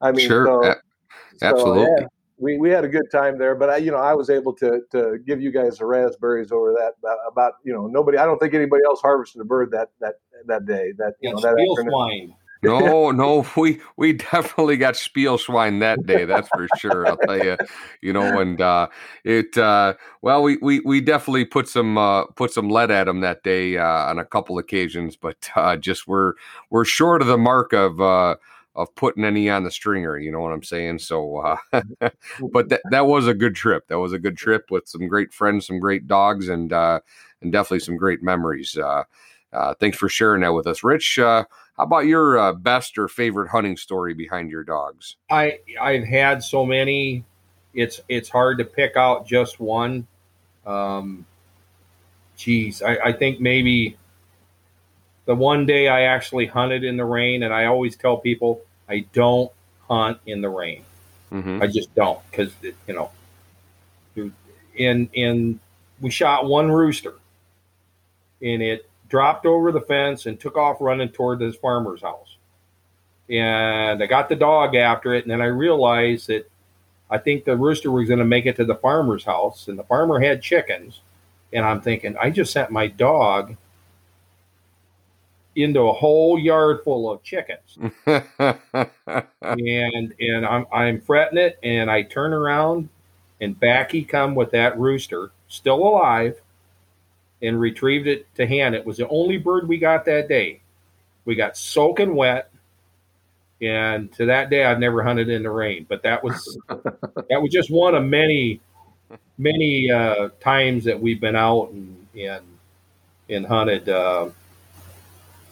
I 0.00 0.12
mean, 0.12 0.28
sure, 0.28 0.46
so, 0.46 0.74
absolutely. 1.42 1.84
So, 1.84 1.96
yeah, 1.98 2.06
we, 2.40 2.56
we 2.56 2.70
had 2.70 2.84
a 2.84 2.88
good 2.88 3.10
time 3.12 3.38
there, 3.38 3.54
but 3.54 3.68
I, 3.68 3.76
you 3.76 3.90
know, 3.90 3.98
I 3.98 4.14
was 4.14 4.30
able 4.30 4.54
to 4.54 4.80
to 4.92 5.18
give 5.26 5.40
you 5.42 5.52
guys 5.52 5.78
the 5.78 5.86
raspberries 5.86 6.52
over 6.52 6.72
that 6.72 6.92
about, 6.98 7.18
about 7.30 7.52
you 7.64 7.72
know 7.72 7.86
nobody. 7.86 8.16
I 8.18 8.24
don't 8.24 8.38
think 8.38 8.54
anybody 8.54 8.82
else 8.84 9.00
harvested 9.00 9.42
a 9.42 9.44
bird 9.44 9.70
that 9.72 9.88
that 10.00 10.14
that 10.46 10.64
day. 10.64 10.92
That 10.96 11.14
you 11.20 11.32
know 11.32 11.40
that 11.40 11.50
afternoon. 11.50 12.34
No, 12.62 13.10
no, 13.10 13.46
we 13.56 13.80
we 13.96 14.12
definitely 14.12 14.76
got 14.76 14.94
Spielschwein 14.94 15.80
that 15.80 16.04
day. 16.06 16.24
That's 16.24 16.48
for 16.48 16.66
sure. 16.78 17.06
I'll 17.06 17.16
tell 17.16 17.42
you, 17.42 17.56
you 18.02 18.12
know, 18.12 18.40
and 18.40 18.60
uh, 18.60 18.88
it 19.24 19.56
uh, 19.56 19.94
well, 20.22 20.42
we, 20.42 20.58
we 20.58 20.80
we 20.80 21.00
definitely 21.00 21.44
put 21.44 21.68
some 21.68 21.96
uh, 21.96 22.26
put 22.26 22.52
some 22.52 22.68
lead 22.68 22.90
at 22.90 23.08
him 23.08 23.20
that 23.20 23.42
day 23.42 23.78
uh, 23.78 23.84
on 23.84 24.18
a 24.18 24.24
couple 24.24 24.58
occasions, 24.58 25.16
but 25.16 25.50
uh, 25.56 25.76
just 25.76 26.06
we're 26.06 26.34
we're 26.70 26.84
short 26.84 27.22
of 27.22 27.28
the 27.28 27.38
mark 27.38 27.72
of 27.72 28.00
uh, 28.00 28.36
of 28.76 28.94
putting 28.94 29.24
any 29.24 29.50
on 29.50 29.64
the 29.64 29.70
stringer. 29.70 30.18
You 30.18 30.32
know 30.32 30.40
what 30.40 30.52
I'm 30.52 30.62
saying? 30.62 31.00
So, 31.00 31.38
uh, 31.38 31.56
but 32.52 32.68
that 32.68 32.82
that 32.90 33.06
was 33.06 33.26
a 33.26 33.34
good 33.34 33.54
trip. 33.54 33.88
That 33.88 33.98
was 33.98 34.12
a 34.12 34.18
good 34.18 34.36
trip 34.36 34.70
with 34.70 34.88
some 34.88 35.08
great 35.08 35.32
friends, 35.32 35.66
some 35.66 35.78
great 35.78 36.06
dogs, 36.06 36.48
and 36.48 36.72
uh, 36.72 37.00
and 37.42 37.52
definitely 37.52 37.80
some 37.80 37.96
great 37.96 38.22
memories. 38.22 38.76
Uh, 38.76 39.04
uh, 39.52 39.74
thanks 39.80 39.98
for 39.98 40.08
sharing 40.08 40.42
that 40.42 40.52
with 40.54 40.66
us, 40.66 40.84
Rich. 40.84 41.18
How 41.80 41.84
about 41.84 42.04
your 42.04 42.38
uh, 42.38 42.52
best 42.52 42.98
or 42.98 43.08
favorite 43.08 43.48
hunting 43.48 43.74
story 43.74 44.12
behind 44.12 44.50
your 44.50 44.62
dogs? 44.62 45.16
I 45.30 45.60
I've 45.80 46.04
had 46.04 46.42
so 46.42 46.66
many. 46.66 47.24
It's 47.72 48.02
it's 48.06 48.28
hard 48.28 48.58
to 48.58 48.66
pick 48.66 48.98
out 48.98 49.26
just 49.26 49.58
one. 49.58 50.06
Um, 50.66 51.24
geez, 52.36 52.82
I, 52.82 52.98
I 53.02 53.12
think 53.14 53.40
maybe 53.40 53.96
the 55.24 55.34
one 55.34 55.64
day 55.64 55.88
I 55.88 56.02
actually 56.02 56.44
hunted 56.44 56.84
in 56.84 56.98
the 56.98 57.06
rain, 57.06 57.44
and 57.44 57.54
I 57.54 57.64
always 57.64 57.96
tell 57.96 58.18
people 58.18 58.60
I 58.86 59.06
don't 59.14 59.50
hunt 59.88 60.18
in 60.26 60.42
the 60.42 60.50
rain. 60.50 60.84
Mm-hmm. 61.32 61.62
I 61.62 61.66
just 61.66 61.94
don't 61.94 62.20
because 62.30 62.52
you 62.62 62.92
know, 62.92 63.10
in 64.74 65.08
in 65.14 65.58
we 65.98 66.10
shot 66.10 66.44
one 66.44 66.70
rooster, 66.70 67.14
and 68.42 68.60
it 68.60 68.89
dropped 69.10 69.44
over 69.44 69.72
the 69.72 69.80
fence 69.80 70.24
and 70.24 70.40
took 70.40 70.56
off 70.56 70.78
running 70.80 71.10
toward 71.10 71.40
his 71.40 71.56
farmer's 71.56 72.00
house. 72.00 72.36
And 73.28 74.02
I 74.02 74.06
got 74.06 74.28
the 74.28 74.36
dog 74.36 74.74
after 74.74 75.14
it, 75.14 75.24
and 75.24 75.30
then 75.30 75.42
I 75.42 75.46
realized 75.46 76.28
that 76.28 76.50
I 77.10 77.18
think 77.18 77.44
the 77.44 77.56
rooster 77.56 77.90
was 77.90 78.08
going 78.08 78.20
to 78.20 78.24
make 78.24 78.46
it 78.46 78.56
to 78.56 78.64
the 78.64 78.76
farmer's 78.76 79.24
house, 79.24 79.68
and 79.68 79.78
the 79.78 79.84
farmer 79.84 80.20
had 80.20 80.42
chickens. 80.42 81.00
And 81.52 81.66
I'm 81.66 81.80
thinking, 81.80 82.16
I 82.16 82.30
just 82.30 82.52
sent 82.52 82.70
my 82.70 82.86
dog 82.86 83.56
into 85.56 85.80
a 85.80 85.92
whole 85.92 86.38
yard 86.38 86.82
full 86.84 87.10
of 87.10 87.22
chickens. 87.22 87.78
and 88.06 90.14
and 90.20 90.46
I'm 90.46 90.66
I'm 90.72 91.00
fretting 91.00 91.38
it, 91.38 91.58
and 91.62 91.90
I 91.90 92.02
turn 92.02 92.32
around, 92.32 92.88
and 93.40 93.58
back 93.58 93.92
he 93.92 94.04
come 94.04 94.34
with 94.34 94.50
that 94.52 94.78
rooster, 94.78 95.32
still 95.48 95.78
alive, 95.78 96.40
and 97.42 97.58
retrieved 97.58 98.06
it 98.06 98.32
to 98.34 98.46
hand. 98.46 98.74
It 98.74 98.84
was 98.84 98.98
the 98.98 99.08
only 99.08 99.38
bird 99.38 99.68
we 99.68 99.78
got 99.78 100.04
that 100.06 100.28
day. 100.28 100.60
We 101.24 101.34
got 101.34 101.56
soaking 101.56 102.14
wet, 102.14 102.50
and 103.60 104.12
to 104.14 104.26
that 104.26 104.50
day 104.50 104.64
I've 104.64 104.78
never 104.78 105.02
hunted 105.02 105.28
in 105.28 105.42
the 105.42 105.50
rain. 105.50 105.86
But 105.88 106.02
that 106.02 106.22
was 106.22 106.58
that 106.68 107.40
was 107.42 107.50
just 107.50 107.70
one 107.70 107.94
of 107.94 108.04
many 108.04 108.60
many 109.38 109.90
uh, 109.90 110.28
times 110.40 110.84
that 110.84 111.00
we've 111.00 111.20
been 111.20 111.36
out 111.36 111.70
and 111.70 112.06
and 112.18 112.44
and 113.28 113.46
hunted. 113.46 113.88
Uh, 113.88 114.30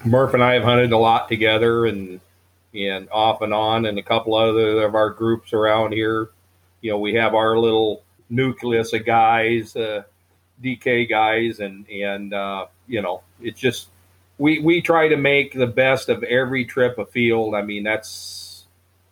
Murph 0.05 0.35
and 0.35 0.45
I 0.45 0.55
have 0.55 0.63
hunted 0.63 0.93
a 0.93 0.99
lot 0.99 1.29
together, 1.29 1.87
and 1.87 2.21
and 2.75 3.09
off 3.11 3.43
and 3.43 3.53
on, 3.53 3.87
and 3.87 3.99
a 3.99 4.03
couple 4.03 4.35
other 4.35 4.83
of 4.83 4.95
our 4.95 5.11
groups 5.11 5.53
around 5.53 5.93
here. 5.93 6.31
You 6.81 6.93
know, 6.93 6.99
we 6.99 7.15
have 7.15 7.35
our 7.35 7.59
little 7.59 8.03
nucleus 8.31 8.93
of 8.93 9.05
guys, 9.05 9.75
uh, 9.75 10.05
DK 10.63 11.09
guys, 11.09 11.61
and 11.61 11.89
and 11.89 12.35
uh, 12.35 12.67
you 12.87 13.03
know, 13.03 13.23
it's 13.41 13.61
just 13.61 13.89
we 14.39 14.61
we 14.61 14.81
try 14.81 15.09
to 15.09 15.17
make 15.17 15.53
the 15.53 15.67
best 15.67 16.09
of 16.09 16.23
every 16.25 16.65
trip 16.65 16.99
afield. 16.99 17.55
I 17.55 17.63
mean, 17.63 17.85
that's 17.85 18.65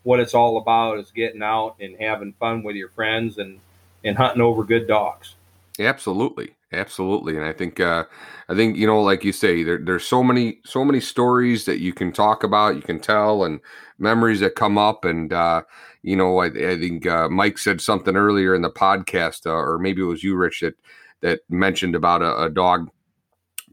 what 0.02 0.20
it's 0.20 0.34
all 0.34 0.58
about: 0.58 0.98
is 0.98 1.10
getting 1.10 1.42
out 1.42 1.76
and 1.80 1.96
having 2.00 2.32
fun 2.34 2.62
with 2.62 2.76
your 2.76 2.90
friends 2.90 3.38
and 3.38 3.60
and 4.04 4.16
hunting 4.16 4.42
over 4.42 4.64
good 4.64 4.86
dogs. 4.86 5.34
Absolutely, 5.78 6.54
absolutely, 6.72 7.36
and 7.36 7.44
I 7.44 7.52
think 7.52 7.80
uh, 7.80 8.04
I 8.48 8.54
think 8.54 8.76
you 8.76 8.86
know, 8.86 9.02
like 9.02 9.24
you 9.24 9.32
say, 9.32 9.62
there, 9.62 9.78
there's 9.78 10.06
so 10.06 10.22
many 10.22 10.60
so 10.64 10.84
many 10.84 11.00
stories 11.00 11.64
that 11.66 11.80
you 11.80 11.92
can 11.92 12.12
talk 12.12 12.44
about, 12.44 12.76
you 12.76 12.82
can 12.82 13.00
tell, 13.00 13.44
and 13.44 13.60
memories 13.98 14.40
that 14.40 14.54
come 14.54 14.78
up, 14.78 15.04
and 15.04 15.32
uh, 15.32 15.62
you 16.02 16.16
know, 16.16 16.38
I, 16.38 16.46
I 16.46 16.78
think 16.78 17.06
uh, 17.06 17.28
Mike 17.28 17.58
said 17.58 17.80
something 17.80 18.16
earlier 18.16 18.54
in 18.54 18.62
the 18.62 18.70
podcast, 18.70 19.44
uh, 19.44 19.50
or 19.50 19.78
maybe 19.78 20.02
it 20.02 20.06
was 20.06 20.22
you, 20.22 20.36
Rich, 20.36 20.60
that 20.60 20.74
that 21.22 21.40
mentioned 21.48 21.94
about 21.94 22.22
a, 22.22 22.44
a 22.44 22.50
dog 22.50 22.90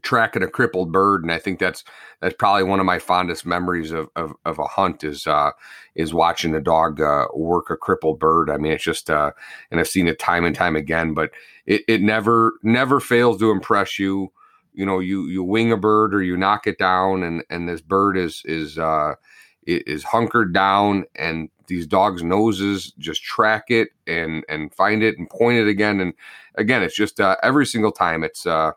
tracking 0.04 0.42
a 0.42 0.48
crippled 0.48 0.92
bird, 0.92 1.22
and 1.22 1.32
I 1.32 1.38
think 1.38 1.58
that's 1.58 1.82
that's 2.20 2.34
probably 2.38 2.62
one 2.62 2.78
of 2.78 2.86
my 2.86 2.98
fondest 2.98 3.44
memories 3.44 3.90
of 3.90 4.08
of, 4.14 4.34
of 4.44 4.58
a 4.58 4.66
hunt 4.66 5.02
is 5.02 5.26
uh, 5.26 5.50
is 5.96 6.14
watching 6.14 6.54
a 6.54 6.60
dog 6.60 7.00
uh, 7.00 7.26
work 7.34 7.70
a 7.70 7.76
crippled 7.76 8.20
bird. 8.20 8.50
I 8.50 8.58
mean, 8.58 8.72
it's 8.72 8.84
just 8.84 9.10
uh, 9.10 9.32
and 9.70 9.80
I've 9.80 9.88
seen 9.88 10.06
it 10.06 10.18
time 10.20 10.44
and 10.44 10.54
time 10.54 10.76
again, 10.76 11.14
but 11.14 11.30
it, 11.66 11.82
it 11.88 12.02
never 12.02 12.52
never 12.62 13.00
fails 13.00 13.38
to 13.40 13.50
impress 13.50 13.98
you. 13.98 14.30
You 14.74 14.86
know, 14.86 15.00
you 15.00 15.26
you 15.26 15.42
wing 15.42 15.72
a 15.72 15.76
bird 15.76 16.14
or 16.14 16.22
you 16.22 16.36
knock 16.36 16.66
it 16.66 16.78
down, 16.78 17.22
and 17.22 17.42
and 17.50 17.68
this 17.68 17.80
bird 17.80 18.16
is 18.16 18.42
is 18.44 18.78
uh, 18.78 19.14
is 19.66 20.04
hunkered 20.04 20.52
down, 20.52 21.04
and 21.16 21.48
these 21.66 21.86
dogs' 21.86 22.22
noses 22.22 22.92
just 22.98 23.22
track 23.22 23.64
it 23.68 23.88
and 24.06 24.44
and 24.48 24.74
find 24.74 25.02
it 25.02 25.18
and 25.18 25.28
point 25.30 25.58
it 25.58 25.68
again, 25.68 26.00
and 26.00 26.14
again, 26.56 26.82
it's 26.82 26.96
just 26.96 27.20
uh, 27.20 27.36
every 27.42 27.66
single 27.66 27.92
time 27.92 28.24
it's 28.24 28.46
uh 28.46 28.72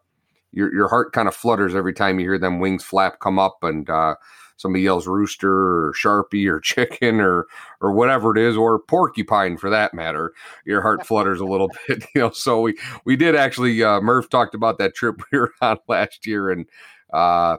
your 0.51 0.73
your 0.73 0.87
heart 0.87 1.13
kind 1.13 1.27
of 1.27 1.35
flutters 1.35 1.75
every 1.75 1.93
time 1.93 2.19
you 2.19 2.25
hear 2.25 2.39
them 2.39 2.59
wings 2.59 2.83
flap 2.83 3.19
come 3.19 3.37
up 3.39 3.57
and 3.63 3.89
uh, 3.89 4.15
somebody 4.57 4.83
yells 4.83 5.07
rooster 5.07 5.51
or 5.51 5.93
sharpie 5.93 6.49
or 6.49 6.59
chicken 6.61 7.19
or 7.19 7.45
or 7.81 7.91
whatever 7.91 8.35
it 8.35 8.41
is 8.41 8.57
or 8.57 8.79
porcupine 8.79 9.57
for 9.57 9.69
that 9.69 9.93
matter 9.93 10.33
your 10.65 10.81
heart 10.81 11.05
flutters 11.05 11.39
a 11.39 11.45
little 11.45 11.69
bit 11.87 12.03
you 12.15 12.21
know. 12.21 12.31
So 12.31 12.61
we 12.61 12.77
we 13.05 13.15
did 13.15 13.35
actually 13.35 13.83
uh, 13.83 14.01
murph 14.01 14.29
talked 14.29 14.55
about 14.55 14.77
that 14.79 14.95
trip 14.95 15.21
we 15.31 15.39
were 15.39 15.53
on 15.61 15.77
last 15.87 16.25
year 16.25 16.49
and 16.49 16.65
uh 17.13 17.57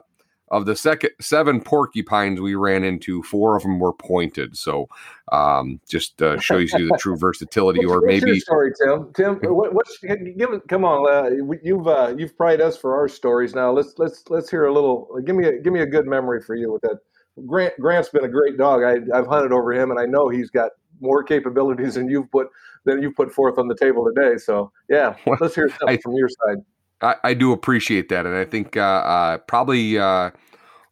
of 0.51 0.65
the 0.65 0.75
second 0.75 1.11
seven 1.19 1.61
porcupines 1.61 2.41
we 2.41 2.55
ran 2.55 2.83
into, 2.83 3.21
four 3.23 3.55
of 3.55 3.63
them 3.63 3.79
were 3.79 3.93
pointed. 3.93 4.57
So 4.57 4.87
um, 5.31 5.79
just 5.87 6.21
uh, 6.21 6.39
shows 6.39 6.71
you 6.73 6.87
the 6.87 6.97
true 6.97 7.17
versatility, 7.17 7.85
or 7.85 8.01
maybe 8.01 8.39
story, 8.39 8.71
Tim. 8.81 9.11
Tim, 9.13 9.35
what, 9.43 9.73
what's 9.73 9.97
give? 9.99 10.49
Come 10.67 10.85
on, 10.85 11.07
uh, 11.07 11.29
you've 11.63 11.87
uh, 11.87 12.15
you've 12.17 12.35
prided 12.35 12.61
us 12.61 12.77
for 12.77 12.95
our 12.95 13.07
stories. 13.07 13.53
Now 13.53 13.71
let's 13.71 13.93
let's 13.97 14.23
let's 14.29 14.49
hear 14.49 14.65
a 14.65 14.73
little. 14.73 15.09
Give 15.25 15.35
me 15.35 15.47
a 15.47 15.59
give 15.59 15.73
me 15.73 15.81
a 15.81 15.87
good 15.87 16.07
memory 16.07 16.41
for 16.41 16.55
you 16.55 16.71
with 16.71 16.81
that. 16.83 16.97
Grant 17.45 17.73
Grant's 17.79 18.09
been 18.09 18.25
a 18.25 18.29
great 18.29 18.57
dog. 18.57 18.83
I, 18.83 18.97
I've 19.17 19.27
hunted 19.27 19.51
over 19.51 19.73
him, 19.73 19.91
and 19.91 19.99
I 19.99 20.05
know 20.05 20.29
he's 20.29 20.49
got 20.49 20.71
more 21.01 21.23
capabilities 21.23 21.95
than 21.95 22.09
you've 22.09 22.29
put 22.31 22.47
than 22.85 23.01
you 23.01 23.11
put 23.11 23.31
forth 23.31 23.57
on 23.57 23.67
the 23.67 23.75
table 23.75 24.05
today. 24.05 24.37
So 24.37 24.71
yeah, 24.89 25.15
let's 25.39 25.55
hear 25.55 25.69
something 25.69 25.97
I, 25.97 26.01
from 26.01 26.13
your 26.13 26.29
side. 26.29 26.57
I, 27.01 27.15
I, 27.23 27.33
do 27.33 27.51
appreciate 27.51 28.09
that, 28.09 28.25
and 28.25 28.35
I 28.35 28.45
think 28.45 28.75
uh, 28.75 28.81
uh, 28.81 29.37
probably 29.39 29.97
uh, 29.97 30.31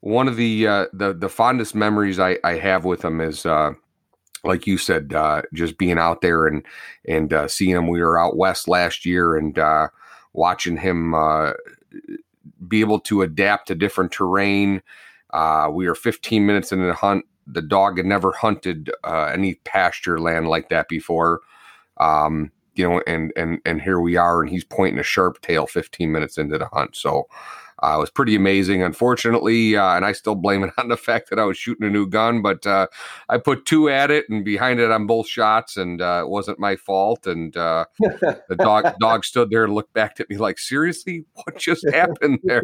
one 0.02 0.28
of 0.28 0.38
the 0.38 0.68
uh, 0.68 0.86
the 0.94 1.14
the 1.14 1.30
fondest 1.30 1.76
memories 1.76 2.20
I, 2.20 2.38
I 2.44 2.54
have 2.54 2.86
with 2.86 3.04
him 3.04 3.20
is 3.20 3.46
uh, 3.46 3.72
like 4.44 4.68
you 4.68 4.78
said, 4.78 5.14
uh, 5.14 5.42
just 5.54 5.78
being 5.78 5.98
out 5.98 6.22
there 6.22 6.48
and 6.48 6.66
and 7.08 7.34
seeing 7.52 7.76
him. 7.76 7.88
We 7.88 8.02
were 8.02 8.20
out 8.20 8.38
west 8.38 8.68
last 8.68 9.06
year 9.06 9.36
and 9.36 9.58
watching 10.34 10.78
him 10.78 11.14
be 12.68 12.80
able 12.80 13.00
to 13.02 13.22
adapt 13.22 13.68
to 13.68 13.76
different 13.76 14.12
terrain. 14.12 14.82
we 15.72 15.88
were 15.88 15.96
15 15.96 16.46
minutes 16.46 16.72
into 16.72 16.86
the 16.86 16.94
hunt. 16.94 17.26
The 17.48 17.62
dog 17.62 17.98
had 17.98 18.06
never 18.06 18.32
hunted 18.32 18.92
any 19.06 19.56
pasture 19.66 20.20
land 20.20 20.48
like 20.48 20.70
that 20.70 20.88
before. 20.88 21.42
Um, 21.98 22.52
you 22.78 22.88
know, 22.88 23.02
and 23.08 23.34
and 23.36 23.60
and 23.66 23.82
here 23.82 24.00
we 24.00 24.16
are, 24.16 24.42
and 24.42 24.50
he's 24.50 24.64
pointing 24.64 25.00
a 25.00 25.04
sharp 25.04 25.42
tail 25.42 25.68
15 25.68 26.12
minutes 26.12 26.38
into 26.38 26.58
the 26.58 26.68
hunt. 26.68 26.96
So 26.96 27.28
uh, 27.84 27.96
it 27.98 28.00
was 28.00 28.10
pretty 28.10 28.36
amazing. 28.36 28.82
Unfortunately, 28.82 29.78
uh, 29.78 29.96
and 29.96 30.04
I 30.04 30.12
still 30.12 30.36
blame 30.36 30.64
it 30.64 30.74
on 30.78 30.88
the 30.88 30.98
fact 30.98 31.30
that 31.30 31.40
I 31.40 31.44
was 31.44 31.58
shooting 31.58 31.86
a 31.86 31.90
new 31.90 32.08
gun, 32.08 32.42
but 32.42 32.66
uh, 32.66 32.88
I 33.30 33.38
put 33.38 33.66
two 33.66 33.90
at 33.90 34.10
it 34.10 34.26
and 34.30 34.44
behind 34.44 34.80
it 34.80 34.92
on 34.92 35.06
both 35.06 35.28
shots, 35.28 35.78
and 35.78 36.02
uh, 36.02 36.24
it 36.26 36.30
wasn't 36.30 36.60
my 36.60 36.76
fault. 36.76 37.28
And 37.28 37.56
uh, 37.56 37.86
the 38.00 38.56
dog 38.58 38.96
dog 39.00 39.26
stood 39.26 39.50
there 39.50 39.64
and 39.64 39.74
looked 39.74 39.94
back 39.94 40.20
at 40.20 40.30
me 40.30 40.38
like, 40.38 40.58
"Seriously, 40.58 41.26
what 41.34 41.58
just 41.58 41.88
happened 41.94 42.40
there? 42.44 42.64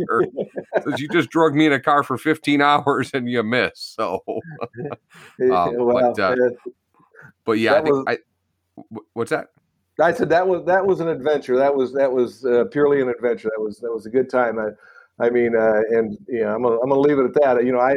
Because 0.76 1.00
you 1.00 1.08
just 1.10 1.30
drug 1.30 1.54
me 1.54 1.68
in 1.68 1.74
a 1.74 1.80
car 1.80 2.04
for 2.04 2.18
15 2.18 2.62
hours 2.62 3.12
and 3.14 3.30
you 3.30 3.44
missed." 3.44 3.96
So, 3.96 4.24
um, 4.28 5.76
but, 5.78 6.20
uh, 6.20 6.36
but 7.46 7.54
yeah, 7.54 7.76
I 7.76 7.82
think 7.82 8.10
I. 8.10 8.18
What's 9.14 9.30
that? 9.30 9.53
I 10.00 10.12
said 10.12 10.30
that 10.30 10.48
was 10.48 10.66
that 10.66 10.86
was 10.86 11.00
an 11.00 11.08
adventure. 11.08 11.56
That 11.58 11.76
was 11.76 11.94
that 11.94 12.12
was 12.12 12.46
uh, 12.46 12.66
purely 12.72 13.02
an 13.02 13.10
adventure. 13.10 13.50
That 13.56 13.62
was 13.62 13.80
that 13.80 13.92
was 13.92 14.06
a 14.06 14.10
good 14.10 14.30
time. 14.30 14.58
I, 14.60 14.70
I 15.24 15.30
mean, 15.30 15.56
uh, 15.56 15.82
and 15.92 16.18
yeah, 16.28 16.54
I'm 16.54 16.64
gonna, 16.64 16.80
I'm 16.80 16.90
gonna 16.90 17.02
leave 17.02 17.20
it 17.20 17.26
at 17.26 17.34
that. 17.42 17.64
You 17.66 17.72
know, 17.74 17.80
I 17.80 17.96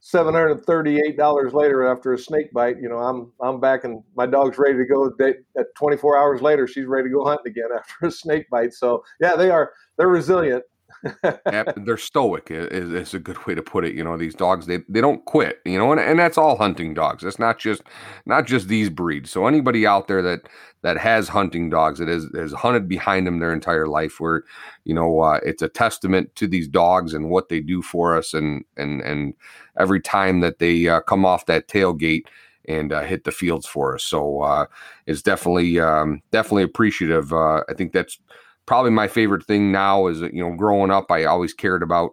seven 0.00 0.34
hundred 0.34 0.52
and 0.52 0.64
thirty 0.64 1.00
eight 1.00 1.16
dollars 1.16 1.52
later 1.52 1.86
after 1.86 2.12
a 2.12 2.18
snake 2.18 2.52
bite. 2.52 2.78
You 2.80 2.88
know, 2.88 2.98
I'm 2.98 3.32
I'm 3.40 3.58
back 3.60 3.82
and 3.82 4.02
my 4.16 4.26
dog's 4.26 4.58
ready 4.58 4.78
to 4.78 4.84
go. 4.84 5.12
At 5.58 5.74
24 5.74 6.16
hours 6.16 6.42
later, 6.42 6.68
she's 6.68 6.86
ready 6.86 7.08
to 7.08 7.14
go 7.14 7.24
hunting 7.24 7.50
again 7.50 7.68
after 7.76 8.06
a 8.06 8.10
snake 8.10 8.48
bite. 8.48 8.72
So 8.72 9.04
yeah, 9.20 9.34
they 9.34 9.50
are 9.50 9.72
they're 9.96 10.08
resilient 10.08 10.64
they're 11.76 11.96
stoic 11.96 12.48
is, 12.50 12.92
is, 12.92 13.14
a 13.14 13.18
good 13.18 13.44
way 13.46 13.54
to 13.54 13.62
put 13.62 13.84
it 13.84 13.94
you 13.94 14.04
know 14.04 14.16
these 14.16 14.34
dogs 14.34 14.66
they, 14.66 14.78
they 14.88 15.00
don't 15.00 15.24
quit 15.24 15.60
you 15.64 15.78
know 15.78 15.90
and, 15.90 16.00
and 16.00 16.18
that's 16.18 16.38
all 16.38 16.56
hunting 16.56 16.94
dogs 16.94 17.24
it's 17.24 17.38
not 17.38 17.58
just 17.58 17.82
not 18.26 18.46
just 18.46 18.68
these 18.68 18.88
breeds 18.88 19.30
so 19.30 19.46
anybody 19.46 19.86
out 19.86 20.06
there 20.08 20.22
that 20.22 20.42
that 20.82 20.98
has 20.98 21.28
hunting 21.28 21.70
dogs 21.70 21.98
that 21.98 22.08
has, 22.08 22.26
has 22.34 22.52
hunted 22.52 22.88
behind 22.88 23.26
them 23.26 23.38
their 23.38 23.52
entire 23.52 23.86
life 23.86 24.20
where 24.20 24.44
you 24.84 24.94
know 24.94 25.20
uh, 25.20 25.40
it's 25.44 25.62
a 25.62 25.68
testament 25.68 26.34
to 26.36 26.46
these 26.46 26.68
dogs 26.68 27.14
and 27.14 27.30
what 27.30 27.48
they 27.48 27.60
do 27.60 27.82
for 27.82 28.16
us 28.16 28.34
and 28.34 28.64
and 28.76 29.00
and 29.02 29.34
every 29.78 30.00
time 30.00 30.40
that 30.40 30.58
they 30.58 30.88
uh, 30.88 31.00
come 31.00 31.24
off 31.24 31.46
that 31.46 31.68
tailgate 31.68 32.26
and 32.66 32.92
uh, 32.92 33.02
hit 33.02 33.24
the 33.24 33.32
fields 33.32 33.66
for 33.66 33.94
us 33.94 34.04
so 34.04 34.42
uh, 34.42 34.66
it's 35.06 35.22
definitely 35.22 35.80
um, 35.80 36.20
definitely 36.30 36.62
appreciative 36.62 37.32
uh, 37.32 37.62
i 37.68 37.74
think 37.74 37.92
that's 37.92 38.18
probably 38.66 38.90
my 38.90 39.08
favorite 39.08 39.44
thing 39.44 39.72
now 39.72 40.06
is 40.06 40.20
you 40.20 40.42
know 40.42 40.54
growing 40.54 40.90
up 40.90 41.10
I 41.10 41.24
always 41.24 41.54
cared 41.54 41.82
about 41.82 42.12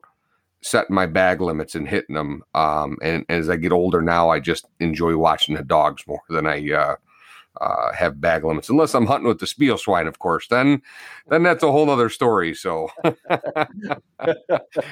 setting 0.62 0.96
my 0.96 1.06
bag 1.06 1.42
limits 1.42 1.76
and 1.76 1.88
hitting 1.88 2.16
them. 2.16 2.44
Um, 2.54 2.98
and, 3.02 3.26
and, 3.30 3.40
as 3.40 3.50
I 3.50 3.56
get 3.56 3.72
older 3.72 4.02
now, 4.02 4.30
I 4.30 4.40
just 4.40 4.66
enjoy 4.80 5.16
watching 5.16 5.56
the 5.56 5.64
dogs 5.64 6.04
more 6.06 6.22
than 6.30 6.46
I 6.46 6.72
uh, 6.72 6.96
uh, 7.62 7.94
have 7.94 8.20
bag 8.20 8.44
limits. 8.44 8.70
Unless 8.70 8.94
I'm 8.94 9.06
hunting 9.06 9.28
with 9.28 9.40
the 9.40 9.48
Spiel 9.48 9.78
swine, 9.78 10.08
of 10.08 10.20
course. 10.20 10.48
Then 10.48 10.82
then 11.30 11.44
that's 11.44 11.64
a 11.64 11.72
whole 11.72 11.90
other 11.90 12.10
story. 12.10 12.54
So, 12.54 12.90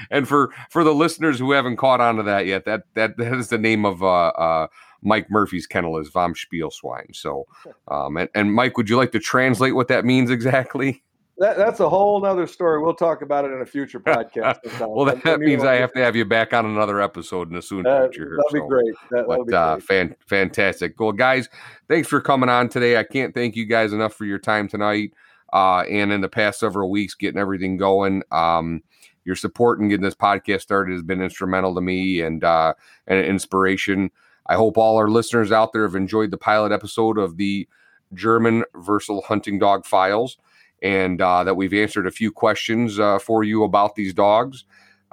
and 0.09 0.27
for 0.27 0.53
for 0.69 0.83
the 0.83 0.93
listeners 0.93 1.39
who 1.39 1.51
haven't 1.51 1.77
caught 1.77 2.01
on 2.01 2.15
to 2.17 2.23
that 2.23 2.45
yet, 2.45 2.65
that 2.65 2.83
that 2.95 3.17
that 3.17 3.33
is 3.33 3.49
the 3.49 3.57
name 3.57 3.85
of 3.85 4.03
uh, 4.03 4.27
uh 4.27 4.67
Mike 5.01 5.29
Murphy's 5.29 5.67
kennel 5.67 5.97
is 5.97 6.09
Vom 6.09 6.33
Spielswine. 6.33 7.15
So, 7.15 7.45
um, 7.87 8.17
and, 8.17 8.29
and 8.33 8.53
Mike, 8.53 8.77
would 8.77 8.89
you 8.89 8.97
like 8.97 9.11
to 9.11 9.19
translate 9.19 9.75
what 9.75 9.87
that 9.89 10.05
means 10.05 10.31
exactly? 10.31 11.03
That, 11.39 11.57
that's 11.57 11.79
a 11.79 11.89
whole 11.89 12.23
other 12.25 12.47
story. 12.47 12.81
We'll 12.81 12.93
talk 12.93 13.21
about 13.21 13.45
it 13.45 13.51
in 13.51 13.61
a 13.61 13.65
future 13.65 13.99
podcast. 14.01 14.59
well, 14.79 15.05
that, 15.05 15.23
that 15.23 15.39
means 15.39 15.63
I 15.63 15.75
have 15.75 15.93
to 15.93 15.99
have 15.99 16.15
you 16.15 16.25
back 16.25 16.53
on 16.53 16.65
another 16.65 17.01
episode 17.01 17.49
in 17.49 17.55
a 17.55 17.61
soon 17.61 17.85
uh, 17.85 18.07
future. 18.09 18.37
That'll 18.37 18.49
so. 18.49 18.63
be 18.63 18.67
great. 18.67 18.95
That, 19.11 19.27
but, 19.27 19.47
be 19.47 19.53
uh, 19.53 19.73
great. 19.75 19.83
Fan, 19.83 20.15
fantastic. 20.25 20.99
Well, 20.99 21.11
guys, 21.11 21.49
thanks 21.87 22.07
for 22.07 22.21
coming 22.21 22.49
on 22.49 22.69
today. 22.69 22.97
I 22.97 23.03
can't 23.03 23.33
thank 23.33 23.55
you 23.55 23.65
guys 23.65 23.93
enough 23.93 24.13
for 24.13 24.25
your 24.25 24.39
time 24.39 24.67
tonight 24.67 25.11
uh, 25.53 25.81
and 25.81 26.11
in 26.11 26.21
the 26.21 26.29
past 26.29 26.59
several 26.59 26.89
weeks 26.89 27.15
getting 27.15 27.39
everything 27.39 27.77
going. 27.77 28.23
Um, 28.31 28.83
your 29.25 29.35
support 29.35 29.79
in 29.79 29.89
getting 29.89 30.03
this 30.03 30.15
podcast 30.15 30.61
started 30.61 30.93
has 30.93 31.03
been 31.03 31.21
instrumental 31.21 31.75
to 31.75 31.81
me 31.81 32.21
and 32.21 32.43
uh, 32.43 32.73
and 33.07 33.25
inspiration. 33.25 34.09
I 34.47 34.55
hope 34.55 34.77
all 34.77 34.97
our 34.97 35.09
listeners 35.09 35.51
out 35.51 35.73
there 35.73 35.83
have 35.83 35.95
enjoyed 35.95 36.31
the 36.31 36.37
pilot 36.37 36.71
episode 36.71 37.17
of 37.17 37.35
the 37.35 37.67
German 38.13 38.63
Versatile 38.75 39.21
Hunting 39.21 39.59
Dog 39.59 39.85
Files, 39.85 40.37
and 40.81 41.21
uh, 41.21 41.43
that 41.43 41.55
we've 41.55 41.73
answered 41.73 42.07
a 42.07 42.11
few 42.11 42.31
questions 42.31 42.99
uh, 42.99 43.19
for 43.19 43.43
you 43.43 43.63
about 43.63 43.95
these 43.95 44.13
dogs. 44.13 44.65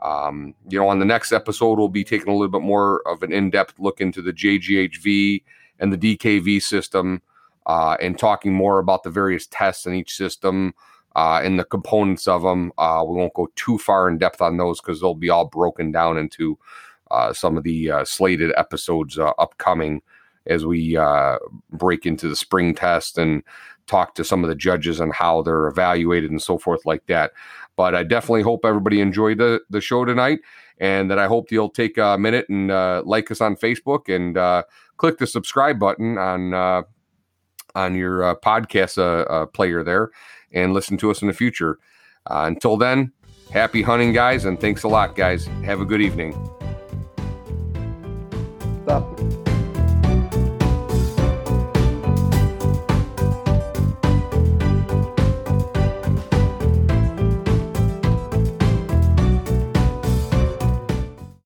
Um, 0.03 0.55
you 0.69 0.79
know, 0.79 0.89
on 0.89 0.99
the 0.99 1.05
next 1.05 1.33
episode, 1.33 1.79
we'll 1.79 1.89
be 1.89 2.05
taking 2.05 2.29
a 2.29 2.33
little 2.33 2.49
bit 2.49 2.61
more 2.61 3.07
of 3.09 3.23
an 3.23 3.33
in-depth 3.33 3.79
look 3.79 4.01
into 4.01 4.21
the 4.21 4.33
JGHV 4.33 5.43
and 5.79 5.93
the 5.93 6.17
DKV 6.17 6.61
system, 6.62 7.23
uh, 7.67 7.97
and 8.01 8.19
talking 8.19 8.53
more 8.53 8.79
about 8.79 9.03
the 9.03 9.11
various 9.11 9.47
tests 9.47 9.87
in 9.87 9.95
each 9.95 10.15
system 10.15 10.75
uh, 11.17 11.41
and 11.43 11.59
the 11.59 11.65
components 11.65 12.29
of 12.29 12.43
them. 12.43 12.71
Uh, 12.77 13.03
we 13.07 13.17
won't 13.17 13.35
go 13.35 13.49
too 13.57 13.79
far 13.79 14.09
in 14.09 14.19
depth 14.19 14.43
on 14.43 14.57
those 14.57 14.81
because 14.81 15.01
they'll 15.01 15.15
be 15.15 15.31
all 15.31 15.47
broken 15.47 15.91
down 15.91 16.19
into 16.19 16.59
uh, 17.11 17.33
some 17.33 17.57
of 17.57 17.65
the 17.65 17.91
slated 18.05 18.53
episodes 18.57 19.19
upcoming 19.19 20.03
as 20.47 20.67
we 20.67 20.99
break 21.71 22.05
into 22.05 22.29
the 22.29 22.37
spring 22.37 22.75
test 22.75 23.17
and 23.17 23.43
talk 23.87 24.14
to 24.14 24.24
some 24.24 24.43
of 24.45 24.49
the 24.49 24.57
judges 24.57 25.01
on 25.01 25.11
how 25.11 25.43
they're 25.43 25.66
evaluated 25.66 26.30
and 26.30 26.43
so 26.43 26.59
forth 26.59 26.85
like 26.87 27.07
that. 27.07 27.32
But 27.76 27.95
I 27.95 28.03
definitely 28.05 28.43
hope 28.43 28.64
everybody 28.64 29.01
enjoyed 29.01 29.39
the, 29.39 29.61
the 29.70 29.80
show 29.80 30.05
tonight 30.05 30.41
and 30.78 31.11
that 31.11 31.18
I 31.18 31.26
hope 31.26 31.51
you'll 31.51 31.70
take 31.70 31.99
a 31.99 32.16
minute 32.18 32.49
and 32.49 32.70
uh, 32.70 33.03
like 33.05 33.30
us 33.30 33.41
on 33.41 33.57
Facebook 33.57 34.14
and 34.14 34.37
uh, 34.37 34.64
click 34.97 35.18
the 35.18 35.26
subscribe 35.26 35.78
button 35.78 36.18
on 36.18 36.55
uh, 36.55 36.82
on 37.74 37.97
your 37.97 38.37
podcast 38.37 39.53
player 39.53 39.82
there 39.82 40.11
and 40.55 40.72
listen 40.72 40.97
to 40.99 41.11
us 41.11 41.20
in 41.20 41.28
the 41.28 41.35
future. 41.35 41.78
Uh, 42.26 42.45
until 42.47 42.76
then, 42.76 43.12
happy 43.51 43.82
hunting, 43.82 44.12
guys, 44.12 44.47
and 44.47 44.61
thanks 44.61 44.85
a 44.85 44.89
lot, 44.89 45.14
guys. 45.14 45.47
Have 45.64 45.80
a 45.80 45.85
good 45.85 46.01
evening. 46.01 46.32
Stop. 48.85 49.43